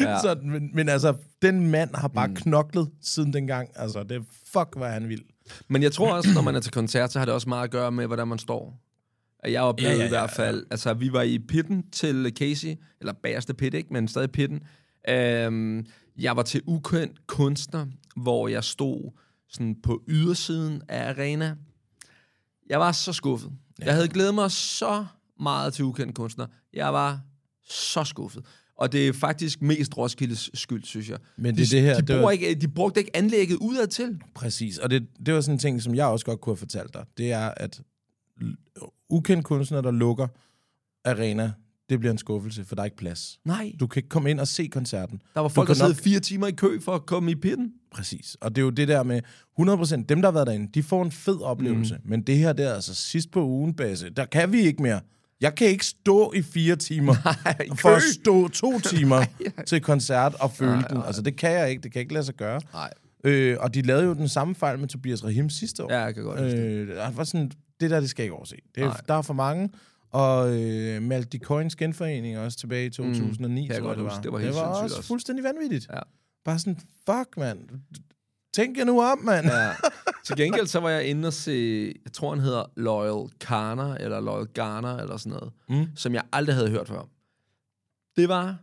ja. 0.00 0.20
så, 0.20 0.36
men, 0.42 0.70
men 0.74 0.88
altså, 0.88 1.14
den 1.42 1.70
mand 1.70 1.90
har 1.94 2.08
bare 2.08 2.26
mm. 2.26 2.34
knoklet 2.34 2.90
siden 3.02 3.32
dengang. 3.32 3.68
Altså, 3.76 4.02
det 4.02 4.16
er 4.16 4.20
fuck, 4.52 4.76
hvad 4.76 4.90
han 4.90 5.08
vil. 5.08 5.22
Men 5.68 5.82
jeg 5.82 5.92
tror 5.92 6.14
også, 6.14 6.30
når 6.34 6.42
man 6.42 6.54
er 6.54 6.60
til 6.60 6.72
koncert, 6.72 7.12
så 7.12 7.18
har 7.18 7.26
det 7.26 7.34
også 7.34 7.48
meget 7.48 7.64
at 7.64 7.70
gøre 7.70 7.92
med, 7.92 8.06
hvordan 8.06 8.28
man 8.28 8.38
står. 8.38 8.80
Jeg 9.46 9.62
oplevede 9.62 9.94
Ja, 9.94 10.02
ja, 10.02 10.04
ja, 10.04 10.08
ja, 10.08 10.14
ja, 10.14 10.18
i 10.18 10.20
hvert 10.20 10.30
fald, 10.30 10.66
altså 10.70 10.94
vi 10.94 11.12
var 11.12 11.22
i 11.22 11.38
pitten 11.38 11.90
til 11.90 12.32
Casey, 12.38 12.74
eller 13.00 13.12
bagerste 13.22 13.54
pit, 13.54 13.74
ikke, 13.74 13.92
men 13.92 14.08
stadig 14.08 14.30
pitten. 14.30 14.60
Øhm, 15.08 15.86
jeg 16.18 16.36
var 16.36 16.42
til 16.42 16.62
ukendt 16.66 17.26
kunstner, 17.26 17.86
hvor 18.16 18.48
jeg 18.48 18.64
stod 18.64 19.10
sådan 19.48 19.76
på 19.82 20.02
ydersiden 20.08 20.82
af 20.88 21.08
arena. 21.08 21.56
Jeg 22.70 22.80
var 22.80 22.92
så 22.92 23.12
skuffet. 23.12 23.50
Ja. 23.80 23.84
Jeg 23.84 23.94
havde 23.94 24.08
glædet 24.08 24.34
mig 24.34 24.50
så 24.50 25.06
meget 25.40 25.74
til 25.74 25.84
ukendt 25.84 26.14
kunstner. 26.14 26.46
Jeg 26.72 26.92
var 26.92 27.20
så 27.68 28.04
skuffet. 28.04 28.44
Og 28.76 28.92
det 28.92 29.08
er 29.08 29.12
faktisk 29.12 29.62
mest 29.62 29.96
Roskildes 29.98 30.50
skyld, 30.54 30.84
synes 30.84 31.10
jeg. 31.10 31.18
Men 31.36 31.56
de, 31.56 31.60
det 31.60 31.66
er 31.66 31.70
det 31.76 31.82
her, 31.82 32.00
de, 32.00 32.06
det 32.12 32.22
var- 32.22 32.30
ikke, 32.30 32.54
de 32.54 32.68
brugte 32.68 33.00
ikke 33.00 33.16
anlægget 33.16 33.56
udadtil. 33.56 34.20
Præcis, 34.34 34.78
og 34.78 34.90
det, 34.90 35.06
det 35.26 35.34
var 35.34 35.40
sådan 35.40 35.54
en 35.54 35.58
ting, 35.58 35.82
som 35.82 35.94
jeg 35.94 36.06
også 36.06 36.24
godt 36.26 36.40
kunne 36.40 36.50
have 36.50 36.56
fortalt 36.58 36.94
dig. 36.94 37.04
Det 37.18 37.32
er, 37.32 37.48
at 37.56 37.80
ukendt 39.08 39.44
kunstner, 39.44 39.80
der 39.80 39.90
lukker 39.90 40.26
arena, 41.04 41.52
det 41.88 41.98
bliver 42.00 42.12
en 42.12 42.18
skuffelse, 42.18 42.64
for 42.64 42.74
der 42.74 42.82
er 42.82 42.84
ikke 42.84 42.96
plads. 42.96 43.38
Nej. 43.44 43.72
Du 43.80 43.86
kan 43.86 44.00
ikke 44.00 44.08
komme 44.08 44.30
ind 44.30 44.40
og 44.40 44.48
se 44.48 44.66
koncerten. 44.66 45.22
Der 45.34 45.40
var 45.40 45.48
folk, 45.48 45.68
der 45.68 45.74
sad 45.74 45.88
nok- 45.88 45.96
fire 45.96 46.20
timer 46.20 46.46
i 46.46 46.50
kø 46.52 46.80
for 46.80 46.94
at 46.94 47.06
komme 47.06 47.30
i 47.30 47.34
pitten. 47.34 47.72
Præcis. 47.92 48.36
Og 48.40 48.50
det 48.56 48.62
er 48.62 48.64
jo 48.64 48.70
det 48.70 48.88
der 48.88 49.02
med 49.02 49.20
100%, 49.60 50.04
dem 50.08 50.22
der 50.22 50.28
har 50.28 50.32
været 50.32 50.46
derinde, 50.46 50.68
de 50.74 50.82
får 50.82 51.02
en 51.02 51.12
fed 51.12 51.40
oplevelse. 51.40 51.94
Mm. 52.04 52.10
Men 52.10 52.22
det 52.22 52.38
her 52.38 52.52
der, 52.52 52.74
altså 52.74 52.94
sidst 52.94 53.30
på 53.30 53.44
ugen, 53.46 53.74
Basse, 53.74 54.10
der 54.10 54.24
kan 54.24 54.52
vi 54.52 54.60
ikke 54.60 54.82
mere. 54.82 55.00
Jeg 55.40 55.54
kan 55.54 55.66
ikke 55.66 55.86
stå 55.86 56.32
i 56.32 56.42
fire 56.42 56.76
timer 56.76 57.14
Nej, 57.44 57.68
for 57.78 57.88
at 57.88 58.02
stå 58.02 58.48
to 58.48 58.78
timer 58.94 59.24
til 59.66 59.80
koncert 59.80 60.34
og 60.34 60.52
føle 60.52 60.84
den. 60.90 61.02
Altså 61.06 61.22
det 61.22 61.36
kan 61.36 61.50
jeg 61.52 61.70
ikke, 61.70 61.82
det 61.82 61.92
kan 61.92 62.00
ikke 62.00 62.12
lade 62.12 62.24
sig 62.24 62.34
gøre. 62.34 62.60
Nej. 62.72 62.90
Øh, 63.24 63.56
og 63.60 63.74
de 63.74 63.82
lavede 63.82 64.04
jo 64.04 64.14
den 64.14 64.28
samme 64.28 64.54
fejl 64.54 64.78
med 64.78 64.88
Tobias 64.88 65.24
Rahim 65.24 65.50
sidste 65.50 65.84
år. 65.84 65.92
Ja, 65.92 66.00
jeg 66.00 66.14
kan 66.14 66.24
godt 66.24 66.40
øh, 66.40 66.88
det 66.88 67.16
var 67.16 67.24
sådan, 67.24 67.50
det 67.80 67.90
der, 67.90 68.00
det 68.00 68.10
skal 68.10 68.22
jeg 68.22 68.26
ikke 68.26 68.34
overse. 68.36 68.56
Det 68.74 68.82
er, 68.82 68.92
der 69.08 69.14
er 69.14 69.22
for 69.22 69.34
mange. 69.34 69.68
Og 70.10 70.62
øh, 70.62 71.02
Malte 71.02 71.38
Coins 71.38 71.76
genforening 71.76 72.38
også 72.38 72.58
tilbage 72.58 72.86
i 72.86 72.90
2009, 72.90 73.60
Mm, 73.62 73.68
jeg 73.68 73.76
tror 73.78 73.86
godt 73.86 73.96
det 73.98 74.04
var. 74.04 74.20
Det 74.20 74.32
var 74.32 74.38
helt 74.38 74.54
det 74.54 74.60
var 74.62 74.66
også, 74.82 74.96
også. 74.96 75.08
fuldstændig 75.08 75.44
vanvittigt. 75.44 75.88
Ja. 75.92 76.00
Bare 76.44 76.58
sådan, 76.58 76.76
fuck, 77.06 77.36
mand. 77.36 77.68
Tænk 78.54 78.78
jer 78.78 78.84
nu 78.84 79.02
om, 79.02 79.18
mand. 79.18 79.46
Ja. 79.46 79.70
Til 80.24 80.36
gengæld 80.36 80.66
så 80.66 80.80
var 80.80 80.90
jeg 80.90 81.04
inde 81.04 81.26
og 81.26 81.32
se, 81.32 81.94
jeg 82.04 82.12
tror 82.12 82.30
han 82.30 82.40
hedder 82.40 82.64
Loyal 82.76 83.28
Garner, 83.38 83.94
eller 83.94 84.20
Loyal 84.20 84.46
Garner, 84.46 84.96
eller 84.96 85.16
sådan 85.16 85.30
noget, 85.38 85.52
Mm. 85.68 85.96
som 85.96 86.14
jeg 86.14 86.22
aldrig 86.32 86.54
havde 86.56 86.70
hørt 86.70 86.88
før. 86.88 87.08
Det 88.16 88.28
var 88.28 88.56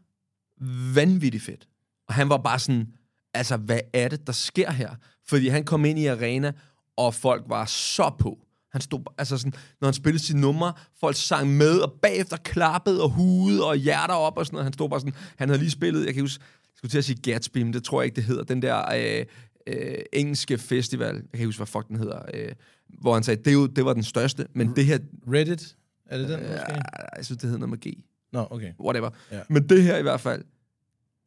vanvittigt 0.95 1.43
fedt. 1.43 1.67
Og 2.07 2.13
han 2.13 2.29
var 2.29 2.37
bare 2.37 2.59
sådan, 2.59 2.87
altså 3.33 3.57
hvad 3.57 3.79
er 3.93 4.07
det, 4.07 4.27
der 4.27 4.33
sker 4.33 4.71
her? 4.71 4.95
Fordi 5.27 5.47
han 5.47 5.63
kom 5.63 5.85
ind 5.85 5.99
i 5.99 6.05
arena, 6.05 6.51
og 6.97 7.13
folk 7.13 7.43
var 7.47 7.65
så 7.65 8.11
på. 8.19 8.39
Han 8.75 8.81
stod, 8.81 8.99
altså 9.17 9.37
sådan, 9.37 9.53
når 9.81 9.87
han 9.87 9.93
spillede 9.93 10.23
sine 10.23 10.41
numre, 10.41 10.73
folk 10.99 11.15
sang 11.15 11.57
med, 11.57 11.79
og 11.79 11.91
bagefter 12.01 12.37
klappede 12.37 13.03
og 13.03 13.09
hudede 13.09 13.67
og 13.67 13.75
hjerter 13.75 14.13
op 14.13 14.37
og 14.37 14.45
sådan 14.45 14.55
noget. 14.55 14.65
Han 14.65 14.73
stod 14.73 14.89
bare 14.89 14.99
sådan, 14.99 15.13
han 15.35 15.49
havde 15.49 15.59
lige 15.59 15.71
spillet, 15.71 16.05
jeg 16.05 16.13
kan 16.13 16.23
huske, 16.23 16.43
jeg 16.43 16.77
skulle 16.77 16.91
til 16.91 16.97
at 16.97 17.05
sige 17.05 17.21
Gatsby, 17.21 17.57
men 17.57 17.73
det 17.73 17.83
tror 17.83 18.01
jeg 18.01 18.05
ikke, 18.05 18.15
det 18.15 18.23
hedder, 18.23 18.43
den 18.43 18.61
der 18.61 18.93
øh, 18.95 19.25
øh, 19.67 19.97
engelske 20.13 20.57
festival, 20.57 21.15
jeg 21.15 21.21
kan 21.21 21.29
ikke 21.33 21.45
huske, 21.45 21.59
hvad 21.59 21.67
fuck 21.67 21.87
den 21.87 21.95
hedder, 21.95 22.19
øh, 22.33 22.51
hvor 22.99 23.13
han 23.13 23.23
sagde, 23.23 23.43
det, 23.43 23.53
jo, 23.53 23.67
det 23.67 23.85
var 23.85 23.93
den 23.93 24.03
største, 24.03 24.47
men 24.53 24.75
det 24.75 24.85
her, 24.85 24.99
Reddit, 25.27 25.75
er 26.05 26.17
det 26.17 26.29
den 26.29 26.39
øh, 26.39 26.49
måske? 26.49 26.73
jeg 27.17 27.25
synes, 27.25 27.41
det 27.41 27.49
hedder 27.49 27.67
noget 27.67 27.69
med 27.69 27.91
G 27.91 27.97
Nå, 28.33 28.47
okay. 28.49 28.71
whatever. 28.79 29.09
Ja. 29.31 29.39
Men 29.49 29.69
det 29.69 29.83
her 29.83 29.97
i 29.97 30.01
hvert 30.01 30.21
fald, 30.21 30.43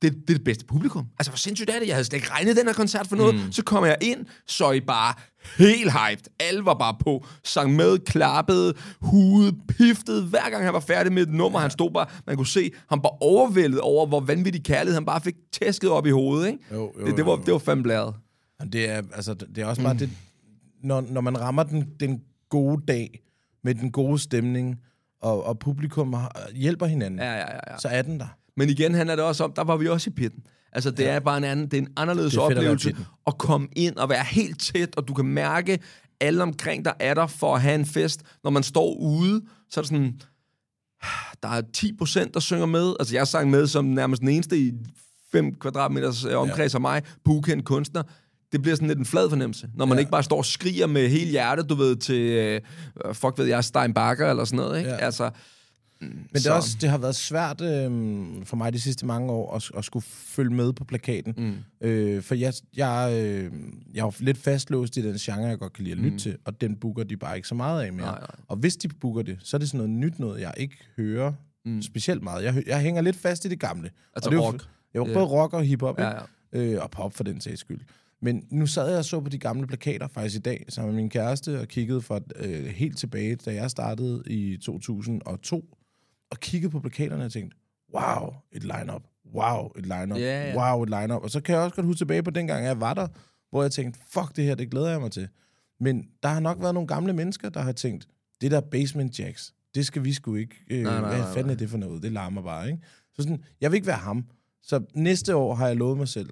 det, 0.02 0.12
det 0.12 0.30
er 0.30 0.34
det 0.34 0.44
bedste 0.44 0.64
publikum. 0.64 1.06
Altså, 1.18 1.30
hvor 1.30 1.36
sindssygt 1.36 1.70
er 1.70 1.78
det? 1.78 1.86
Jeg 1.86 1.94
havde 1.94 2.04
slet 2.04 2.16
ikke 2.16 2.30
regnet 2.30 2.56
den 2.56 2.66
her 2.66 2.72
koncert 2.74 3.06
for 3.06 3.16
noget. 3.16 3.34
Mm. 3.34 3.52
Så 3.52 3.64
kom 3.64 3.84
jeg 3.84 3.96
ind, 4.00 4.26
så 4.46 4.70
I 4.70 4.80
bare 4.80 5.14
helt 5.58 5.92
hyped. 5.92 6.24
Alle 6.40 6.64
var 6.64 6.74
bare 6.74 6.96
på. 7.00 7.26
Sang 7.44 7.76
med, 7.76 7.98
klappede, 7.98 8.74
hude, 9.00 9.52
piftede. 9.68 10.24
Hver 10.26 10.50
gang 10.50 10.64
han 10.64 10.74
var 10.74 10.80
færdig 10.80 11.12
med 11.12 11.22
et 11.22 11.28
nummer, 11.28 11.58
ja. 11.58 11.62
han 11.62 11.70
stod 11.70 11.90
bare... 11.90 12.06
Man 12.26 12.36
kunne 12.36 12.46
se, 12.46 12.70
han 12.88 12.98
var 13.02 13.22
overvældet 13.22 13.80
over, 13.80 14.06
hvor 14.06 14.20
vanvittig 14.20 14.64
kærlighed 14.64 14.94
han 14.94 15.04
bare 15.04 15.20
fik 15.20 15.34
tæsket 15.52 15.90
op 15.90 16.06
i 16.06 16.10
hovedet, 16.10 16.46
ikke? 16.46 16.58
Jo, 16.72 16.92
jo, 17.00 17.06
det, 17.06 17.16
det, 17.16 17.26
var, 17.26 17.32
jo. 17.32 17.42
det 17.46 17.52
var 17.52 17.58
fandme. 17.58 17.92
Jamen, 17.92 18.72
Det 18.72 18.90
er, 18.90 19.02
altså, 19.12 19.34
det 19.34 19.58
er 19.58 19.66
også 19.66 19.82
bare 19.82 19.94
det, 19.94 20.10
når, 20.82 21.00
når 21.10 21.20
man 21.20 21.40
rammer 21.40 21.62
den, 21.62 21.88
den 22.00 22.20
gode 22.50 22.82
dag 22.88 23.20
med 23.64 23.74
den 23.74 23.92
gode 23.92 24.18
stemning, 24.18 24.76
og, 25.22 25.44
og 25.44 25.58
publikum 25.58 26.14
hjælper 26.54 26.86
hinanden, 26.86 27.20
Ja, 27.20 27.32
ja, 27.32 27.38
ja, 27.38 27.72
ja. 27.72 27.78
så 27.78 27.88
er 27.88 28.02
den 28.02 28.20
der. 28.20 28.37
Men 28.58 28.68
igen 28.68 28.94
handler 28.94 29.16
det 29.16 29.24
også 29.24 29.44
om, 29.44 29.52
der 29.52 29.64
var 29.64 29.76
vi 29.76 29.88
også 29.88 30.10
i 30.10 30.12
pitten. 30.12 30.42
Altså, 30.72 30.90
det 30.90 31.02
ja. 31.04 31.10
er 31.10 31.20
bare 31.20 31.38
en 31.38 31.44
anden, 31.44 31.66
det 31.66 31.74
er 31.74 31.82
en 31.82 31.88
anderledes 31.96 32.32
Det 32.32 32.38
er 32.38 32.42
at 32.46 32.56
oplevelse 32.56 32.88
pitten. 32.88 33.04
at 33.26 33.38
komme 33.38 33.68
ind 33.76 33.96
og 33.96 34.08
være 34.08 34.24
helt 34.24 34.60
tæt, 34.60 34.96
og 34.96 35.08
du 35.08 35.14
kan 35.14 35.24
mærke, 35.24 35.78
alle 36.20 36.42
omkring 36.42 36.84
der 36.84 36.92
er 37.00 37.14
der 37.14 37.26
for 37.26 37.54
at 37.54 37.62
have 37.62 37.74
en 37.74 37.86
fest. 37.86 38.22
Når 38.44 38.50
man 38.50 38.62
står 38.62 38.94
ude, 38.94 39.42
så 39.70 39.80
er 39.80 39.82
det 39.82 39.88
sådan, 39.88 40.20
der 41.42 41.48
er 41.48 41.62
10 41.74 41.92
procent, 41.98 42.34
der 42.34 42.40
synger 42.40 42.66
med. 42.66 42.94
Altså, 43.00 43.14
jeg 43.14 43.26
sang 43.28 43.50
med 43.50 43.66
som 43.66 43.84
nærmest 43.84 44.20
den 44.20 44.28
eneste 44.28 44.58
i 44.58 44.72
5 45.32 45.54
kvadratmeters 45.54 46.24
omkreds 46.24 46.74
af 46.74 46.80
mig, 46.80 47.02
på 47.24 47.30
ukendt 47.32 47.64
kunstner. 47.64 48.02
Det 48.52 48.62
bliver 48.62 48.74
sådan 48.76 48.88
lidt 48.88 48.98
en 48.98 49.04
flad 49.04 49.28
fornemmelse, 49.28 49.68
når 49.74 49.86
man 49.86 49.96
Ja. 49.96 50.00
ikke 50.00 50.10
bare 50.10 50.22
står 50.22 50.36
og 50.38 50.44
skriger 50.44 50.86
med 50.86 51.08
hele 51.08 51.30
hjertet, 51.30 51.68
du 51.68 51.74
ved, 51.74 51.96
til, 51.96 52.20
øh, 52.20 52.60
fuck 53.14 53.38
ved 53.38 53.46
jeg, 53.46 53.64
Stein 53.64 53.94
Bakker 53.94 54.30
eller 54.30 54.44
sådan 54.44 54.56
noget, 54.56 54.78
ikke? 54.78 54.90
Ja. 54.90 54.96
Altså, 54.96 55.30
Men 56.00 56.28
det, 56.32 56.46
er 56.46 56.52
også, 56.52 56.76
det 56.80 56.88
har 56.90 56.98
været 56.98 57.16
svært 57.16 57.60
øh, 57.60 57.90
for 58.44 58.56
mig 58.56 58.72
de 58.72 58.80
sidste 58.80 59.06
mange 59.06 59.32
år 59.32 59.56
at, 59.56 59.70
at 59.76 59.84
skulle 59.84 60.04
følge 60.08 60.54
med 60.54 60.72
på 60.72 60.84
plakaten. 60.84 61.34
Mm. 61.36 61.88
Øh, 61.88 62.22
for 62.22 62.34
jeg, 62.34 62.52
jeg, 62.76 63.10
øh, 63.12 63.52
jeg 63.94 64.00
er 64.00 64.04
jo 64.04 64.12
lidt 64.18 64.38
fastlåst 64.38 64.96
i 64.96 65.02
den 65.02 65.14
genre, 65.18 65.46
jeg 65.46 65.58
godt 65.58 65.72
kan 65.72 65.84
lide 65.84 65.92
at 65.92 65.98
lytte 65.98 66.10
mm. 66.10 66.18
til, 66.18 66.36
og 66.44 66.60
den 66.60 66.76
booker 66.76 67.04
de 67.04 67.16
bare 67.16 67.36
ikke 67.36 67.48
så 67.48 67.54
meget 67.54 67.82
af 67.82 67.92
mere. 67.92 68.06
Nej, 68.06 68.18
nej. 68.18 68.30
Og 68.48 68.56
hvis 68.56 68.76
de 68.76 68.88
booker 68.88 69.22
det, 69.22 69.38
så 69.42 69.56
er 69.56 69.58
det 69.58 69.68
sådan 69.68 69.78
noget 69.88 69.90
nyt 69.90 70.18
noget, 70.18 70.40
jeg 70.40 70.54
ikke 70.56 70.76
hører 70.96 71.32
mm. 71.64 71.82
specielt 71.82 72.22
meget. 72.22 72.44
Jeg, 72.44 72.62
jeg 72.66 72.80
hænger 72.80 73.02
lidt 73.02 73.16
fast 73.16 73.44
i 73.44 73.48
det 73.48 73.60
gamle. 73.60 73.90
Altså 74.16 74.28
og 74.30 74.32
det 74.32 74.40
rock. 74.42 74.68
Jo, 74.94 75.06
Ja. 75.06 75.12
både 75.14 75.26
rock 75.26 75.52
og 75.54 75.64
hiphop, 75.64 75.98
Ja, 75.98 76.10
ikke? 76.52 76.74
Øh, 76.74 76.82
og 76.82 76.90
pop 76.90 77.14
for 77.14 77.24
den 77.24 77.40
sags 77.40 77.60
skyld. 77.60 77.80
Men 78.22 78.44
nu 78.50 78.66
sad 78.66 78.88
jeg 78.88 78.98
og 78.98 79.04
så 79.04 79.20
på 79.20 79.28
de 79.28 79.38
gamle 79.38 79.66
plakater 79.66 80.08
faktisk 80.08 80.36
i 80.36 80.38
dag, 80.38 80.64
sammen 80.68 80.94
med 80.94 81.02
min 81.02 81.10
kæreste, 81.10 81.60
og 81.60 81.68
kiggede 81.68 82.00
fra 82.02 82.20
øh, 82.36 82.64
helt 82.66 82.98
tilbage, 82.98 83.36
da 83.36 83.54
jeg 83.54 83.70
startede 83.70 84.22
i 84.26 84.56
2002, 84.56 85.77
og 86.30 86.40
kiggede 86.40 86.70
på 86.70 86.80
plakaterne 86.80 87.24
og 87.24 87.32
tænkte, 87.32 87.56
wow, 87.94 88.34
et 88.52 88.62
line-up, 88.62 89.02
wow, 89.34 89.70
et 89.76 89.82
line-up, 89.86 90.18
Ja, 90.18 90.48
ja. 90.50 90.56
wow, 90.74 90.82
et 90.82 90.88
line-up. 90.90 91.22
Og 91.22 91.30
så 91.30 91.40
kan 91.40 91.54
jeg 91.54 91.62
også 91.62 91.74
godt 91.76 91.86
huske 91.86 91.98
tilbage 91.98 92.22
på 92.22 92.30
dengang, 92.30 92.64
jeg 92.64 92.80
var 92.80 92.94
der, 92.94 93.08
hvor 93.50 93.62
jeg 93.62 93.72
tænkte, 93.72 94.00
fuck 94.10 94.36
det 94.36 94.44
her, 94.44 94.54
det 94.54 94.70
glæder 94.70 94.90
jeg 94.90 95.00
mig 95.00 95.10
til. 95.12 95.28
Men 95.80 96.08
der 96.22 96.28
har 96.28 96.40
nok 96.40 96.60
været 96.60 96.74
nogle 96.74 96.86
gamle 96.86 97.12
mennesker, 97.12 97.48
der 97.48 97.60
har 97.60 97.72
tænkt, 97.72 98.08
det 98.40 98.50
der 98.50 98.60
Basement 98.60 99.18
Jacks, 99.20 99.54
det 99.74 99.86
skal 99.86 100.04
vi 100.04 100.12
sgu 100.12 100.34
ikke. 100.34 100.54
Øh, 100.70 100.82
Nej, 100.82 101.00
nej, 101.00 101.16
hvad 101.16 101.26
fanden 101.26 101.46
nej. 101.46 101.52
er 101.52 101.56
det 101.56 101.70
for 101.70 101.78
noget? 101.78 102.02
Det 102.02 102.12
larmer 102.12 102.42
bare, 102.42 102.66
ikke? 102.70 102.82
Så 103.14 103.22
sådan, 103.22 103.44
jeg 103.60 103.70
vil 103.70 103.76
ikke 103.76 103.86
være 103.86 103.96
ham. 103.96 104.24
Så 104.62 104.80
næste 104.94 105.36
år 105.36 105.54
har 105.54 105.66
jeg 105.66 105.76
lovet 105.76 105.96
mig 105.98 106.08
selv, 106.08 106.30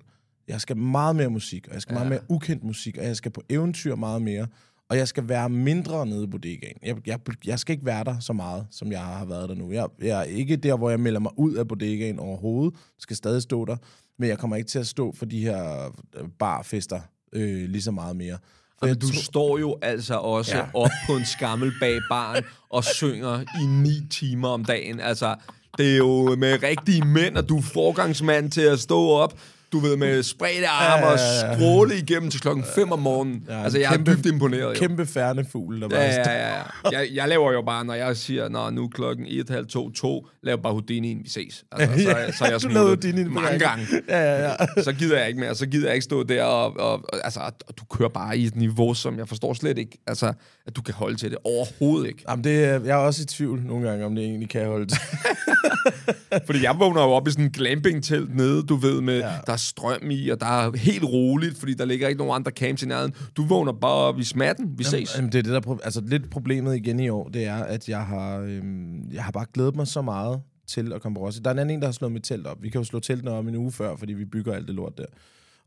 jeg 0.48 0.60
skal 0.60 0.76
meget 0.76 1.16
mere 1.16 1.28
musik, 1.28 1.68
og 1.68 1.74
jeg 1.74 1.82
skal 1.82 1.92
ja. 1.94 1.98
meget 1.98 2.10
mere 2.10 2.20
ukendt 2.30 2.64
musik, 2.64 2.98
og 2.98 3.04
jeg 3.04 3.16
skal 3.16 3.30
på 3.30 3.42
eventyr 3.48 3.94
meget 3.94 4.22
mere, 4.22 4.46
og 4.90 4.96
jeg 4.96 5.08
skal 5.08 5.28
være 5.28 5.48
mindre 5.48 6.06
nede 6.06 6.26
på 6.26 6.30
bodegaen. 6.30 6.76
Jeg, 6.82 6.96
jeg, 7.06 7.18
jeg 7.46 7.58
skal 7.58 7.72
ikke 7.72 7.86
være 7.86 8.04
der 8.04 8.18
så 8.20 8.32
meget, 8.32 8.66
som 8.70 8.92
jeg 8.92 9.00
har 9.00 9.24
været 9.24 9.48
der 9.48 9.54
nu. 9.54 9.72
Jeg, 9.72 9.86
jeg 10.02 10.18
er 10.18 10.22
ikke 10.22 10.56
der, 10.56 10.76
hvor 10.76 10.90
jeg 10.90 11.00
melder 11.00 11.20
mig 11.20 11.32
ud 11.38 11.54
af 11.54 11.68
bodegaen 11.68 12.18
overhovedet. 12.18 12.72
Jeg 12.74 12.80
skal 13.00 13.16
stadig 13.16 13.42
stå 13.42 13.64
der, 13.64 13.76
men 14.18 14.28
jeg 14.28 14.38
kommer 14.38 14.56
ikke 14.56 14.68
til 14.68 14.78
at 14.78 14.86
stå 14.86 15.12
for 15.18 15.24
de 15.24 15.40
her 15.40 15.86
øh, 16.16 16.28
barfester 16.38 17.00
øh, 17.32 17.68
lige 17.68 17.82
så 17.82 17.90
meget 17.90 18.16
mere. 18.16 18.38
For 18.78 18.86
du 18.86 19.06
tror- 19.12 19.22
står 19.22 19.58
jo 19.58 19.78
altså 19.82 20.14
også 20.14 20.56
Ja. 20.56 20.64
op 20.74 20.90
på 21.06 21.16
en 21.16 21.24
skammel 21.26 21.72
bag 21.80 21.98
baren 22.10 22.44
og 22.70 22.84
synger 22.84 23.40
i 23.40 23.66
ni 23.66 24.06
timer 24.10 24.48
om 24.48 24.64
dagen. 24.64 25.00
Altså, 25.00 25.34
det 25.78 25.92
er 25.92 25.96
jo 25.96 26.36
med 26.36 26.62
rigtige 26.62 27.04
mænd, 27.04 27.36
og 27.36 27.48
du 27.48 27.58
er 27.58 27.62
forgangsmand 27.62 28.50
til 28.50 28.60
at 28.60 28.78
stå 28.80 29.08
op, 29.08 29.38
du 29.72 29.78
ved, 29.78 29.96
med 29.96 30.22
spredte 30.22 30.68
arme 30.68 31.06
og 31.06 31.16
Ja, 31.18 31.22
ja, 31.46 31.50
ja. 31.50 31.56
skråle 31.56 31.98
igennem 31.98 32.30
til 32.30 32.40
klokken 32.40 32.64
5 32.74 32.92
om 32.92 32.98
morgenen. 32.98 33.44
Ja, 33.48 33.56
Ja, 33.56 33.62
altså, 33.64 33.78
jeg 33.78 33.86
er 33.92 33.96
kæmpe- 33.96 34.12
dybt 34.16 34.26
imponeret. 34.26 34.62
Jo. 34.62 34.72
Kæmpe 34.74 35.06
færne 35.06 35.46
fugl, 35.52 35.80
der 35.80 35.88
bare 35.88 36.00
Ja, 36.00 36.14
ja, 36.32 36.48
ja. 36.48 36.54
ja. 36.56 36.98
Jeg, 36.98 37.08
jeg 37.14 37.28
laver 37.28 37.52
jo 37.52 37.62
bare, 37.62 37.84
når 37.84 37.94
jeg 37.94 38.16
siger, 38.16 38.48
når 38.48 38.70
nu 38.70 38.84
er 38.84 38.88
klokken 38.88 39.26
1, 39.28 39.48
halv 39.50 39.66
2, 39.66 39.90
2, 39.90 40.26
laver 40.42 40.62
bare 40.62 40.72
Houdini'en, 40.72 41.22
vi 41.22 41.28
ses. 41.28 41.64
Altså, 41.72 42.02
så, 42.04 42.10
er- 42.10 42.32
så 42.32 42.44
er 42.44 42.50
jeg 42.50 42.60
smuttet 42.60 43.04
Houdini'en 43.04 43.28
mange 43.28 43.48
gang. 43.48 43.60
gange. 43.60 43.86
Ja, 44.08 44.18
ja, 44.22 44.50
ja. 44.76 44.82
Så 44.82 44.92
gider 44.92 45.18
jeg 45.18 45.28
ikke 45.28 45.40
mere. 45.40 45.54
Så 45.54 45.66
gider 45.66 45.86
jeg 45.86 45.94
ikke 45.94 46.04
stå 46.04 46.22
der 46.22 46.42
og, 46.44 46.76
og, 46.80 46.92
og 46.92 47.24
altså, 47.24 47.40
og 47.68 47.78
du 47.78 47.84
kører 47.90 48.08
bare 48.08 48.38
i 48.38 48.44
et 48.46 48.56
niveau, 48.56 48.94
som 48.94 49.18
jeg 49.18 49.28
forstår 49.28 49.54
slet 49.54 49.78
ikke, 49.78 49.98
altså, 50.06 50.32
at 50.66 50.76
du 50.76 50.82
kan 50.82 50.94
holde 50.94 51.16
til 51.16 51.30
det. 51.30 51.38
Overhovedet 51.44 52.08
ikke. 52.08 52.22
Jamen, 52.28 52.44
det, 52.44 52.64
er- 52.64 52.80
jeg 52.84 52.90
er 52.90 52.94
også 52.96 53.22
i 53.22 53.24
tvivl 53.24 53.62
nogle 53.64 53.88
gange, 53.88 54.04
om 54.06 54.14
det 54.14 54.24
egentlig 54.24 54.50
kan 54.50 54.66
holde 54.66 54.86
til. 54.86 54.98
Fordi 56.46 56.62
jeg 56.62 56.74
vågner 56.78 57.02
jo 57.02 57.08
op 57.10 57.28
i 57.28 57.30
sådan 57.30 57.44
en 57.44 57.50
glamping-telt 57.50 58.36
nede, 58.36 58.62
du 58.62 58.76
ved, 58.76 59.00
med, 59.00 59.18
Ja. 59.18 59.26
ja. 59.26 59.32
der 59.46 59.55
er 59.56 59.60
strøm 59.60 60.10
i, 60.10 60.28
og 60.28 60.40
der 60.40 60.46
er 60.46 60.76
helt 60.76 61.04
roligt, 61.04 61.58
fordi 61.58 61.74
der 61.74 61.84
ligger 61.84 62.08
ikke 62.08 62.18
nogen 62.18 62.34
andre 62.34 62.50
camps 62.50 62.82
i 62.82 62.86
nærheden. 62.86 63.14
Du 63.36 63.44
vågner 63.46 63.72
bare 63.72 63.92
op 63.92 64.18
i 64.18 64.24
smatten. 64.24 64.74
Vi 64.78 64.84
ses. 64.84 65.16
Jamen, 65.16 65.32
det 65.32 65.38
er 65.38 65.42
det, 65.42 65.52
der, 65.52 65.60
pro- 65.60 65.78
altså, 65.84 66.02
lidt 66.06 66.30
problemet 66.30 66.76
igen 66.76 67.00
i 67.00 67.08
år, 67.08 67.28
det 67.28 67.44
er, 67.44 67.56
at 67.56 67.88
jeg 67.88 68.00
har, 68.06 68.38
øhm, 68.38 69.10
jeg 69.12 69.24
har 69.24 69.30
bare 69.32 69.46
glædet 69.54 69.76
mig 69.76 69.86
så 69.86 70.02
meget 70.02 70.40
til 70.68 70.92
at 70.92 71.02
komme 71.02 71.16
på 71.16 71.20
Roskilde. 71.26 71.44
Der 71.44 71.50
er 71.50 71.54
en 71.54 71.58
anden 71.58 71.74
en, 71.76 71.80
der 71.80 71.86
har 71.86 71.92
slået 71.92 72.12
mit 72.12 72.22
telt 72.24 72.46
op. 72.46 72.62
Vi 72.62 72.68
kan 72.70 72.80
jo 72.80 72.84
slå 72.84 73.00
teltene 73.00 73.30
op 73.30 73.46
en 73.46 73.56
uge 73.56 73.72
før, 73.72 73.96
fordi 73.96 74.12
vi 74.12 74.24
bygger 74.24 74.54
alt 74.54 74.66
det 74.66 74.74
lort 74.74 74.98
der. 74.98 75.04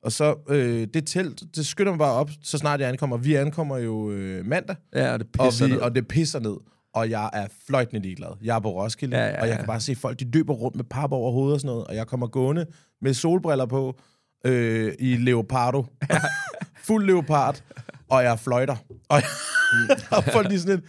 Og 0.04 0.12
så 0.12 0.36
øh, 0.49 0.88
det 0.93 1.08
telt, 1.08 1.43
det 1.56 1.65
skynder 1.65 1.91
mig 1.91 1.99
bare 1.99 2.13
op, 2.13 2.30
så 2.43 2.58
snart 2.58 2.80
jeg 2.80 2.89
ankommer. 2.89 3.17
Vi 3.17 3.36
ankommer 3.36 3.78
jo 3.78 4.12
øh, 4.12 4.45
mandag, 4.45 4.75
Ja, 4.95 5.13
det 5.17 5.28
og, 5.39 5.45
pisser 5.49 5.65
vi, 5.65 5.71
ned. 5.71 5.80
og 5.82 5.95
det 5.95 6.08
pisser 6.08 6.39
ned. 6.39 6.56
Og 6.93 7.10
jeg 7.10 7.30
er 7.34 7.47
fløjtende 7.67 8.02
ligeglad. 8.02 8.30
Jeg 8.43 8.56
er 8.56 8.60
på 8.60 8.84
Roskilde, 8.84 9.17
Ja, 9.17 9.25
ja, 9.25 9.41
og 9.41 9.47
jeg 9.47 9.54
ja. 9.54 9.58
kan 9.58 9.67
bare 9.67 9.80
se 9.80 9.95
folk, 9.95 10.19
de 10.19 10.32
løber 10.32 10.54
rundt 10.54 10.75
med 10.75 10.84
pap 10.84 11.12
over 11.12 11.32
hovedet 11.32 11.54
og 11.54 11.60
sådan 11.60 11.67
noget. 11.67 11.88
Og 11.88 11.95
jeg 11.95 12.08
kommer 12.08 12.28
gående 12.28 12.65
med 13.02 13.13
solbriller 13.13 13.65
på 13.65 13.99
øh, 14.45 14.93
i 14.99 15.15
leopardo. 15.15 15.86
Fuld 16.88 17.06
leopard. 17.06 17.63
Og 18.10 18.23
jeg 18.23 18.39
fløjter. 18.39 18.75
Og, 19.10 19.21
og 20.17 20.23
folk 20.23 20.54
er 20.54 20.58
sådan 20.58 20.75
lidt, 20.75 20.86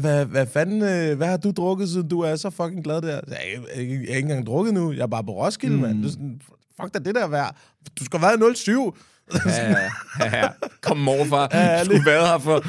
hvad, 0.00 0.24
hvad 0.24 0.46
fanden, 0.46 0.82
øh, 0.82 1.16
hvad 1.16 1.26
har 1.26 1.36
du 1.36 1.50
drukket, 1.50 1.88
siden 1.88 2.08
du 2.08 2.20
er 2.20 2.36
så 2.36 2.50
fucking 2.50 2.84
glad 2.84 3.02
der? 3.02 3.08
Jeg, 3.08 3.22
jeg, 3.28 3.38
jeg, 3.76 3.88
jeg 3.88 3.94
er 3.94 3.98
ikke 3.98 4.18
engang 4.18 4.46
drukket 4.46 4.74
nu. 4.74 4.92
Jeg 4.92 5.00
er 5.00 5.06
bare 5.06 5.24
på 5.24 5.32
Roskilde, 5.32 5.76
mm. 5.76 5.82
mand. 5.82 6.02
Du 6.02 6.08
sådan, 6.08 6.40
fuck 6.80 6.94
da 6.94 6.98
det 6.98 7.14
der 7.14 7.28
værd. 7.28 7.56
Du 7.98 8.04
skal 8.04 8.20
været 8.20 8.58
07. 8.58 8.96
Ja, 9.34 9.70
ja, 9.70 9.78
ja, 10.20 10.38
ja. 10.38 10.48
Kom 10.80 10.96
morfar. 10.98 11.48
Ja, 11.52 11.80
du 11.80 11.84
skulle 11.84 12.06
være 12.06 12.26
her 12.26 12.38
for, 12.38 12.60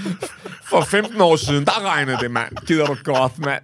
for 0.69 0.81
15 0.81 1.21
år 1.21 1.35
siden. 1.35 1.65
Der 1.65 1.85
regnede 1.85 2.17
det, 2.17 2.31
mand. 2.31 2.55
Gider 2.67 2.85
du 2.85 2.95
godt, 3.03 3.39
mand. 3.39 3.63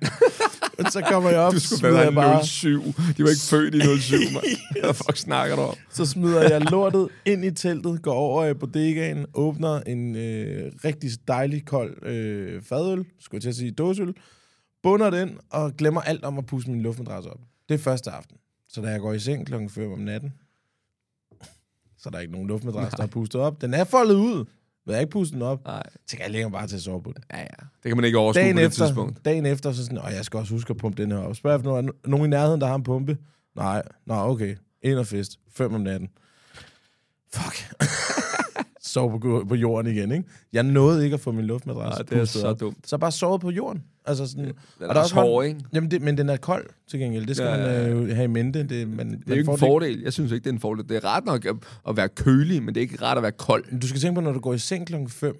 Men 0.78 0.92
så 0.92 1.02
kommer 1.02 1.30
jeg 1.30 1.40
op, 1.40 1.54
Du 1.54 1.60
skulle 1.60 1.94
være 1.94 2.14
bare, 2.14 2.36
her 2.36 2.44
07. 2.44 2.84
De 3.18 3.24
var 3.24 3.30
ikke 3.30 3.42
født 3.50 3.76
i 3.76 4.02
07, 4.02 4.16
mand. 4.34 4.46
Hvad 4.82 4.94
fuck 5.06 5.18
snakker 5.18 5.56
du 5.56 5.62
om? 5.62 5.76
så 5.90 6.06
smider 6.06 6.42
jeg 6.42 6.62
lortet 6.72 7.08
ind 7.26 7.46
i 7.46 7.52
teltet, 7.52 8.02
går 8.02 8.14
over 8.14 8.46
i 8.46 8.54
bodegaen, 8.54 9.26
åbner 9.34 9.80
en 9.80 10.16
øh, 10.16 10.72
rigtig 10.86 11.10
dejlig 11.28 11.66
kold 11.66 12.06
øh, 12.08 12.62
fadøl, 12.64 13.06
skulle 13.20 13.38
jeg 13.38 13.42
til 13.42 13.50
at 13.50 13.56
sige 13.56 13.72
dåseøl, 13.72 14.14
bunder 14.84 15.10
den 15.10 15.38
og 15.50 15.74
glemmer 15.78 16.02
alt 16.02 16.24
om 16.24 16.38
at 16.38 16.46
pusse 16.46 16.72
min 16.72 16.82
luftmadras 16.82 17.26
op. 17.26 17.40
Det 17.70 17.76
er 17.76 17.84
første 17.84 18.12
aften. 18.12 18.38
Så 18.70 18.82
da 18.82 18.88
jeg 18.88 19.00
går 19.00 19.14
i 19.14 19.20
seng 19.20 19.48
klokken 19.48 19.70
5 19.70 19.92
om 19.92 20.00
natten, 20.00 20.34
så 22.04 22.10
der 22.10 22.18
er 22.18 22.22
ikke 22.22 22.34
nogen 22.34 22.48
luftmadras, 22.48 22.94
der 22.94 23.04
er 23.04 23.08
pustet 23.08 23.42
op. 23.42 23.62
Den 23.62 23.74
er 23.74 23.84
foldet 23.84 24.16
ud, 24.16 24.46
men 24.86 24.94
jeg 24.94 25.02
ikke 25.02 25.12
pustet 25.12 25.34
den 25.34 25.42
op. 25.42 25.66
Nej. 25.66 25.84
Så 26.08 26.16
kan 26.18 26.24
jeg 26.24 26.32
lægge 26.32 26.46
mig 26.46 26.52
bare 26.52 26.68
til 26.68 26.76
at 26.76 26.82
sove 26.82 27.04
på 27.04 27.12
den. 27.16 27.24
Ja, 27.34 27.40
ja. 27.40 27.46
Det 27.84 27.90
kan 27.90 27.96
man 27.98 28.06
ikke 28.06 28.18
overskue 28.18 28.42
Dagen 28.44 28.56
på 28.56 28.60
det 28.60 28.66
efter, 28.66 28.86
tidspunkt. 28.86 29.26
dagen 29.26 29.46
efter, 29.46 29.72
så 29.72 29.86
sådan, 29.86 30.00
jeg 30.12 30.26
skal 30.26 30.40
også 30.40 30.54
huske 30.54 30.72
at 30.72 30.78
pumpe 30.78 31.02
den 31.02 31.12
her 31.12 31.18
op. 31.20 31.36
Spørg 31.36 31.56
efter 31.56 31.70
nogen, 31.70 31.90
nogen 32.06 32.26
i 32.26 32.30
nærheden, 32.30 32.62
der 32.62 32.68
har 32.68 32.76
en 32.76 32.84
pumpe. 32.84 33.18
Nej, 33.56 33.82
nej, 34.06 34.18
okay. 34.20 34.56
Ind 34.82 34.98
og 35.00 35.08
fest. 35.08 35.40
Fem 35.52 35.74
om 35.74 35.82
natten. 35.82 36.10
Fuck. 37.34 37.74
Sov 38.86 39.22
på, 39.22 39.46
på 39.50 39.56
jorden 39.56 39.92
igen, 39.92 40.12
ikke? 40.12 40.24
Jeg 40.54 40.64
nåede 40.64 41.04
ikke 41.04 41.14
at 41.14 41.20
få 41.20 41.32
min 41.32 41.46
luftmadras 41.46 41.98
Nej, 41.98 42.06
det 42.10 42.18
er 42.18 42.26
så 42.26 42.48
op. 42.48 42.60
dumt. 42.60 42.78
Så 42.90 42.98
bare 42.98 43.12
sovet 43.12 43.42
på 43.42 43.50
jorden. 43.52 43.84
Altså 44.06 44.28
sådan, 44.28 44.46
Den 44.46 44.54
og 44.80 44.96
er 44.96 45.00
også 45.00 45.16
hård, 45.16 45.46
ikke? 45.46 45.60
Jamen, 45.74 45.92
det, 45.92 46.02
men 46.02 46.18
den 46.18 46.30
er 46.30 46.38
kold 46.38 46.66
til 46.88 47.00
gengæld. 47.00 47.26
Det 47.26 47.36
skal 47.36 47.46
Ja, 47.46 47.56
ja, 47.56 47.88
ja, 47.88 47.94
man 47.94 48.04
øh, 48.04 48.16
have 48.16 48.24
i 48.24 48.28
mente. 48.28 48.64
Det, 48.64 48.88
man, 48.88 49.10
Det 49.12 49.16
er 49.16 49.22
jo 49.28 49.34
ikke 49.36 49.52
en 49.52 49.58
fordel. 49.58 50.02
Jeg 50.02 50.14
synes 50.14 50.32
ikke, 50.32 50.44
det 50.44 50.50
er 50.50 50.54
en 50.54 50.60
fordel. 50.60 50.90
Det 50.90 50.98
er 50.98 51.06
rart 51.06 51.26
nok 51.26 51.46
at, 51.46 51.56
at 51.88 51.98
være 51.98 52.10
kølig, 52.10 52.64
men 52.64 52.76
det 52.76 52.82
er 52.82 52.82
ikke 52.82 53.02
rart 53.02 53.18
at 53.18 53.24
være 53.24 53.32
kold. 53.32 53.80
Du 53.80 53.88
skal 53.88 54.02
tænke 54.02 54.16
på, 54.16 54.22
når 54.22 54.32
du 54.32 54.40
går 54.40 54.54
i 54.54 54.58
seng 54.58 54.88
klokken 54.88 55.10
5, 55.10 55.36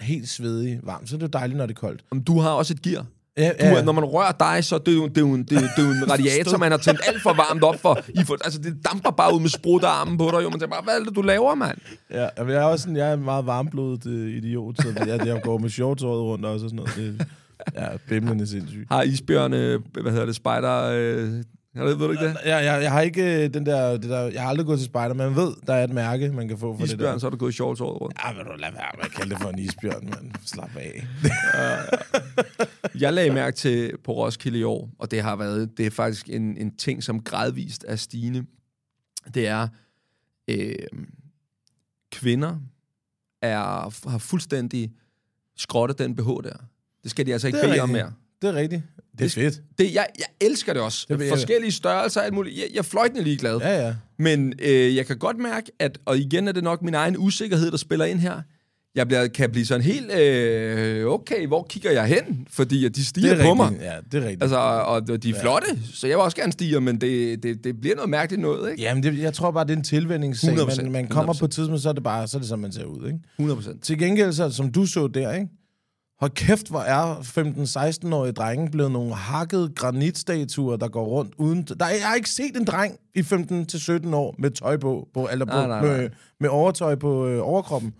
helt 0.00 0.28
svedig, 0.28 0.80
varm, 0.82 1.06
så 1.06 1.16
er 1.16 1.18
det 1.18 1.26
jo 1.26 1.30
dejligt, 1.32 1.56
når 1.58 1.66
det 1.66 1.76
er 1.76 1.80
koldt. 1.80 2.04
Om 2.10 2.22
du 2.22 2.38
har 2.38 2.50
også 2.50 2.74
et 2.74 2.82
gear. 2.82 3.06
Ja, 3.36 3.50
Du, 3.60 3.64
ja. 3.64 3.82
Når 3.82 3.92
man 3.92 4.04
rører 4.04 4.32
dig, 4.32 4.64
så 4.64 4.78
det 4.78 4.88
er 4.88 4.96
jo, 4.96 5.06
det 5.08 5.16
er 5.16 5.20
jo, 5.20 5.32
en, 5.32 5.44
det 5.44 5.56
er, 5.56 5.60
det 5.76 5.84
er 5.84 5.90
en 5.90 6.10
radiator, 6.12 6.58
man 6.58 6.70
har 6.70 6.78
tændt 6.78 7.00
alt 7.06 7.22
for 7.22 7.32
varmt 7.32 7.62
op 7.64 7.80
for. 7.80 7.98
I 8.08 8.24
for 8.24 8.36
altså, 8.44 8.60
det 8.60 8.76
damper 8.90 9.10
bare 9.10 9.34
ud 9.34 9.40
med 9.40 9.48
sprutterarmen 9.48 10.18
på 10.18 10.24
dig. 10.24 10.42
Jo. 10.42 10.50
Man 10.50 10.60
tænker 10.60 10.76
bare, 10.76 10.82
hvad 10.84 10.94
er 11.00 11.04
det, 11.04 11.16
du 11.16 11.22
laver, 11.22 11.54
mand? 11.54 11.78
Ja, 12.10 12.28
men 12.38 12.48
jeg 12.48 12.56
er 12.56 12.64
også 12.64 12.82
sådan, 12.82 12.96
jeg 12.96 13.08
er 13.10 13.14
en 13.14 13.24
meget 13.24 13.46
varmblodet 13.46 14.06
øh, 14.06 14.36
idiot, 14.36 14.76
så 14.82 15.04
jeg, 15.06 15.26
jeg 15.26 15.40
går 15.42 15.58
med 15.58 15.70
shorts 15.70 16.02
året 16.02 16.22
rundt 16.22 16.44
også 16.44 16.66
og 16.66 16.70
sådan 16.70 16.76
noget. 16.76 17.18
Det, 17.18 17.26
ja, 17.74 17.88
bimlende 18.08 18.46
sindssygt. 18.46 18.88
Har 18.90 19.02
isbjørne, 19.02 19.78
hvad 20.02 20.12
hedder 20.12 20.26
det, 20.26 20.34
spider... 20.36 20.82
Øh, 20.94 21.30
har 21.76 21.84
du, 21.84 21.88
ved 21.88 22.06
du 22.06 22.10
ikke 22.10 22.24
det? 22.24 22.36
Jeg, 22.44 22.64
jeg, 22.64 22.82
jeg 22.82 22.92
har 22.92 23.00
ikke 23.00 23.44
øh, 23.44 23.54
den 23.54 23.66
der, 23.66 23.90
det 23.92 24.02
der, 24.10 24.20
jeg 24.20 24.42
har 24.42 24.48
aldrig 24.48 24.66
gået 24.66 24.78
til 24.78 24.86
spejder, 24.86 25.14
men 25.14 25.26
man 25.26 25.36
ved, 25.36 25.54
der 25.66 25.74
er 25.74 25.84
et 25.84 25.90
mærke, 25.90 26.32
man 26.32 26.48
kan 26.48 26.58
få 26.58 26.76
for 26.76 26.84
det 26.84 26.92
Isbjørn, 26.92 27.12
der. 27.12 27.18
så 27.18 27.26
har 27.26 27.30
du 27.30 27.36
gået 27.36 27.50
i 27.50 27.54
shorts 27.54 27.80
året 27.80 28.00
rundt. 28.00 28.16
Ja, 28.24 28.32
men 28.32 28.46
du 28.46 28.52
lad 28.52 28.72
være 28.72 28.90
med 28.96 29.04
at 29.04 29.10
kalde 29.10 29.30
det 29.30 29.38
for 29.42 29.48
en 29.48 29.58
isbjørn, 29.58 30.04
mand. 30.04 30.32
Slap 30.46 30.70
af. 30.76 31.06
Jeg 33.00 33.12
lagde 33.12 33.30
mærke 33.30 33.56
til 33.56 33.92
på 34.04 34.12
Roskilde 34.12 34.58
i 34.58 34.62
år, 34.62 34.90
og 34.98 35.10
det 35.10 35.22
har 35.22 35.36
været, 35.36 35.78
det 35.78 35.86
er 35.86 35.90
faktisk 35.90 36.28
en, 36.30 36.56
en 36.56 36.76
ting, 36.76 37.02
som 37.02 37.22
gradvist 37.22 37.84
er 37.88 37.96
stigende. 37.96 38.44
Det 39.34 39.46
er, 39.46 39.68
øh, 40.48 40.74
kvinder 42.12 42.56
er, 43.42 44.08
har 44.10 44.18
fuldstændig 44.18 44.92
skrottet 45.56 45.98
den 45.98 46.16
BH 46.16 46.28
der. 46.28 46.56
Det 47.02 47.10
skal 47.10 47.26
de 47.26 47.32
altså 47.32 47.46
ikke 47.46 47.60
Det 47.60 47.68
bede 47.70 47.80
om 47.80 47.88
mere. 47.88 48.12
Det 48.42 48.48
er 48.50 48.54
rigtigt. 48.54 48.82
Det 49.18 49.24
er 49.24 49.28
fedt. 49.30 49.60
Det, 49.78 49.94
jeg, 49.94 50.06
jeg 50.18 50.26
elsker 50.48 50.72
det 50.72 50.82
også. 50.82 51.06
Det 51.08 51.20
jeg- 51.20 51.28
Forskellige 51.28 51.72
størrelser, 51.72 52.20
alt 52.20 52.34
muligt. 52.34 52.56
Jeg, 52.56 52.64
jeg 52.72 52.78
er 52.78 52.82
fløjtende 52.82 53.22
ligeglad. 53.24 53.58
Ja, 53.58 53.86
ja. 53.86 53.94
Men 54.18 54.52
øh, 54.62 54.96
jeg 54.96 55.06
kan 55.06 55.18
godt 55.18 55.38
mærke, 55.38 55.70
at, 55.78 55.98
og 56.04 56.18
igen 56.18 56.48
er 56.48 56.52
det 56.52 56.64
nok 56.64 56.82
min 56.82 56.94
egen 56.94 57.16
usikkerhed, 57.18 57.70
der 57.70 57.76
spiller 57.76 58.04
ind 58.04 58.18
her, 58.18 58.40
jeg 58.94 59.06
bliver, 59.08 59.28
kan 59.28 59.50
blive 59.50 59.66
sådan 59.66 59.82
helt, 59.84 60.12
øh, 60.12 61.06
okay, 61.06 61.46
hvor 61.46 61.66
kigger 61.70 61.90
jeg 61.90 62.06
hen? 62.06 62.46
Fordi 62.50 62.84
at 62.84 62.94
de 62.94 63.00
Det 63.00 63.06
stiger 63.06 63.34
er 63.34 63.44
på 63.44 63.54
mig. 63.54 63.66
rigtigt. 63.70 63.84
Ja, 63.84 63.96
det 64.12 64.18
er 64.18 64.22
rigtigt. 64.22 64.42
Altså, 64.42 64.56
og 64.58 65.22
de 65.22 65.30
er 65.30 65.40
flotte, 65.40 65.66
så 65.94 66.06
jeg 66.06 66.16
vil 66.16 66.22
også 66.24 66.36
gerne 66.36 66.52
stige, 66.52 66.80
men 66.80 67.00
det, 67.00 67.42
det, 67.42 67.64
det 67.64 67.80
bliver 67.80 67.96
noget 67.96 68.10
mærkeligt 68.10 68.42
noget, 68.42 68.70
ikke? 68.70 68.82
Jamen, 68.82 69.02
det, 69.02 69.18
jeg 69.18 69.34
tror 69.34 69.50
bare, 69.50 69.64
det 69.64 69.72
er 69.72 69.76
en 69.76 69.84
tilvændingssag. 69.84 70.54
100%, 70.58 70.82
Man, 70.82 70.92
man 70.92 71.08
kommer 71.08 71.34
100%. 71.34 71.38
på 71.38 71.44
et 71.44 71.50
tidspunkt, 71.50 71.82
så 71.82 71.88
er 71.88 71.92
det 71.92 72.02
bare, 72.02 72.28
så 72.28 72.36
er 72.36 72.38
det 72.38 72.48
sådan, 72.48 72.62
man 72.62 72.72
ser 72.72 72.84
ud, 72.84 73.06
ikke? 73.06 73.18
100 73.38 73.56
procent. 73.56 73.82
Til 73.82 73.98
gengæld, 73.98 74.32
så, 74.32 74.50
som 74.50 74.72
du 74.72 74.86
så 74.86 75.06
der, 75.08 75.32
ikke? 75.32 75.48
Hold 76.22 76.30
kæft, 76.34 76.68
hvor 76.68 76.80
er 76.80 77.14
15-16-årige 77.14 78.32
drenge 78.32 78.70
blevet 78.70 78.92
nogle 78.92 79.14
hakkede 79.14 79.72
granitstatuer, 79.76 80.76
der 80.76 80.88
går 80.88 81.04
rundt 81.04 81.34
uden... 81.38 81.62
Der, 81.62 81.88
jeg 81.88 82.06
har 82.06 82.14
ikke 82.14 82.30
set 82.30 82.56
en 82.56 82.64
dreng 82.64 82.96
i 83.14 83.20
15-17 83.20 84.14
år 84.14 84.34
med 84.38 84.50
tøj 84.50 84.76
på, 84.76 85.08
på 85.14 85.28
eller 85.32 85.44
på, 85.44 85.52
Nej, 85.52 85.66
nej, 85.66 85.80
nej. 85.80 85.96
Med, 85.96 86.10
med 86.40 86.48
overtøj 86.48 86.94
på 86.94 87.26
øh, 87.26 87.48
overkroppen. 87.48 87.94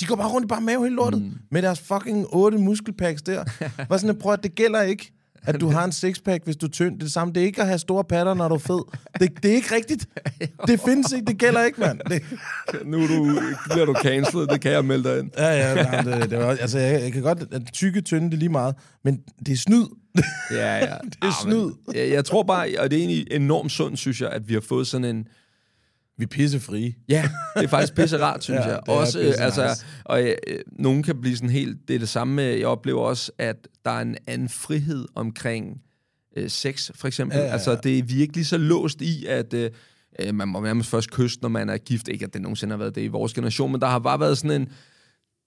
De 0.00 0.06
går 0.06 0.16
bare 0.16 0.28
rundt 0.28 0.44
i 0.44 0.48
bare 0.48 0.60
mave 0.60 0.82
hele 0.82 0.96
lortet, 0.96 1.22
mm. 1.22 1.32
med 1.50 1.62
deres 1.62 1.80
fucking 1.80 2.26
otte 2.32 2.58
muskelpacks 2.58 3.22
der. 3.22 3.44
Var 3.88 3.96
sådan, 3.96 4.18
prøv 4.18 4.32
at 4.32 4.42
det 4.42 4.54
gælder 4.54 4.82
ikke, 4.82 5.12
at 5.42 5.60
du 5.60 5.70
har 5.70 5.84
en 5.84 5.92
sixpack, 5.92 6.44
hvis 6.44 6.56
du 6.56 6.66
er 6.66 6.70
tynd. 6.70 6.94
Det 6.94 7.00
er 7.00 7.04
det 7.04 7.12
samme. 7.12 7.34
Det 7.34 7.42
er 7.42 7.46
ikke 7.46 7.60
at 7.60 7.66
have 7.66 7.78
store 7.78 8.04
patter, 8.04 8.34
når 8.34 8.48
du 8.48 8.54
er 8.54 8.58
fed. 8.58 8.80
Det, 9.20 9.42
det 9.42 9.50
er 9.50 9.54
ikke 9.54 9.74
rigtigt. 9.74 10.08
Det 10.66 10.80
findes 10.80 11.12
ikke. 11.12 11.26
Det 11.26 11.38
gælder 11.38 11.64
ikke, 11.64 11.80
mand. 11.80 12.00
Det, 12.10 12.22
Nu 12.84 13.02
er 13.02 13.06
du, 13.06 13.40
bliver 13.70 13.84
du 13.86 13.94
cancelled, 14.02 14.46
det 14.46 14.60
kan 14.60 14.72
jeg 14.72 14.84
melde 14.84 15.08
dig 15.08 15.18
ind. 15.18 15.30
Ja, 15.38 15.48
ja, 15.48 15.74
nej, 15.82 16.00
det, 16.00 16.30
det 16.30 16.38
var, 16.38 16.50
altså, 16.50 16.78
jeg, 16.78 17.02
jeg 17.02 17.12
kan 17.12 17.22
godt 17.22 17.38
at 17.52 17.62
tykke, 17.72 18.00
tynde, 18.00 18.26
det 18.26 18.34
er 18.34 18.38
lige 18.38 18.48
meget, 18.48 18.74
men 19.04 19.20
det 19.46 19.52
er 19.52 19.56
snyd. 19.56 19.84
Ja, 20.50 20.76
ja. 20.76 20.94
det 21.22 21.28
er 21.28 21.42
snyd. 21.42 21.70
Jeg, 21.94 22.10
jeg 22.10 22.24
tror 22.24 22.42
bare, 22.42 22.68
og 22.78 22.90
det 22.90 22.96
er 22.96 23.00
egentlig 23.00 23.26
enormt 23.30 23.72
sundt, 23.72 23.98
synes 23.98 24.20
jeg, 24.20 24.30
at 24.30 24.48
vi 24.48 24.54
har 24.54 24.60
fået 24.60 24.86
sådan 24.86 25.16
en, 25.16 25.26
Vi 26.18 26.24
er 26.24 26.28
pissefrie. 26.28 26.94
Ja, 27.08 27.28
det 27.56 27.64
er 27.64 27.68
faktisk 27.68 27.94
pisse 27.94 28.18
rart, 28.18 28.44
synes 28.44 28.58
Ja, 28.58 28.68
jeg. 28.70 28.80
Også, 28.88 29.20
øh, 29.20 29.34
altså, 29.38 29.68
nice. 29.68 29.86
og 30.04 30.22
øh, 30.22 30.34
nogen 30.78 31.02
kan 31.02 31.20
blive 31.20 31.36
sådan 31.36 31.50
helt... 31.50 31.88
Det 31.88 31.94
er 31.94 31.98
det 31.98 32.08
samme 32.08 32.34
med, 32.34 32.44
jeg 32.44 32.66
oplever 32.66 33.00
også, 33.00 33.32
at 33.38 33.56
der 33.84 33.90
er 33.90 34.00
en 34.00 34.16
anden 34.26 34.48
frihed 34.48 35.06
omkring 35.14 35.80
øh, 36.36 36.50
sex, 36.50 36.90
for 36.94 37.08
eksempel. 37.08 37.34
Ja, 37.36 37.40
Ja, 37.40 37.44
ja, 37.44 37.48
ja. 37.48 37.52
Altså, 37.54 37.78
det 37.82 37.98
er 37.98 38.02
vi 38.02 38.20
ikke 38.20 38.34
lige 38.34 38.44
så 38.44 38.56
låst 38.58 39.02
i, 39.02 39.26
at 39.26 39.54
øh, 39.54 39.70
øh, 40.20 40.34
man 40.34 40.48
må 40.48 40.60
nærmest 40.60 40.90
først 40.90 41.10
kysse, 41.10 41.38
når 41.42 41.48
man 41.48 41.68
er 41.68 41.78
gift. 41.78 42.08
Ikke, 42.08 42.24
at 42.24 42.34
det 42.34 42.42
nogensinde 42.42 42.72
har 42.72 42.78
været 42.78 42.94
det 42.94 43.02
i 43.02 43.06
vores 43.08 43.34
generation, 43.34 43.72
men 43.72 43.80
der 43.80 43.86
har 43.86 43.98
bare 43.98 44.20
været 44.20 44.38
sådan 44.38 44.60
en... 44.60 44.68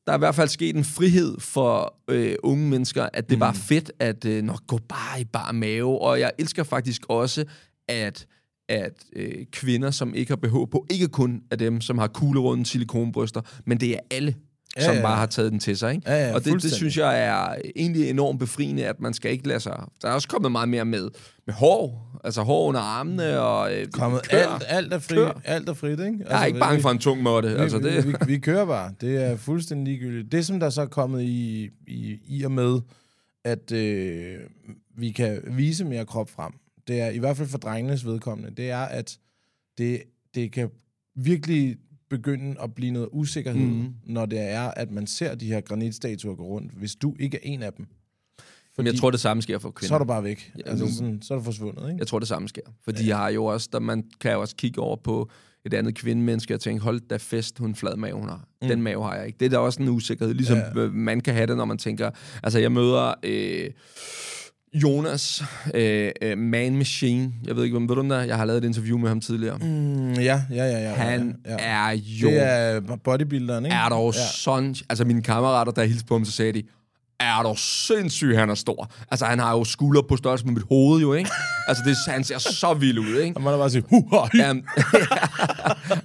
Der 0.08 0.12
er 0.14 0.18
i 0.18 0.20
hvert 0.20 0.36
fald 0.36 0.50
sket 0.50 0.76
en 0.76 0.84
frihed 0.84 1.40
for 1.40 1.96
øh, 2.08 2.36
unge 2.44 2.70
mennesker, 2.70 3.10
at 3.14 3.30
det 3.30 3.36
er 3.36 3.40
bare 3.40 3.56
fedt 3.56 3.92
at 4.00 4.26
øh, 4.26 4.44
nok 4.44 4.68
gå 4.68 4.80
bare 4.90 5.22
i 5.22 5.24
bare 5.26 5.54
mave. 5.54 6.02
Og 6.02 6.20
jeg 6.20 6.32
elsker 6.40 6.64
faktisk 6.64 7.02
også, 7.10 7.46
at 7.88 8.26
at 8.72 8.94
øh, 9.16 9.46
kvinder, 9.52 9.92
som 9.92 10.16
ikke 10.16 10.32
har 10.32 10.36
BH 10.38 10.72
på, 10.72 10.86
ikke 10.90 11.08
kun 11.08 11.42
er 11.52 11.56
dem, 11.56 11.82
som 11.82 11.98
har 11.98 12.08
kuglerunde 12.08 12.66
silikonbryster, 12.66 13.42
men 13.66 13.80
det 13.80 13.94
er 13.94 14.00
alle, 14.12 14.36
Ja, 14.78 14.86
som 14.86 14.96
ja. 14.96 15.02
bare 15.02 15.18
har 15.18 15.26
taget 15.26 15.52
den 15.52 15.60
til 15.60 15.78
sig. 15.78 15.94
Ikke? 15.96 16.12
Ja, 16.12 16.28
ja, 16.28 16.34
og 16.36 16.46
det, 16.46 16.64
det 16.64 16.72
synes 16.72 16.98
jeg 16.98 17.24
er 17.26 17.56
egentlig 17.76 18.10
enormt 18.10 18.40
befriende, 18.40 18.86
at 18.86 19.00
man 19.00 19.14
skal 19.14 19.32
ikke 19.32 19.48
lade 19.48 19.60
sig... 19.60 19.84
Der 20.02 20.08
er 20.10 20.14
også 20.14 20.28
kommet 20.28 20.52
meget 20.52 20.70
mere 20.70 20.86
med, 20.86 21.10
med 21.46 21.54
hår, 21.54 22.12
altså 22.24 22.42
hår 22.42 22.68
under 22.68 22.80
armene 22.80 23.40
og... 23.40 23.76
Øh, 23.76 23.88
Kommet 23.88 24.30
kør. 24.30 24.38
alt, 24.38 24.64
alt 24.68 24.94
er 24.94 25.00
fri, 25.00 25.16
Kør. 25.16 25.42
alt 25.46 25.70
er 25.70 25.74
frit, 25.74 25.92
ikke? 25.92 26.02
Altså, 26.06 26.26
Jeg 26.30 26.42
er 26.42 26.46
ikke 26.46 26.60
bange 26.60 26.82
for 26.82 26.90
en 26.90 26.98
tung 27.00 27.22
måtte. 27.24 27.50
Vi, 27.50 27.56
Altså, 27.56 27.78
det, 27.80 28.08
vi, 28.08 28.10
vi, 28.12 28.16
vi 28.28 28.38
kører 28.40 28.66
bare. 28.66 28.94
Det 29.02 29.24
er 29.24 29.38
fuldstændig 29.38 29.88
ligegyldigt. 29.94 30.32
Det, 30.32 30.46
som 30.46 30.60
der 30.60 30.70
så 30.70 30.82
er 30.82 30.86
kommet 30.86 31.22
i, 31.24 31.70
i, 31.88 32.18
i 32.28 32.44
og 32.44 32.52
med, 32.52 32.80
at 33.46 33.72
øh, 33.72 34.36
vi 34.98 35.12
kan 35.12 35.40
vise 35.48 35.86
mere 35.86 36.06
krop 36.06 36.30
frem, 36.30 36.52
det 36.92 37.02
er 37.02 37.10
i 37.10 37.18
hvert 37.18 37.38
fald 37.38 37.48
for 37.48 37.58
drengenes 37.58 38.06
vedkommende, 38.06 38.52
det 38.58 38.70
er, 38.70 38.78
at 38.80 39.18
det, 39.78 40.04
det 40.36 40.52
kan 40.52 40.70
virkelig 41.16 41.78
begynde 42.10 42.56
at 42.62 42.74
blive 42.74 42.92
noget 42.92 43.10
usikkerhed, 43.12 43.62
mm. 43.62 43.94
når 44.06 44.26
det 44.26 44.40
er, 44.40 44.62
at 44.72 44.92
man 44.92 45.08
ser 45.08 45.36
de 45.36 45.46
her 45.46 45.62
granitstatuer 45.62 46.36
gå 46.36 46.44
rundt, 46.44 46.72
hvis 46.72 46.96
du 46.96 47.16
ikke 47.20 47.38
er 47.38 47.42
en 47.44 47.64
af 47.64 47.74
dem. 47.74 47.86
men 48.78 48.86
jeg 48.86 48.96
tror, 48.96 49.12
det 49.12 49.20
samme 49.20 49.44
sker 49.44 49.60
for 49.60 49.72
kvinder. 49.72 49.88
så 49.88 49.94
er 49.96 50.00
du 50.00 50.06
bare 50.06 50.24
væk. 50.24 50.52
Ja, 50.56 50.62
Ja, 50.66 50.70
altså, 50.72 50.86
nu- 50.86 50.92
sådan, 50.92 51.22
så 51.22 51.34
er 51.34 51.38
du 51.38 51.44
forsvundet, 51.44 51.88
ikke? 51.90 52.00
Jeg 52.00 52.08
tror, 52.08 52.20
det 52.20 52.28
samme 52.28 52.50
sker. 52.50 52.62
For 52.84 52.92
de 52.92 53.12
har 53.12 53.30
jo 53.30 53.46
også, 53.46 53.70
der 53.72 53.80
man 53.80 54.04
kan 54.20 54.32
jo 54.32 54.42
også 54.42 54.56
kigge 54.56 54.82
over 54.82 54.96
på 54.96 55.30
et 55.66 55.74
andet 55.74 55.96
kvindemenneske 55.96 56.54
og 56.54 56.60
tænke, 56.60 56.84
hold 56.84 57.00
da 57.02 57.18
fest, 57.18 57.58
hun 57.60 57.76
flad 57.76 57.96
mave, 57.96 58.16
hun 58.20 58.30
har. 58.30 58.48
Mm. 58.62 58.68
Den 58.68 58.82
mave 58.82 59.04
har 59.04 59.16
jeg 59.16 59.26
ikke. 59.28 59.38
Det 59.40 59.46
er 59.46 59.50
da 59.50 59.58
også 59.58 59.82
en 59.82 59.90
usikkerhed, 59.90 60.34
ligesom 60.34 60.58
Ja. 60.58 60.82
ja. 60.82 60.90
man 60.90 61.22
kan 61.22 61.34
have 61.34 61.48
det, 61.48 61.58
når 61.58 61.66
man 61.66 61.78
tænker, 61.78 62.12
altså 62.44 62.60
jeg 62.60 62.72
møder 62.72 63.14
øh, 63.24 63.70
Jonas, 64.74 65.44
øh, 65.74 66.12
øh, 66.22 66.38
Man 66.38 66.78
Machine, 66.78 67.34
jeg 67.48 67.56
ved 67.56 67.64
ikke, 67.64 67.74
hvem 67.74 67.90
ved 67.90 67.96
du 67.96 68.10
der? 68.10 68.22
Jeg 68.22 68.38
har 68.38 68.46
lavet 68.46 68.64
et 68.64 68.68
interview 68.68 68.98
med 68.98 69.10
ham 69.10 69.22
tidligere. 69.22 69.58
Mm. 69.58 69.66
Mm, 69.68 70.14
ja, 70.14 70.42
ja, 70.50 70.66
ja, 70.66 70.80
ja. 70.80 70.94
Han 70.94 71.36
ja, 71.46 71.52
ja. 71.52 71.90
er 71.90 71.92
jo, 71.96 72.30
Det 72.30 72.44
er 72.44 72.82
bodybuilderen, 73.04 73.66
ikke? 73.66 73.76
er 73.76 73.90
dog 73.90 74.14
ja. 74.16 74.20
sådan, 74.34 74.76
altså 74.90 75.06
mine 75.06 75.22
kammerater, 75.22 75.72
der 75.72 75.84
hilste 75.84 76.06
på 76.06 76.14
ham, 76.14 76.26
så 76.26 76.32
sagde 76.32 76.54
de, 76.54 76.64
er 77.22 77.44
dog 77.44 77.58
sindssyg, 77.58 78.38
han 78.38 78.50
er 78.50 78.56
stor. 78.56 78.92
Altså, 79.12 79.26
han 79.26 79.40
har 79.40 79.52
jo 79.52 79.64
skuldre 79.64 80.04
på 80.04 80.18
størrelse 80.18 80.46
med 80.46 80.54
mit 80.54 80.64
hoved, 80.70 81.02
jo, 81.02 81.14
ikke? 81.14 81.30
Altså, 81.68 81.84
det, 81.86 81.98
han 82.08 82.24
ser 82.24 82.38
så 82.38 82.74
vild 82.74 83.00
ud, 83.00 83.18
ikke? 83.18 83.38
Og 83.38 83.42
man 83.42 83.54
er 83.54 83.58
bare 83.58 83.70
sige, 83.70 83.84
huh, 83.90 84.30
Um, 84.52 84.64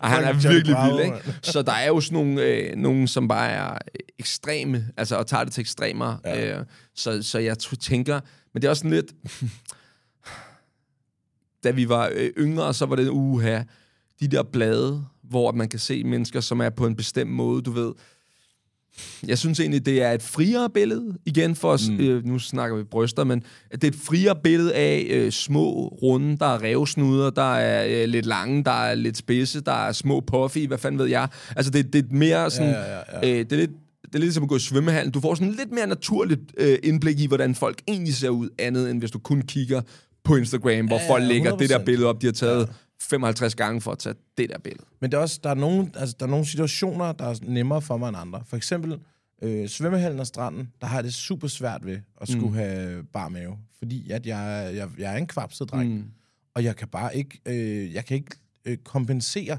han 0.02 0.24
er 0.24 0.32
virkelig 0.32 0.76
vild, 0.84 1.04
ikke? 1.04 1.34
Så 1.42 1.62
der 1.62 1.72
er 1.72 1.86
jo 1.86 2.00
sådan 2.00 2.14
nogle, 2.14 2.42
øh, 2.42 2.76
nogle 2.76 3.08
som 3.08 3.28
bare 3.28 3.50
er 3.50 3.78
ekstreme, 4.18 4.88
altså 4.96 5.16
og 5.16 5.26
tager 5.26 5.44
det 5.44 5.52
til 5.52 5.60
ekstremer. 5.60 6.16
Ja. 6.24 6.58
Øh, 6.58 6.64
så, 6.94 7.22
så 7.22 7.38
jeg 7.38 7.58
tænker, 7.58 8.20
men 8.54 8.62
det 8.62 8.66
er 8.66 8.70
også 8.70 8.80
sådan 8.80 8.90
lidt... 8.90 9.14
da 11.64 11.70
vi 11.70 11.88
var 11.88 12.10
øh, 12.14 12.30
yngre, 12.38 12.74
så 12.74 12.86
var 12.86 12.96
det 12.96 13.08
uha, 13.08 13.62
de 14.20 14.28
der 14.28 14.42
blade, 14.42 15.04
hvor 15.22 15.52
man 15.52 15.68
kan 15.68 15.78
se 15.78 16.04
mennesker, 16.04 16.40
som 16.40 16.60
er 16.60 16.70
på 16.70 16.86
en 16.86 16.96
bestemt 16.96 17.30
måde, 17.30 17.62
du 17.62 17.70
ved. 17.70 17.92
Jeg 19.26 19.38
synes 19.38 19.60
egentlig, 19.60 19.86
det 19.86 20.02
er 20.02 20.12
et 20.12 20.22
friere 20.22 20.70
billede, 20.70 21.14
igen 21.26 21.54
for 21.54 21.70
os, 21.72 21.88
mm. 21.88 22.00
øh, 22.00 22.24
nu 22.26 22.38
snakker 22.38 22.76
vi 22.76 22.82
bryster, 22.84 23.24
men 23.24 23.42
det 23.72 23.84
er 23.84 23.88
et 23.88 23.96
friere 24.04 24.36
billede 24.44 24.74
af 24.74 25.06
øh, 25.10 25.32
små, 25.32 25.88
runde, 26.02 26.36
der 26.36 26.46
er 26.46 26.62
revsnuder, 26.62 27.30
der 27.30 27.54
er 27.54 28.02
øh, 28.02 28.08
lidt 28.08 28.26
lange, 28.26 28.64
der 28.64 28.84
er 28.84 28.94
lidt 28.94 29.16
spidse, 29.16 29.60
der 29.60 29.86
er 29.86 29.92
små 29.92 30.20
puffy, 30.20 30.66
hvad 30.66 30.78
fanden 30.78 30.98
ved 30.98 31.06
jeg. 31.06 31.28
Altså, 31.56 31.70
det, 31.72 31.92
det 31.92 31.98
er 32.04 32.14
mere 32.14 32.50
sådan, 32.50 32.70
Ja, 32.70 32.94
ja, 32.94 33.00
ja. 33.22 33.38
Øh, 33.38 33.38
det 33.44 33.52
er 33.52 33.56
lidt 33.56 33.70
det 34.06 34.14
er 34.14 34.18
lidt 34.18 34.34
som 34.34 34.42
at 34.42 34.48
gå 34.48 34.56
i 34.56 34.60
svømmehallen. 34.60 35.12
Du 35.12 35.20
får 35.20 35.34
sådan 35.34 35.52
lidt 35.52 35.72
mere 35.72 35.86
naturligt 35.86 36.40
øh, 36.58 36.78
indblik 36.82 37.20
i, 37.20 37.26
hvordan 37.26 37.54
folk 37.54 37.78
egentlig 37.88 38.14
ser 38.14 38.28
ud, 38.28 38.48
andet 38.58 38.90
end 38.90 38.98
hvis 38.98 39.10
du 39.10 39.18
kun 39.18 39.42
kigger 39.42 39.82
på 40.24 40.36
Instagram, 40.36 40.86
hvor 40.86 40.96
Ja, 40.96 41.10
folk 41.10 41.22
ja, 41.22 41.28
lægger 41.28 41.56
det 41.56 41.70
der 41.70 41.78
100%. 41.78 41.84
billede 41.84 42.08
op, 42.08 42.20
de 42.22 42.26
har 42.26 42.32
taget 42.32 42.68
55 43.00 43.54
gange 43.54 43.80
for 43.80 43.92
at 43.92 43.98
tage 43.98 44.14
det 44.38 44.50
der 44.50 44.58
billede. 44.58 44.84
Men 45.00 45.10
det 45.10 45.16
er 45.16 45.20
også, 45.20 45.40
der 45.42 45.50
er, 45.50 45.54
nogle, 45.54 45.90
altså, 45.94 46.16
der 46.20 46.26
er 46.26 46.30
nogle 46.30 46.46
situationer, 46.46 47.12
der 47.12 47.24
er 47.24 47.34
nemmere 47.42 47.82
for 47.82 47.96
mig 47.96 48.08
end 48.08 48.16
andre. 48.16 48.42
For 48.46 48.56
eksempel 48.56 49.00
øh, 49.42 49.68
svømmehallen 49.68 50.20
og 50.20 50.26
stranden, 50.26 50.72
der 50.80 50.86
har 50.86 50.96
jeg 50.96 51.04
det 51.04 51.14
super 51.14 51.48
svært 51.48 51.86
ved 51.86 51.98
at 52.20 52.28
skulle 52.28 52.48
mm. 52.48 52.54
have 52.54 53.04
bar 53.04 53.28
mave. 53.28 53.58
Fordi 53.78 54.10
at 54.10 54.26
jeg, 54.26 54.72
jeg, 54.74 54.88
jeg 54.98 55.14
er 55.14 55.16
en 55.16 55.26
kvapset 55.26 55.70
dreng. 55.70 55.94
Mm. 55.94 56.04
Og 56.54 56.64
jeg 56.64 56.76
kan 56.76 56.88
bare 56.88 57.16
ikke, 57.16 57.40
øh, 57.46 57.94
jeg 57.94 58.04
kan 58.04 58.16
ikke 58.16 58.36
øh, 58.64 58.76
kompensere 58.76 59.58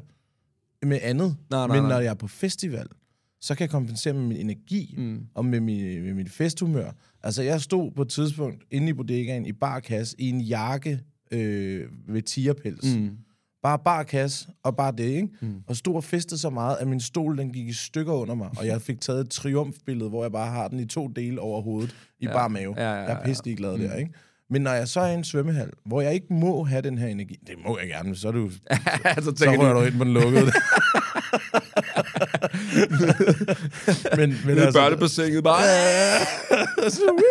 med 0.83 0.99
andet. 1.01 1.37
Nej, 1.49 1.67
nej, 1.67 1.75
Men 1.75 1.83
nej. 1.83 1.91
når 1.91 1.99
jeg 1.99 2.09
er 2.09 2.13
på 2.13 2.27
festival, 2.27 2.87
så 3.41 3.55
kan 3.55 3.61
jeg 3.61 3.69
kompensere 3.69 4.13
med 4.13 4.23
min 4.23 4.37
energi 4.37 4.95
mm. 4.97 5.27
og 5.33 5.45
med, 5.45 5.59
min, 5.59 6.03
med 6.03 6.13
mit 6.13 6.31
festhumør. 6.31 6.91
Altså, 7.23 7.41
jeg 7.43 7.61
stod 7.61 7.91
på 7.91 8.01
et 8.01 8.09
tidspunkt 8.09 8.63
inde 8.71 8.89
i 8.89 8.93
bodegaen 8.93 9.45
i 9.45 9.51
bar 9.51 9.79
kasse 9.79 10.15
i 10.21 10.29
en 10.29 10.41
jakke 10.41 10.99
øh, 11.31 11.89
med 12.07 12.21
tigerpels. 12.21 12.95
Mm. 12.95 13.17
Bare 13.67 13.79
bar 13.79 14.03
kasse 14.03 14.47
og 14.63 14.75
bare 14.75 14.91
det, 14.91 15.03
ikke? 15.03 15.27
Mm. 15.41 15.55
Og 15.67 15.75
stod 15.75 15.95
og 15.95 16.03
festede 16.03 16.39
så 16.39 16.49
meget, 16.49 16.77
at 16.79 16.87
min 16.87 16.99
stol 16.99 17.37
den 17.37 17.53
gik 17.53 17.67
i 17.67 17.73
stykker 17.73 18.13
under 18.13 18.35
mig, 18.35 18.49
og 18.57 18.67
jeg 18.67 18.81
fik 18.81 19.01
taget 19.01 19.21
et 19.21 19.29
triumfbillede, 19.29 20.09
hvor 20.09 20.23
jeg 20.23 20.31
bare 20.31 20.51
har 20.51 20.67
den 20.67 20.79
i 20.79 20.85
to 20.85 21.07
dele 21.07 21.41
over 21.41 21.61
hovedet 21.61 21.95
i 22.19 22.25
ja. 22.25 22.33
bar 22.33 22.47
mave. 22.47 22.73
Ja, 22.77 22.83
ja, 22.83 22.95
ja, 22.95 23.01
Jeg 23.01 23.11
er 23.11 23.23
pisse 23.23 23.55
glad 23.55 23.77
der, 23.77 23.95
ikke? 23.95 24.11
Men 24.49 24.61
når 24.61 24.71
jeg 24.71 24.87
så 24.87 24.99
er 24.99 25.07
i 25.07 25.13
en 25.13 25.23
svømmehal, 25.23 25.69
hvor 25.85 26.01
jeg 26.01 26.13
ikke 26.13 26.27
må 26.29 26.63
have 26.63 26.81
den 26.81 26.97
her 26.97 27.07
energi, 27.07 27.39
det 27.47 27.55
må 27.65 27.79
jeg 27.79 27.87
gerne, 27.87 28.15
så 28.15 28.27
er 28.27 28.31
du, 28.31 28.45
altså, 29.03 29.31
så 29.31 29.35
tænker 29.35 29.59
rører 29.59 29.73
du, 29.73 29.81
ind 29.81 29.97
på 29.97 30.03
den 30.03 30.13
lukkede. 30.13 30.45
men, 34.17 34.35
men 34.45 34.55
nede 34.55 34.69
i 34.69 34.71
børnebassinet 34.73 35.43
bare... 35.43 35.63
så, 36.89 37.23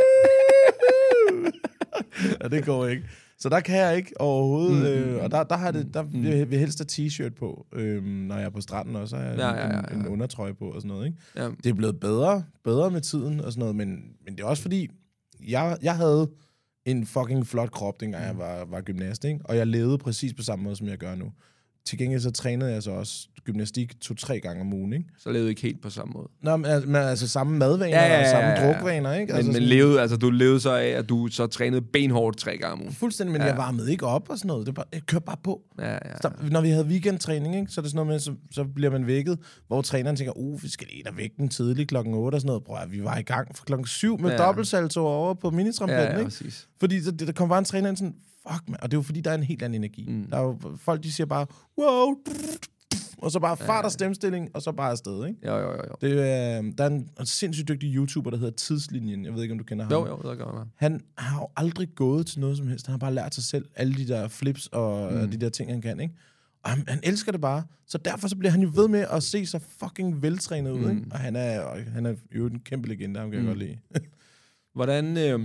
ja, 2.42 2.48
det 2.48 2.64
går 2.64 2.86
ikke. 2.86 3.02
Så 3.38 3.48
der 3.48 3.60
kan 3.60 3.76
jeg 3.76 3.96
ikke 3.96 4.20
overhovedet, 4.20 4.76
mm, 4.76 5.14
øh, 5.14 5.24
og 5.24 5.30
der, 5.30 5.42
der, 5.42 5.56
har 5.56 5.70
det, 5.70 5.94
der 5.94 6.02
vil 6.02 6.22
jeg 6.24 6.60
helst 6.60 6.78
have 6.78 7.06
t-shirt 7.06 7.34
på, 7.34 7.66
øh, 7.72 8.04
når 8.04 8.36
jeg 8.36 8.44
er 8.44 8.50
på 8.50 8.60
stranden, 8.60 8.96
og 8.96 9.08
så 9.08 9.16
har 9.16 9.24
jeg 9.24 9.38
Ja, 9.38 9.54
ja, 9.54 9.76
ja, 9.76 9.80
en, 9.92 10.00
en 10.00 10.06
undertrøje 10.06 10.54
på 10.54 10.70
og 10.70 10.80
sådan 10.80 10.88
noget. 10.88 11.06
Ikke? 11.06 11.18
Ja. 11.36 11.48
Det 11.64 11.66
er 11.66 11.74
blevet 11.74 12.00
bedre, 12.00 12.44
bedre 12.64 12.90
med 12.90 13.00
tiden 13.00 13.40
og 13.40 13.52
sådan 13.52 13.60
noget, 13.60 13.76
men, 13.76 13.88
men 14.24 14.36
det 14.36 14.40
er 14.40 14.46
også 14.46 14.62
fordi, 14.62 14.88
jeg, 15.48 15.78
jeg 15.82 15.96
havde 15.96 16.30
en 16.84 17.06
fucking 17.06 17.46
flot 17.46 17.70
krop, 17.70 18.00
dengang 18.00 18.24
jeg 18.24 18.38
var, 18.38 18.64
var 18.64 18.80
gymnast, 18.80 19.24
ikke? 19.24 19.40
og 19.44 19.56
jeg 19.56 19.66
levede 19.66 19.98
præcis 19.98 20.34
på 20.34 20.42
samme 20.42 20.62
måde, 20.62 20.76
som 20.76 20.88
jeg 20.88 20.98
gør 20.98 21.14
nu. 21.14 21.32
Til 21.84 21.98
gengæld 21.98 22.20
så 22.20 22.30
trænede 22.30 22.72
jeg 22.72 22.82
så 22.82 22.90
også 22.90 23.28
gymnastik 23.46 24.00
to-tre 24.00 24.40
gange 24.40 24.60
om 24.60 24.72
ugen, 24.72 24.92
ikke? 24.92 25.04
Så 25.18 25.30
levede 25.30 25.48
ikke 25.50 25.62
helt 25.62 25.82
på 25.82 25.90
samme 25.90 26.12
måde. 26.12 26.28
Nå, 26.42 26.56
men, 26.56 26.66
al- 26.66 26.86
men 26.88 26.96
altså 26.96 27.28
samme 27.28 27.58
madvaner 27.58 27.96
Ja, 27.96 28.06
ja, 28.06 28.12
ja, 28.14 28.20
og 28.20 28.26
samme 28.30 28.48
ja, 28.48 28.66
ja. 28.66 28.72
drukvaner, 28.72 29.12
ikke? 29.12 29.26
Men, 29.32 29.36
altså 29.36 29.46
men 29.48 29.54
sådan- 29.54 29.68
levede, 29.68 30.00
altså, 30.00 30.16
du 30.16 30.30
levede 30.30 30.60
så 30.60 30.70
af, 30.74 30.86
at 30.88 31.08
du 31.08 31.28
så 31.30 31.46
trænede 31.46 31.82
benhårdt 31.82 32.38
tre 32.38 32.56
gange 32.58 32.72
om 32.72 32.80
ugen. 32.80 32.92
Fuldstændig, 32.92 33.32
men 33.32 33.40
ja. 33.42 33.46
jeg 33.48 33.56
varmede 33.56 33.90
ikke 33.92 34.06
op 34.06 34.28
og 34.30 34.38
sådan 34.38 34.46
noget. 34.48 34.66
Det 34.66 34.74
bare, 34.74 34.84
jeg 34.92 35.02
kørte 35.02 35.24
bare 35.24 35.36
på. 35.44 35.62
Ja, 35.78 35.92
ja, 35.92 35.98
Så, 36.22 36.30
når 36.50 36.60
vi 36.60 36.68
havde 36.68 36.84
weekendtræning, 36.86 37.56
ikke, 37.56 37.72
så 37.72 37.80
er 37.80 37.82
det 37.82 37.90
sådan 37.90 38.06
noget 38.06 38.12
med, 38.14 38.18
så, 38.20 38.32
så 38.50 38.64
bliver 38.74 38.90
man 38.90 39.06
vækket, 39.06 39.38
hvor 39.66 39.82
træneren 39.82 40.16
tænker, 40.16 40.32
uh, 40.38 40.62
vi 40.62 40.68
skal 40.68 40.86
lige 40.90 41.02
da 41.02 41.10
vække 41.16 41.34
den 41.38 41.48
tidligt 41.48 41.88
klokken 41.88 42.14
8 42.14 42.36
og 42.36 42.40
sådan 42.40 42.46
noget. 42.48 42.64
Prøv 42.64 42.76
at 42.82 42.92
vi 42.92 43.04
var 43.04 43.18
i 43.18 43.22
gang 43.22 43.56
fra 43.56 43.64
klokken 43.66 43.86
7 43.86 44.18
med 44.20 44.30
Ja. 44.30 44.36
ja. 44.42 44.46
dobbeltsalto 44.46 45.00
over 45.06 45.34
på 45.34 45.50
ja, 45.50 45.56
minitrampolinen, 45.56 46.04
ja, 46.10 46.18
ikke? 46.18 46.24
præcis. 46.24 46.68
Fordi 46.80 47.00
der, 47.00 47.10
der 47.26 47.32
kom 47.32 47.48
bare 47.48 47.58
en 47.58 47.64
træner 47.64 47.88
ind 47.88 47.96
sådan, 47.96 48.14
fuck 48.50 48.68
man, 48.68 48.80
og 48.82 48.90
det 48.90 48.96
er 48.96 48.98
jo 48.98 49.02
fordi, 49.02 49.20
der 49.20 49.30
er 49.30 49.34
en 49.34 49.42
helt 49.42 49.62
anden 49.62 49.80
energi. 49.84 50.04
Mm. 50.08 50.26
Der 50.30 50.36
er 50.36 50.42
jo, 50.42 50.58
folk, 50.76 51.02
de 51.02 51.12
siger 51.12 51.26
bare, 51.26 51.46
wow, 51.78 52.14
og 53.26 53.32
så 53.32 53.40
bare 53.40 53.56
fart 53.56 53.84
og 53.84 53.92
stemstilling, 53.92 54.50
og 54.54 54.62
så 54.62 54.72
bare 54.72 54.90
afsted, 54.90 55.26
ikke? 55.26 55.46
Jo, 55.46 55.56
jo, 55.56 55.62
jo. 55.62 55.72
jo. 55.72 55.94
Det 56.00 56.30
er, 56.30 56.58
øh, 56.58 56.72
der 56.78 56.84
er 56.84 56.88
en, 56.88 57.10
en 57.20 57.26
sindssygt 57.26 57.68
dygtig 57.68 57.94
YouTuber, 57.94 58.30
der 58.30 58.36
hedder 58.36 58.52
Tidslinjen. 58.52 59.24
Jeg 59.24 59.34
ved 59.34 59.42
ikke, 59.42 59.52
om 59.52 59.58
du 59.58 59.64
kender 59.64 59.84
ham. 59.84 59.92
Jo, 59.92 60.06
jo, 60.06 60.30
det 60.30 60.38
gør 60.38 60.58
jeg. 60.58 60.66
Han 60.74 61.00
har 61.18 61.40
jo 61.40 61.48
aldrig 61.56 61.88
gået 61.94 62.26
til 62.26 62.40
noget 62.40 62.56
som 62.56 62.66
helst. 62.66 62.86
Han 62.86 62.92
har 62.92 62.98
bare 62.98 63.14
lært 63.14 63.34
sig 63.34 63.44
selv 63.44 63.68
alle 63.76 63.94
de 63.94 64.08
der 64.08 64.28
flips 64.28 64.66
og 64.66 65.12
mm. 65.12 65.30
de 65.30 65.36
der 65.36 65.48
ting, 65.48 65.70
han 65.70 65.80
kan, 65.80 66.00
ikke? 66.00 66.14
Og 66.62 66.70
han, 66.70 66.84
han 66.88 67.00
elsker 67.02 67.32
det 67.32 67.40
bare. 67.40 67.62
Så 67.86 67.98
derfor 67.98 68.28
så 68.28 68.36
bliver 68.36 68.52
han 68.52 68.62
jo 68.62 68.70
ved 68.74 68.88
med 68.88 69.06
at 69.10 69.22
se 69.22 69.46
så 69.46 69.58
fucking 69.58 70.22
veltrænet 70.22 70.70
ud, 70.70 70.90
ikke? 70.90 71.02
Og 71.10 71.18
han 71.18 71.36
er, 71.36 71.80
han 71.90 72.06
er 72.06 72.14
jo 72.36 72.46
en 72.46 72.60
kæmpe 72.60 72.88
legende, 72.88 73.20
ham 73.20 73.30
kan 73.30 73.38
jeg 73.38 73.46
godt 73.46 73.58
lide. 73.58 73.78
Hvordan 74.74 75.16
øh, 75.16 75.40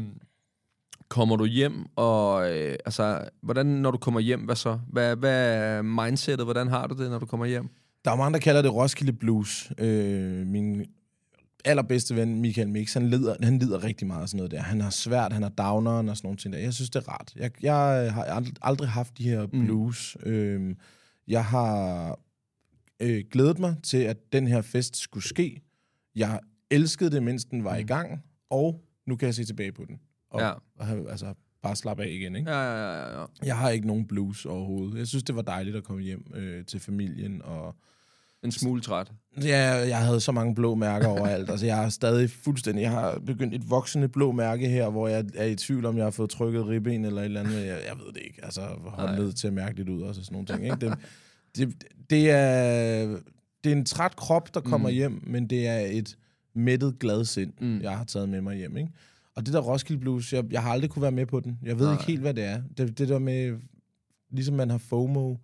kommer 1.12 1.36
du 1.36 1.46
hjem, 1.46 1.86
og 1.96 2.52
øh, 2.52 2.76
altså, 2.86 3.30
hvordan, 3.42 3.66
når 3.66 3.92
du 3.92 3.98
kommer 3.98 4.20
hjem, 4.20 4.40
hvad 4.40 4.56
så? 4.56 4.80
Hvad, 4.88 5.16
hvad 5.16 5.56
er 5.56 5.82
mindsetet? 5.82 6.46
Hvordan 6.46 6.68
har 6.68 6.88
du 6.88 7.04
det, 7.04 7.12
når 7.12 7.20
du 7.20 7.26
kommer 7.26 7.46
hjem? 7.46 7.70
Der 8.06 8.12
er 8.12 8.16
mange, 8.16 8.34
der 8.34 8.40
kalder 8.40 8.62
det 8.62 8.74
Roskilde 8.74 9.14
Blues. 9.14 9.72
Øh, 9.78 10.48
min 10.48 10.86
allerbedste 11.66 12.16
ven, 12.16 12.42
Michael 12.42 12.70
Mix, 12.70 12.94
han 12.94 13.10
lider, 13.10 13.36
han 13.44 13.60
lider 13.60 13.84
rigtig 13.84 14.08
meget 14.08 14.22
af 14.22 14.30
sådan 14.30 14.38
noget 14.38 14.52
der. 14.52 14.62
Han 14.62 14.82
har 14.82 14.90
svært, 14.90 15.34
han 15.34 15.44
har 15.44 15.50
downeren 15.50 16.10
og 16.10 16.18
sådan 16.18 16.28
nogle 16.28 16.38
ting 16.38 16.54
der. 16.54 16.60
Jeg 16.60 16.74
synes, 16.74 16.90
det 16.90 17.04
er 17.04 17.10
rart. 17.10 17.34
Jeg, 17.36 17.52
jeg 17.62 18.14
har 18.14 18.24
ald- 18.24 18.58
aldrig 18.62 18.90
haft 18.90 19.18
de 19.18 19.24
her 19.24 19.48
blues. 19.48 20.18
Mm. 20.26 20.32
Øh, 20.32 20.76
jeg 21.28 21.46
har 21.46 22.20
øh, 23.00 23.24
glædet 23.32 23.60
mig 23.60 23.76
til, 23.84 23.98
at 23.98 24.18
den 24.34 24.48
her 24.48 24.62
fest 24.62 24.98
skulle 24.98 25.28
ske. 25.28 25.62
Jeg 26.16 26.40
elskede 26.70 27.12
det, 27.12 27.24
mens 27.24 27.46
den 27.46 27.64
var 27.64 27.74
mm. 27.74 27.80
i 27.80 27.84
gang, 27.84 28.24
og 28.50 28.82
nu 29.08 29.16
kan 29.16 29.26
jeg 29.26 29.36
se 29.36 29.44
tilbage 29.46 29.72
på 29.72 29.86
den. 29.88 30.00
Og, 30.32 30.42
Ja. 30.42 30.52
og 30.80 30.86
have, 30.86 31.12
altså, 31.12 31.34
bare 31.62 31.76
slappe 31.76 32.04
af 32.04 32.10
igen, 32.10 32.36
ikke? 32.36 32.52
Ja, 32.52 32.62
ja, 32.62 32.94
ja, 32.94 33.20
ja. 33.20 33.26
Jeg 33.44 33.58
har 33.58 33.70
ikke 33.70 33.88
nogen 33.88 34.06
blues 34.08 34.46
overhovedet. 34.46 34.98
Jeg 34.98 35.08
synes, 35.08 35.24
det 35.24 35.36
var 35.36 35.42
dejligt 35.42 35.76
at 35.76 35.84
komme 35.84 36.04
hjem 36.04 36.26
øh, 36.36 36.66
til 36.66 36.80
familien, 36.80 37.42
og 37.44 37.76
En 38.44 38.52
smule 38.52 38.82
træt. 38.82 39.12
Ja, 39.44 39.74
jeg 39.74 39.98
havde 39.98 40.20
så 40.20 40.32
mange 40.32 40.56
blå 40.56 40.76
mærker 40.76 41.08
overalt. 41.08 41.50
altså, 41.50 41.66
jeg 41.66 41.76
har 41.76 41.90
stadig 41.90 42.30
fuldstændig... 42.30 42.82
Jeg 42.82 42.92
har 42.92 43.20
begyndt 43.26 43.56
et 43.56 43.70
voksende 43.70 44.08
blå 44.08 44.32
mærke 44.32 44.70
her, 44.70 44.90
hvor 44.90 45.08
jeg 45.08 45.26
er 45.36 45.46
i 45.46 45.56
tvivl 45.56 45.86
om, 45.86 45.98
jeg 45.98 46.06
har 46.06 46.12
fået 46.12 46.30
trykket 46.30 46.68
ribben 46.68 47.06
eller 47.06 47.22
et 47.22 47.26
eller 47.26 47.40
andet. 47.40 47.56
Jeg, 47.56 47.80
jeg 47.88 47.98
ved 48.06 48.14
det 48.14 48.22
ikke. 48.24 48.40
Altså, 48.46 48.62
håndled 48.84 49.34
til 49.34 49.48
at 49.48 49.54
mærke 49.54 49.76
lidt 49.78 49.90
ud 49.90 50.02
og 50.02 50.16
sådan 50.16 50.28
nogle 50.32 50.48
ting. 50.48 50.64
Ikke? 50.64 50.76
Det, 50.76 50.98
det, 51.56 51.84
det, 52.10 52.32
er, 52.32 53.06
det 53.64 53.72
er 53.72 53.76
en 53.76 53.86
træt 53.86 54.16
krop, 54.16 54.54
der 54.54 54.62
kommer 54.62 54.90
mm. 54.90 54.96
hjem, 54.96 55.24
men 55.28 55.48
det 55.48 55.68
er 55.68 55.80
et 55.80 56.18
mættet, 56.54 57.00
glad 57.00 57.26
sind, 57.26 57.54
mm. 57.62 57.82
jeg 57.82 57.98
har 57.98 58.04
taget 58.04 58.30
med 58.30 58.42
mig 58.42 58.58
hjem. 58.58 58.78
Ikke? 58.78 58.92
Og 59.42 59.46
det 59.46 59.54
der 59.54 59.60
Roskilde 59.60 60.02
Blues, 60.02 60.34
jeg, 60.34 60.44
jeg 60.52 60.64
har 60.64 60.72
aldrig 60.72 60.90
kunne 60.90 61.02
være 61.02 61.12
med 61.12 61.26
på 61.26 61.40
den. 61.40 61.60
Jeg 61.64 61.80
ved 61.80 61.86
Nej. 61.86 61.94
ikke 61.94 62.06
helt, 62.06 62.22
hvad 62.22 62.34
det 62.34 62.44
er. 62.44 62.62
Det, 62.78 62.98
det 62.98 63.10
der 63.10 63.20
med, 63.20 63.58
ligesom 64.32 64.56
man 64.56 64.70
har 64.70 64.78
FOMO, 64.78 65.36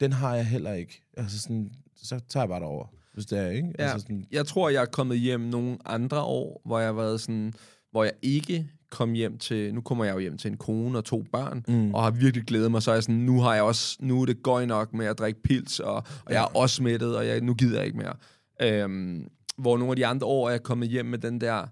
den 0.00 0.12
har 0.12 0.34
jeg 0.34 0.46
heller 0.46 0.72
ikke. 0.72 1.02
Altså 1.16 1.38
sådan, 1.38 1.70
så 1.96 2.20
tager 2.28 2.44
jeg 2.44 2.48
bare 2.48 2.60
derover, 2.60 2.86
hvis 3.14 3.26
det 3.26 3.38
er, 3.38 3.48
ikke? 3.48 3.72
Ja. 3.78 3.84
Altså 3.84 3.98
sådan, 4.00 4.24
Jeg 4.32 4.46
tror, 4.46 4.68
jeg 4.68 4.82
er 4.82 4.86
kommet 4.86 5.18
hjem 5.18 5.40
nogle 5.40 5.78
andre 5.84 6.22
år, 6.22 6.62
hvor 6.64 6.78
jeg 6.78 6.88
har 6.88 6.92
været 6.92 7.20
sådan, 7.20 7.52
hvor 7.90 8.04
jeg 8.04 8.12
ikke 8.22 8.70
kom 8.90 9.12
hjem 9.12 9.38
til, 9.38 9.74
nu 9.74 9.80
kommer 9.80 10.04
jeg 10.04 10.14
jo 10.14 10.18
hjem 10.18 10.38
til 10.38 10.50
en 10.50 10.56
kone 10.56 10.98
og 10.98 11.04
to 11.04 11.24
børn, 11.32 11.64
mm. 11.68 11.94
og 11.94 12.02
har 12.02 12.10
virkelig 12.10 12.46
glædet 12.46 12.70
mig, 12.70 12.82
så 12.82 12.92
jeg 12.92 13.02
sådan, 13.02 13.14
nu 13.14 13.40
har 13.40 13.54
jeg 13.54 13.62
også, 13.62 13.96
nu 14.00 14.22
er 14.22 14.26
det 14.26 14.42
gøj 14.42 14.64
nok 14.64 14.94
med 14.94 15.06
at 15.06 15.18
drikke 15.18 15.42
pils, 15.42 15.80
og, 15.80 15.94
og 15.94 16.32
jeg 16.32 16.42
er 16.42 16.56
også 16.56 16.82
mættet, 16.82 17.16
og 17.16 17.26
jeg, 17.26 17.40
nu 17.40 17.54
gider 17.54 17.76
jeg 17.76 17.86
ikke 17.86 17.98
mere. 17.98 18.14
Øhm, 18.62 19.28
hvor 19.58 19.76
nogle 19.76 19.90
af 19.92 19.96
de 19.96 20.06
andre 20.06 20.26
år 20.26 20.46
er 20.46 20.50
jeg 20.50 20.62
kommet 20.62 20.88
hjem 20.88 21.06
med 21.06 21.18
den 21.18 21.40
der, 21.40 21.66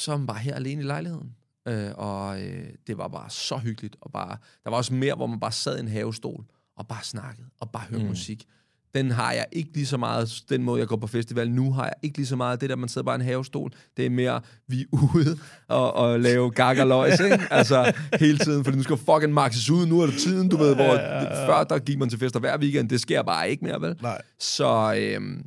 så 0.00 0.16
man 0.16 0.26
bare 0.26 0.38
her 0.38 0.54
alene 0.54 0.82
i 0.82 0.84
lejligheden. 0.84 1.34
Øh, 1.68 1.90
og 1.94 2.42
øh, 2.42 2.68
det 2.86 2.98
var 2.98 3.08
bare 3.08 3.30
så 3.30 3.56
hyggeligt, 3.56 3.96
og 4.00 4.12
bare, 4.12 4.36
der 4.64 4.70
var 4.70 4.76
også 4.76 4.94
mere, 4.94 5.14
hvor 5.14 5.26
man 5.26 5.40
bare 5.40 5.52
sad 5.52 5.76
i 5.76 5.80
en 5.80 5.88
havestol, 5.88 6.44
og 6.76 6.88
bare 6.88 7.04
snakkede, 7.04 7.46
og 7.60 7.70
bare 7.70 7.84
hørte 7.90 8.02
mm. 8.02 8.08
musik. 8.08 8.44
Den 8.94 9.10
har 9.10 9.32
jeg 9.32 9.46
ikke 9.52 9.70
lige 9.74 9.86
så 9.86 9.96
meget, 9.96 10.42
den 10.48 10.62
måde, 10.62 10.80
jeg 10.80 10.88
går 10.88 10.96
på 10.96 11.06
festival 11.06 11.50
nu, 11.50 11.72
har 11.72 11.84
jeg 11.84 11.94
ikke 12.02 12.16
lige 12.18 12.26
så 12.26 12.36
meget 12.36 12.60
det 12.60 12.70
der, 12.70 12.76
man 12.76 12.88
sidder 12.88 13.04
bare 13.04 13.14
i 13.14 13.20
en 13.20 13.24
havestol. 13.24 13.70
Det 13.96 14.06
er 14.06 14.10
mere, 14.10 14.40
vi 14.68 14.80
er 14.80 14.86
ude 15.14 15.38
og, 15.68 15.94
og 15.94 16.20
lave 16.20 16.50
gakkerløjs, 16.50 17.20
ikke? 17.20 17.38
Altså, 17.50 17.92
hele 18.18 18.38
tiden, 18.38 18.64
fordi 18.64 18.76
nu 18.76 18.82
skal 18.82 18.96
fucking 18.96 19.32
maxes 19.32 19.70
ud, 19.70 19.86
nu 19.86 20.00
er 20.00 20.06
det 20.06 20.18
tiden, 20.18 20.48
du 20.48 20.56
ved, 20.56 20.74
hvor 20.74 20.94
før 21.46 21.64
der 21.64 21.78
gik 21.78 21.98
man 21.98 22.08
til 22.08 22.18
fester 22.18 22.40
hver 22.40 22.58
weekend, 22.58 22.88
det 22.88 23.00
sker 23.00 23.22
bare 23.22 23.50
ikke 23.50 23.64
mere, 23.64 23.80
vel? 23.80 23.96
Nej. 24.02 24.22
Så, 24.38 24.94
øhm, 24.98 25.46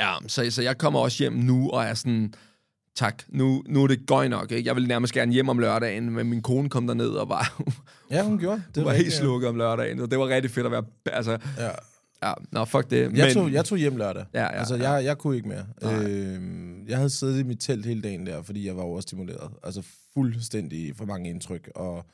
ja, 0.00 0.14
så, 0.26 0.50
så 0.50 0.62
jeg 0.62 0.78
kommer 0.78 1.00
også 1.00 1.22
hjem 1.22 1.32
nu, 1.32 1.70
og 1.70 1.84
er 1.84 1.94
sådan, 1.94 2.34
tak, 2.96 3.22
nu, 3.28 3.62
nu 3.68 3.82
er 3.82 3.86
det 3.86 4.06
gøj 4.06 4.28
nok, 4.28 4.52
ikke? 4.52 4.68
Jeg 4.68 4.76
vil 4.76 4.88
nærmest 4.88 5.14
gerne 5.14 5.32
hjem 5.32 5.48
om 5.48 5.58
lørdagen, 5.58 6.10
men 6.10 6.30
min 6.30 6.42
kone 6.42 6.68
kom 6.68 6.86
derned 6.86 7.08
og 7.08 7.28
var, 7.28 7.62
Ja, 8.10 8.22
hun 8.22 8.38
gjorde. 8.38 8.62
Det 8.66 8.74
det 8.74 8.84
var 8.84 8.92
helt 8.92 9.12
slukket 9.12 9.48
om 9.48 9.56
lørdagen, 9.56 10.00
og 10.00 10.10
det 10.10 10.18
var 10.18 10.28
rigtig 10.28 10.50
fedt 10.50 10.66
at 10.66 10.72
være, 10.72 10.84
altså, 11.06 11.38
Ja. 11.58 11.70
ja, 12.28 12.32
nå, 12.52 12.64
fuck 12.64 12.90
det. 12.90 13.12
Jeg, 13.18 13.34
tog, 13.34 13.52
jeg 13.52 13.64
tog 13.64 13.78
hjem 13.78 13.96
lørdag. 13.96 14.24
Ja, 14.34 14.40
ja, 14.42 14.48
altså, 14.48 14.76
ja. 14.76 14.90
jeg, 14.90 15.04
jeg 15.04 15.18
kunne 15.18 15.36
ikke 15.36 15.48
mere. 15.48 15.66
Nej. 15.82 16.04
Øhm, 16.04 16.86
jeg 16.88 16.96
havde 16.96 17.10
siddet 17.10 17.40
i 17.40 17.42
mit 17.42 17.60
telt 17.60 17.86
hele 17.86 18.02
dagen 18.02 18.26
der, 18.26 18.42
fordi 18.42 18.66
jeg 18.66 18.76
var 18.76 18.82
overstimuleret. 18.82 19.50
Altså 19.62 19.82
fuldstændig 20.14 20.96
for 20.96 21.04
mange 21.04 21.30
indtryk. 21.30 21.70
Og, 21.74 22.04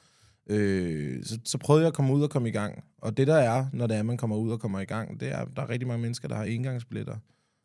øh, 0.51 1.25
så, 1.25 1.39
så 1.45 1.59
prøvede 1.59 1.83
jeg 1.83 1.89
at 1.89 1.95
komme 1.95 2.15
ud 2.15 2.23
og 2.23 2.31
komme 2.31 2.49
i 2.49 2.53
gang. 2.53 2.85
Og 3.03 3.17
det 3.17 3.27
der 3.27 3.35
er, 3.37 3.67
når 3.73 3.87
det 3.87 3.97
er, 3.97 4.03
man 4.03 4.17
kommer 4.17 4.37
ud 4.37 4.51
og 4.51 4.61
kommer 4.61 4.81
i 4.81 4.85
gang, 4.85 5.21
det 5.21 5.29
er, 5.33 5.45
der 5.57 5.63
er 5.63 5.69
rigtig 5.71 5.89
mange 5.89 6.03
mennesker, 6.03 6.29
der 6.29 6.35
har 6.37 6.45
engangsbilletter. 6.45 7.17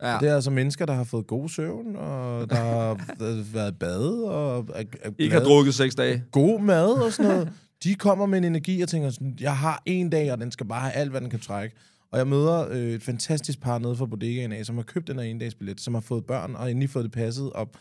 Ja. 0.02 0.18
Det 0.20 0.30
er 0.30 0.36
altså 0.36 0.52
mennesker, 0.52 0.86
der 0.86 0.94
har 0.94 1.04
fået 1.04 1.28
god 1.28 1.50
søvn, 1.50 1.96
og 1.96 2.50
der 2.50 2.56
har 2.56 3.06
været 3.54 3.72
i 3.72 3.76
bad, 3.76 4.24
og 4.24 4.68
er, 4.76 4.84
er 5.02 5.12
ikke 5.20 5.36
har 5.36 5.44
drukket 5.44 5.76
seks 5.76 5.96
dage. 5.96 6.24
god 6.32 6.62
mad 6.62 6.88
og 6.88 7.14
sådan 7.14 7.32
noget. 7.32 7.50
De 7.84 7.96
kommer 7.96 8.26
med 8.26 8.38
en 8.38 8.44
energi 8.44 8.82
og 8.82 8.90
tænker 8.90 9.10
sådan, 9.10 9.38
jeg 9.40 9.58
har 9.58 9.84
en 9.86 10.10
dag, 10.10 10.32
og 10.32 10.38
den 10.38 10.52
skal 10.52 10.66
bare 10.66 10.82
have 10.82 10.94
alt, 10.94 11.12
hvad 11.12 11.22
den 11.22 11.30
kan 11.30 11.40
trække. 11.40 11.76
Og 12.12 12.18
jeg 12.18 12.28
møder 12.28 12.68
øh, 12.70 12.78
et 12.78 13.04
fantastisk 13.04 13.62
par 13.62 13.80
nede 13.80 13.96
fra 13.96 14.06
bodegaen 14.06 14.52
af, 14.52 14.66
som 14.66 14.76
har 14.76 14.84
købt 14.84 15.08
den 15.08 15.20
her 15.20 15.26
endagsbillet, 15.26 15.82
som 15.82 15.94
har 15.94 16.02
fået 16.02 16.26
børn, 16.26 16.56
og 16.56 16.72
endelig 16.72 16.90
fået 16.90 17.04
det 17.04 17.12
passet 17.12 17.54
op. 17.54 17.78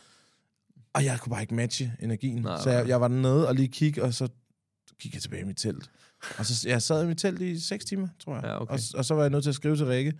Og 0.94 1.04
jeg 1.04 1.18
kunne 1.20 1.30
bare 1.30 1.42
ikke 1.42 1.54
matche 1.54 1.92
energien. 2.00 2.42
Nej, 2.42 2.60
så 2.60 2.70
jeg, 2.70 2.88
jeg 2.88 3.00
var 3.00 3.08
dernede 3.08 3.48
og 3.48 3.54
lige 3.54 3.68
kigge, 3.68 4.02
og 4.02 4.14
så 4.14 4.28
gik 5.00 5.14
jeg 5.14 5.22
tilbage 5.22 5.42
i 5.42 5.46
mit 5.46 5.56
telt. 5.56 5.90
Og 6.38 6.46
så 6.46 6.68
jeg 6.68 6.82
sad 6.82 7.04
i 7.04 7.06
mit 7.06 7.18
telt 7.18 7.40
i 7.40 7.60
6 7.60 7.84
timer, 7.84 8.08
tror 8.24 8.34
jeg. 8.34 8.44
Ja, 8.44 8.62
okay. 8.62 8.72
og, 8.72 8.80
og 8.94 9.04
så 9.04 9.14
var 9.14 9.22
jeg 9.22 9.30
nødt 9.30 9.42
til 9.42 9.50
at 9.50 9.54
skrive 9.54 9.76
til 9.76 9.86
Rikke, 9.86 10.12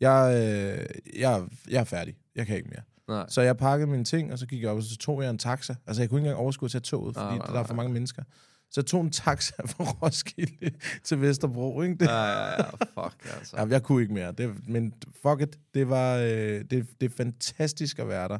jeg, 0.00 0.34
øh, 0.34 1.20
jeg, 1.20 1.42
jeg 1.70 1.80
er 1.80 1.84
færdig. 1.84 2.16
Jeg 2.34 2.46
kan 2.46 2.56
ikke 2.56 2.68
mere. 2.68 2.82
Nej. 3.16 3.26
Så 3.28 3.40
jeg 3.42 3.56
pakkede 3.56 3.90
mine 3.90 4.04
ting, 4.04 4.32
og 4.32 4.38
så 4.38 4.46
gik 4.46 4.62
jeg 4.62 4.70
op, 4.70 4.76
og 4.76 4.82
så 4.82 4.96
tog 4.96 5.22
jeg 5.22 5.30
en 5.30 5.38
taxa. 5.38 5.74
Altså, 5.86 6.02
jeg 6.02 6.10
kunne 6.10 6.20
ikke 6.20 6.26
engang 6.28 6.42
overskue 6.42 6.66
at 6.66 6.70
tage 6.70 6.82
toget, 6.82 7.14
fordi 7.14 7.26
Nej, 7.26 7.38
nej, 7.38 7.46
der 7.46 7.60
er 7.60 7.64
for 7.64 7.74
mange 7.74 7.92
mennesker. 7.92 8.22
Så 8.70 8.80
jeg 8.80 8.86
tog 8.86 9.00
en 9.00 9.10
taxa 9.10 9.54
fra 9.72 9.84
Roskilde 9.84 10.70
til 11.04 11.20
Vesterbro, 11.20 11.82
ikke? 11.82 11.94
Det, 11.94 12.06
Ja, 12.06 12.24
ja, 12.24 12.50
ja, 12.50 12.62
fuck, 12.70 13.16
altså. 13.38 13.56
ja, 13.56 13.66
jeg 13.66 13.82
kunne 13.82 14.02
ikke 14.02 14.14
mere. 14.14 14.32
Det, 14.32 14.68
men 14.68 14.94
fuck 15.22 15.40
it, 15.40 15.58
det 15.74 15.88
var 15.88 16.16
øh, 16.16 16.24
det, 16.70 16.70
det 17.00 17.02
er 17.02 17.14
fantastisk 17.16 17.98
at 17.98 18.08
være 18.08 18.28
der. 18.28 18.38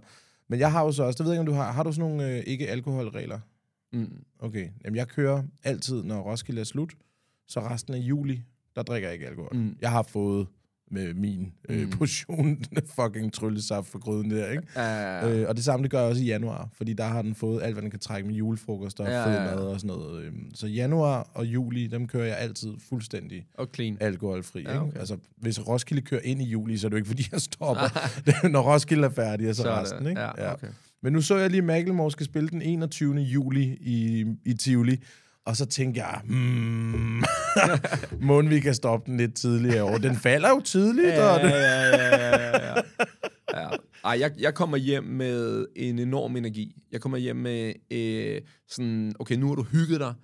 Men 0.48 0.60
jeg 0.60 0.72
har 0.72 0.84
jo 0.84 0.92
så 0.92 1.02
også, 1.02 1.18
det 1.18 1.24
ved 1.24 1.32
jeg 1.32 1.40
ikke, 1.40 1.50
om 1.50 1.54
du 1.56 1.62
har, 1.62 1.72
har 1.72 1.82
du 1.82 1.92
sådan 1.92 2.10
nogle 2.10 2.28
øh, 2.28 2.42
ikke-alkoholregler? 2.46 3.40
Mm. 3.92 4.24
Okay, 4.40 4.68
Jamen, 4.84 4.96
jeg 4.96 5.08
kører 5.08 5.42
altid, 5.64 6.02
når 6.02 6.20
Roskilde 6.20 6.60
er 6.60 6.64
slut, 6.64 6.94
så 7.48 7.60
resten 7.60 7.94
af 7.94 7.98
juli, 7.98 8.42
der 8.76 8.82
drikker 8.82 9.08
jeg 9.08 9.14
ikke 9.14 9.26
alkohol. 9.26 9.56
Mm. 9.56 9.76
Jeg 9.80 9.90
har 9.90 10.02
fået 10.02 10.46
med 10.90 11.14
min 11.14 11.52
øh, 11.68 11.82
Mm. 11.84 11.90
portion 11.90 12.64
fucking 13.00 13.32
tryllesaft 13.32 13.86
for 13.88 13.98
gryden 13.98 14.30
der, 14.30 14.50
ikke? 14.50 14.62
Ja, 14.76 14.82
ja, 14.82 15.26
ja. 15.28 15.34
Øh, 15.40 15.48
og 15.48 15.56
det 15.56 15.64
samme, 15.64 15.82
det 15.82 15.90
gør 15.90 15.98
jeg 16.00 16.08
også 16.08 16.22
i 16.22 16.26
januar, 16.26 16.68
fordi 16.72 16.92
der 16.92 17.04
har 17.04 17.22
den 17.22 17.34
fået 17.34 17.62
alt, 17.62 17.72
hvad 17.74 17.82
den 17.82 17.90
kan 17.90 18.00
trække 18.00 18.26
med 18.28 18.36
julefrokost 18.36 19.00
og 19.00 19.06
Ja, 19.06 19.18
ja, 19.20 19.26
fed 19.26 19.32
ja, 19.32 19.42
ja. 19.48 19.54
mad 19.54 19.64
og 19.64 19.80
sådan 19.80 19.96
noget. 19.96 20.22
Øhm, 20.24 20.50
Så 20.54 20.66
januar 20.66 21.30
og 21.34 21.46
juli, 21.46 21.86
dem 21.86 22.06
kører 22.06 22.24
jeg 22.26 22.38
altid 22.38 22.72
fuldstændig 22.88 23.46
Og 23.54 23.68
clean. 23.74 23.96
alkoholfri. 24.00 24.62
Ja, 24.62 24.72
Ja, 24.72 24.78
okay. 24.80 24.86
ikke? 24.88 24.98
Altså, 24.98 25.16
hvis 25.36 25.68
Roskilde 25.68 26.02
kører 26.02 26.20
ind 26.24 26.42
i 26.42 26.44
juli, 26.44 26.76
så 26.78 26.86
er 26.86 26.88
det 26.88 26.94
jo 26.94 26.96
ikke, 26.98 27.08
fordi 27.14 27.28
jeg 27.32 27.40
stopper. 27.40 28.48
Når 28.48 28.72
Roskilde 28.74 29.04
er 29.04 29.10
færdig, 29.10 29.48
og 29.48 29.54
så, 29.54 29.62
Så 29.62 29.70
resten. 29.80 30.02
det- 30.04 30.10
Ikke? 30.10 30.20
ja, 30.20 30.52
okay. 30.52 30.66
Men 31.02 31.12
nu 31.12 31.20
så 31.20 31.36
jeg 31.36 31.50
lige, 31.50 31.58
at 31.58 31.64
Macklemore 31.64 32.10
skal 32.10 32.26
spille 32.26 32.48
den 32.48 32.62
21. 32.62 33.14
juli 33.16 33.76
i, 33.80 34.24
i 34.44 34.54
Tivoli. 34.54 34.96
Og 35.48 35.56
så 35.56 35.66
tænkte 35.66 36.00
jeg, 36.00 36.20
hmm, 36.24 37.22
må 38.28 38.42
vi 38.42 38.60
kan 38.60 38.74
stoppe 38.74 39.10
den 39.10 39.16
lidt 39.16 39.34
tidligere 39.34 39.84
år. 39.84 39.98
Den 39.98 40.16
falder 40.16 40.48
jo 40.48 40.60
tidligt. 40.60 41.08
Ja, 41.08 41.28
og 41.28 41.40
det, 41.40 41.50
ja, 41.50 41.56
ja, 41.56 41.96
ja, 41.96 42.38
ja, 42.38 42.74
ja. 42.74 43.60
ja. 43.60 43.68
Ej, 44.04 44.16
jeg, 44.20 44.30
jeg 44.38 44.54
kommer 44.54 44.76
hjem 44.76 45.04
med 45.04 45.66
en 45.76 45.98
enorm 45.98 46.36
energi. 46.36 46.76
Jeg 46.92 47.00
kommer 47.00 47.18
hjem 47.18 47.36
med 47.36 47.72
øh, 47.92 48.40
sådan, 48.68 49.12
okay, 49.18 49.34
nu 49.34 49.48
har 49.48 49.54
du 49.54 49.62
hygget 49.62 50.00
dig. 50.00 50.14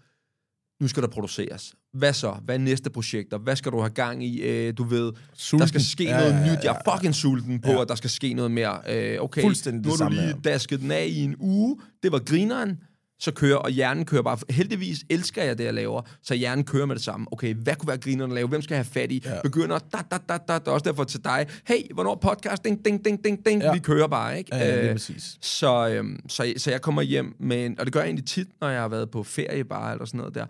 Nu 0.81 0.89
skal 0.89 1.03
der 1.03 1.09
produceres. 1.09 1.75
Hvad 1.93 2.13
så? 2.13 2.35
Hvad 2.45 2.55
er 2.55 2.59
næste 2.59 2.91
projekter? 2.91 3.39
Hvad 3.39 3.57
skal 3.57 3.73
du 3.73 3.81
have 3.81 3.91
gang 3.91 4.25
i? 4.25 4.41
Øh, 4.43 4.75
du 4.79 4.85
ved, 4.85 5.13
Sulten. 5.35 5.61
der 5.61 5.67
skal 5.67 5.81
ske 5.81 6.05
Ja, 6.05 6.17
noget 6.21 6.33
ja, 6.33 6.39
ja, 6.39 6.53
nyt. 6.57 6.65
Jeg 6.65 6.81
er 6.87 6.93
fucking 6.93 7.15
sulten 7.15 7.61
på, 7.61 7.71
Ja. 7.71 7.83
at 7.83 7.89
der 7.89 7.95
skal 7.95 8.11
ske 8.11 8.35
noget 8.35 8.51
mere. 8.51 8.79
Øh, 8.89 9.21
okay, 9.21 9.43
Fuldstændig 9.43 9.87
nu 9.87 9.97
har 10.01 10.09
du 10.09 10.15
lige 10.15 10.35
dasket 10.45 10.81
den 10.81 10.91
af 10.91 11.07
i 11.09 11.19
en 11.25 11.37
uge. 11.39 11.77
Det 12.03 12.13
var 12.13 12.19
grineren. 12.19 12.79
Så 13.25 13.33
kører, 13.33 13.57
og 13.57 13.71
hjernen 13.71 14.05
kører 14.05 14.23
bare. 14.23 14.39
Heldigvis 14.51 14.99
elsker 15.11 15.43
jeg 15.43 15.59
det, 15.59 15.65
jeg 15.65 15.75
laver, 15.75 16.03
så 16.23 16.35
hjernen 16.35 16.65
kører 16.65 16.87
med 16.87 16.95
det 16.97 17.05
samme. 17.05 17.27
Okay, 17.33 17.55
hvad 17.55 17.75
kunne 17.77 17.89
være 17.89 17.99
grineren 17.99 18.31
at 18.31 18.35
lave? 18.35 18.49
Hvem 18.49 18.63
skal 18.63 18.75
jeg 18.75 18.79
have 18.79 18.93
fat 18.93 19.13
i? 19.13 19.23
Ja. 19.25 19.41
Begynder, 19.43 19.79
da, 19.79 19.99
da, 20.11 20.17
da, 20.29 20.39
da. 20.49 20.55
Det 20.59 20.69
er 20.69 20.73
også 20.73 20.85
derfor 20.85 21.05
til 21.05 21.25
dig. 21.25 21.47
Hey, 21.67 21.93
hvornår 21.95 22.15
podcast? 22.15 22.65
Ding, 22.65 22.85
ding, 22.85 23.05
ding, 23.05 23.25
ding, 23.25 23.47
ding. 23.47 23.63
Ja. 23.63 23.73
Vi 23.73 23.79
kører 23.79 24.07
bare, 24.07 24.39
ikke? 24.39 24.57
Ja, 24.57 24.77
lige 24.77 24.89
Øh, 24.89 24.95
præcis. 24.95 25.39
så, 25.41 25.89
øhm, 25.89 26.21
så, 26.29 26.53
så 26.57 26.71
jeg 26.71 26.81
kommer 26.83 27.03
hjem 27.03 27.37
med 27.41 27.67
en, 27.67 27.81
og 27.81 27.87
det 27.87 27.93
gør 27.93 28.01
jeg 28.01 28.07
egentlig 28.07 28.27
tit, 28.27 28.49
når 28.61 28.69
jeg 28.69 28.81
har 28.81 28.89
været 28.89 29.11
på 29.11 29.23
ferie 29.23 29.65
bare, 29.65 29.93
eller 29.93 30.05
sådan 30.05 30.19
noget 30.19 30.35
der. 30.35 30.47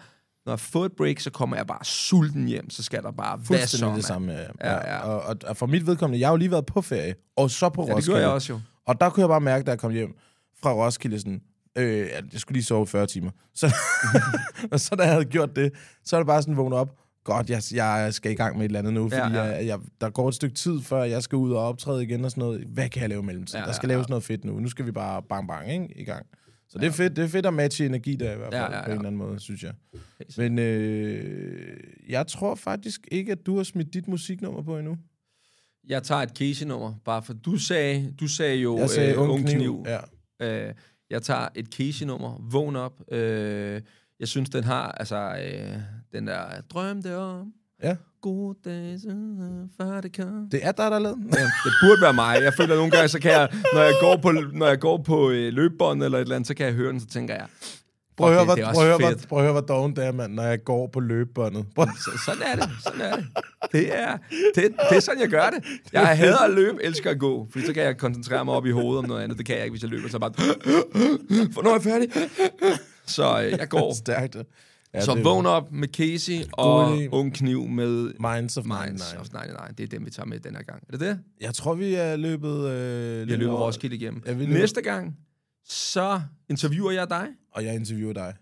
Når 0.47 0.53
jeg 0.53 0.61
fået 0.61 0.87
et 0.91 0.97
break, 0.97 1.21
så 1.21 1.31
kommer 1.31 1.57
jeg 1.57 1.67
bare 1.67 1.85
sulten 1.85 2.47
hjem, 2.47 2.71
så 2.71 2.83
skal 2.83 3.03
der 3.03 3.11
bare 3.11 3.37
hvad 3.49 3.67
så, 3.67 3.93
det 3.97 4.05
samme. 4.05 4.33
Ja, 4.33 4.39
Ja, 4.65 4.95
ja. 4.95 4.99
Og, 5.01 5.23
og, 5.23 5.37
og 5.47 5.57
for 5.57 5.67
mit 5.67 5.87
vedkommende, 5.87 6.21
jeg 6.21 6.29
har 6.29 6.33
jo 6.33 6.37
lige 6.37 6.51
været 6.51 6.67
på 6.67 6.81
ferie, 6.83 7.15
og 7.37 7.51
så 7.51 7.69
på 7.69 7.83
Ja, 7.83 7.87
det 7.89 7.97
Roskilde. 7.97 8.17
gør 8.17 8.21
jeg 8.21 8.31
også 8.31 8.53
jo. 8.53 8.61
Og 8.87 9.01
der 9.01 9.11
kunne 9.11 9.21
jeg 9.21 9.29
bare 9.29 9.41
mærke, 9.41 9.65
da 9.65 9.71
jeg 9.71 9.79
kom 9.79 9.93
hjem 9.93 10.15
fra 10.63 10.73
Roskilde, 10.73 11.19
sådan, 11.19 11.41
øh, 11.79 12.09
jeg 12.33 12.41
skulle 12.41 12.57
lige 12.57 12.65
sove 12.65 12.87
40 12.87 13.07
timer. 13.07 13.31
Så, 13.55 13.75
og 14.73 14.81
så 14.81 14.95
da 14.95 15.03
jeg 15.03 15.13
havde 15.13 15.25
gjort 15.25 15.57
det, 15.57 15.73
så 16.05 16.17
er 16.17 16.21
det 16.21 16.27
bare 16.27 16.43
sådan 16.43 16.57
vågnet 16.57 16.79
op. 16.79 16.97
Godt, 17.25 17.51
jeg, 17.51 17.63
jeg 17.75 18.15
skal 18.15 18.33
i 18.33 18.35
gang 18.35 18.57
med 18.57 18.65
et 18.65 18.69
eller 18.69 18.79
andet 18.79 18.93
nu, 18.95 19.09
fordi 19.09 19.17
Ja, 19.17 19.29
ja, 19.29 19.45
ja. 19.45 19.51
ja. 19.51 19.57
Jeg, 19.57 19.67
jeg, 19.67 19.79
der 20.01 20.11
går 20.11 20.29
et 20.29 20.35
stykke 20.35 20.55
tid, 20.55 20.81
før 20.81 21.03
jeg 21.03 21.23
skal 21.23 21.37
ud 21.37 21.53
og 21.53 21.59
optræde 21.59 22.03
igen 22.03 22.25
og 22.25 22.31
sådan 22.31 22.41
noget. 22.41 22.61
Hvad 22.61 22.89
kan 22.89 23.01
jeg 23.03 23.09
lave 23.09 23.23
i 23.23 23.25
mellemtiden? 23.25 23.61
Ja, 23.61 23.67
der 23.67 23.73
skal 23.73 23.87
ja, 23.87 23.95
laves 23.95 24.09
ja. 24.09 24.11
noget 24.11 24.25
fedt 24.25 24.45
nu. 24.45 24.61
Nu 24.61 24.69
skal 24.69 24.87
vi 24.87 24.93
bare 24.93 25.23
bang 25.23 25.49
bang 25.49 25.73
ikke? 25.73 26.01
i 26.01 26.05
gang. 26.05 26.27
Så 26.69 26.79
det 26.79 26.87
er 26.87 26.91
fedt, 26.91 27.17
det 27.17 27.25
er 27.25 27.29
fedt 27.29 27.47
at 27.47 27.55
matche 27.55 27.87
energi 27.87 28.17
der 28.17 28.33
i 28.33 28.37
hvert 28.37 28.53
fald, 28.53 28.73
Ja, 28.73 28.79
ja, 28.79 28.85
på 28.85 28.85
en 28.85 28.91
ja. 28.91 28.97
eller 28.97 29.07
anden 29.09 29.17
måde, 29.17 29.41
synes 29.41 29.63
jeg. 29.63 29.73
Men 30.37 30.59
øh, 30.59 31.77
jeg 32.09 32.27
tror 32.27 32.55
faktisk 32.55 33.09
ikke, 33.13 33.33
at 33.33 33.47
du 33.47 33.57
har 33.57 33.65
smidt 33.65 33.95
dit 33.95 34.09
musiknummer 34.09 34.63
på 34.63 34.79
endnu. 34.79 34.97
Jeg 35.89 36.03
tager 36.03 36.23
et 36.23 36.31
Casey-nummer, 36.31 36.95
bare 37.05 37.23
for 37.23 37.33
du 37.33 37.57
sagde, 37.57 38.15
du 38.21 38.29
sagde 38.29 38.57
jo 38.57 38.79
Jeg 38.79 38.91
sagde 38.91 39.13
øh, 39.13 39.31
ung 39.31 39.47
kniv. 39.47 39.87
Ja. 40.41 40.69
Øh, 40.69 40.75
jeg 41.15 41.23
tager 41.23 41.49
et 41.55 41.67
Casey-nummer, 41.67 42.41
vågn 42.51 42.77
op. 42.77 43.13
Øh, 43.13 43.81
jeg 44.21 44.29
synes, 44.29 44.51
den 44.51 44.65
har, 44.65 44.93
altså, 44.93 45.17
øh, 45.17 45.79
den 46.13 46.27
der, 46.27 46.45
drømte 46.71 47.17
om, 47.17 47.53
ja. 47.83 47.97
gode 48.21 48.59
dage, 48.65 49.01
før 49.77 50.01
det 50.01 50.17
kom. 50.17 50.49
Det 50.51 50.61
er 50.63 50.73
dig, 50.73 50.91
der 50.91 50.99
lavet 50.99 51.17
den. 51.17 51.31
Ja, 51.35 51.43
det 51.43 51.73
burde 51.83 52.01
være 52.03 52.13
mig. 52.13 52.43
Jeg 52.43 52.55
føler 52.55 52.77
nogle 52.77 52.91
gange, 52.91 53.09
så 53.09 53.21
kan 53.21 53.31
jeg, 53.31 53.49
når 53.75 53.83
jeg 53.83 53.95
går 54.01 54.17
på, 54.17 54.31
når 54.33 54.67
jeg 54.67 54.81
går 54.81 55.03
på 55.03 55.31
øh, 55.31 55.53
løbebånd 55.53 56.03
eller 56.03 56.19
et 56.19 56.23
eller 56.23 56.37
andet, 56.37 56.47
så 56.47 56.55
kan 56.55 56.67
jeg 56.67 56.75
høre 56.75 56.93
den, 56.93 57.01
så 57.01 57.07
tænker 57.07 57.35
jeg, 57.35 57.47
Prøv 58.17 58.29
at 58.29 58.35
høre, 58.35 58.45
hvor, 58.45 58.55
prøv 58.75 58.85
høre, 58.87 58.99
hvor, 58.99 59.13
prøv 59.29 59.39
at 59.39 59.43
høre, 59.45 59.53
hvor 59.53 59.61
doven 59.61 59.97
det 59.97 60.05
er, 60.07 60.13
mand, 60.13 60.35
når 60.35 60.43
jeg 60.43 60.65
går 60.65 60.87
på 60.87 61.01
løbebåndet. 61.01 61.65
Så, 61.77 62.11
sådan 62.27 62.43
er 62.43 62.55
det, 62.57 62.71
sådan 62.83 63.01
er 63.01 63.17
det. 63.17 63.27
Det 63.73 63.99
er, 64.01 64.17
det, 64.55 64.65
det 64.91 64.97
er 64.97 65.01
sådan, 65.01 65.21
jeg 65.21 65.29
gør 65.29 65.51
det. 65.51 65.65
Jeg 65.93 66.19
hader 66.19 66.39
at 66.39 66.51
løbe, 66.51 66.79
elsker 66.85 67.11
at 67.11 67.19
gå, 67.19 67.47
fordi 67.53 67.67
så 67.67 67.73
kan 67.73 67.83
jeg 67.83 67.97
koncentrere 67.99 68.45
mig 68.45 68.55
op 68.55 68.67
i 68.67 68.71
hovedet 68.71 68.99
om 68.99 69.05
noget 69.09 69.23
andet. 69.23 69.39
Det 69.39 69.47
kan 69.47 69.55
jeg 69.57 69.65
ikke, 69.65 69.73
hvis 69.73 69.83
jeg 69.83 69.91
løber, 69.91 70.09
så 70.09 70.19
bare, 70.19 70.31
hvornår 71.53 71.71
er 71.71 71.75
jeg 71.75 71.83
færdig? 71.83 72.09
Så 73.07 73.43
øh, 73.45 73.51
jeg 73.51 73.69
går. 73.69 73.95
stærkt. 73.95 74.37
Ja, 74.95 75.01
Så 75.01 75.21
vågn 75.23 75.47
op 75.47 75.73
med 75.73 75.89
Casey 75.89 76.41
og. 76.53 76.99
Ung 77.13 77.35
Kniv 77.35 77.69
med 77.69 78.13
Minds 78.21 78.57
of 78.57 78.65
Minds 78.65 79.13
99. 79.13 79.15
of 79.21 79.27
99. 79.33 79.77
Det 79.79 79.85
er 79.85 79.89
dem, 79.99 80.07
vi 80.07 80.11
tager 80.11 80.27
med 80.27 80.41
den 80.41 80.57
her 80.57 80.63
gang. 80.63 80.83
Er 80.89 80.91
det 80.97 81.01
det? 81.01 81.19
Jeg 81.41 81.55
tror, 81.55 81.75
vi 81.75 81.95
er 81.95 82.17
løbet... 82.17 82.69
Øh, 82.71 83.27
Vi 83.27 83.33
har 83.33 83.39
løbet 83.39 83.55
Roskilde 83.55 83.97
igennem. 83.97 84.23
Ja, 84.27 84.33
vi 84.33 84.45
løber- 84.47 84.59
Næste 84.61 84.83
gang, 84.83 85.17
så 85.65 86.21
interviewer 86.51 86.91
jeg 86.91 87.11
dig 87.11 87.29
Og 87.53 87.65
jeg 87.65 87.75
interviewer 87.75 88.13
dig. 88.13 88.35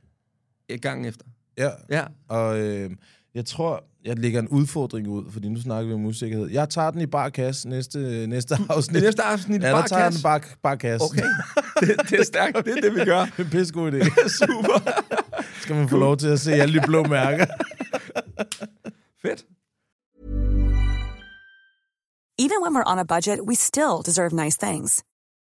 et 0.69 0.83
gang 0.83 1.07
efter. 1.07 1.27
Ja, 1.59 1.71
Ja. 1.91 2.05
og 2.29 2.59
øh, 2.61 2.91
jeg 3.35 3.47
tror, 3.47 3.85
jeg 4.05 4.19
lægger 4.19 4.41
en 4.41 4.49
udfordring 4.49 5.09
ud, 5.09 5.31
fordi 5.33 5.49
nu 5.49 5.61
snakker 5.61 5.89
vi 5.89 5.95
om 5.95 6.05
usikkerhed. 6.05 6.49
Jeg 6.51 6.69
tager 6.69 6.91
den 6.91 7.01
i 7.01 7.07
bar 7.07 7.29
kasse 7.29 7.69
næste, 7.69 8.27
næste 8.27 8.57
afsnit. 8.69 8.95
Det 8.95 9.03
næste 9.03 9.23
afsnit, 9.23 9.63
ja, 9.63 9.67
der 9.69 9.73
bare 9.75 9.89
tager 9.89 10.03
jeg 10.03 10.13
den 10.13 10.23
bar, 10.23 10.45
bar 10.63 10.75
kasse. 10.75 11.05
Okay, 11.05 11.25
det, 11.81 12.11
det 12.11 12.21
er 12.21 12.25
stærkt. 12.25 12.57
Det 12.67 12.77
er 12.77 12.81
det, 12.81 12.95
vi 12.95 13.05
gør. 13.05 13.25
det 13.25 13.39
er 13.39 13.45
en 13.45 13.51
pissegod 13.51 13.93
idé. 13.93 14.29
Super. 14.41 14.93
Skal 15.61 15.75
man 15.77 15.89
få 15.89 15.97
lov 15.97 16.17
til 16.17 16.29
at 16.29 16.41
se 16.41 16.53
alle 16.53 16.81
de 16.81 16.87
blå 16.87 17.03
mærker. 17.19 17.47
Fedt. 19.23 19.45
Even 22.39 22.59
when 22.63 22.73
we're 22.77 22.91
on 22.93 22.99
a 22.99 23.05
budget, 23.05 23.39
we 23.49 23.55
still 23.55 23.97
deserve 24.07 24.33
nice 24.45 24.59
things. 24.67 25.05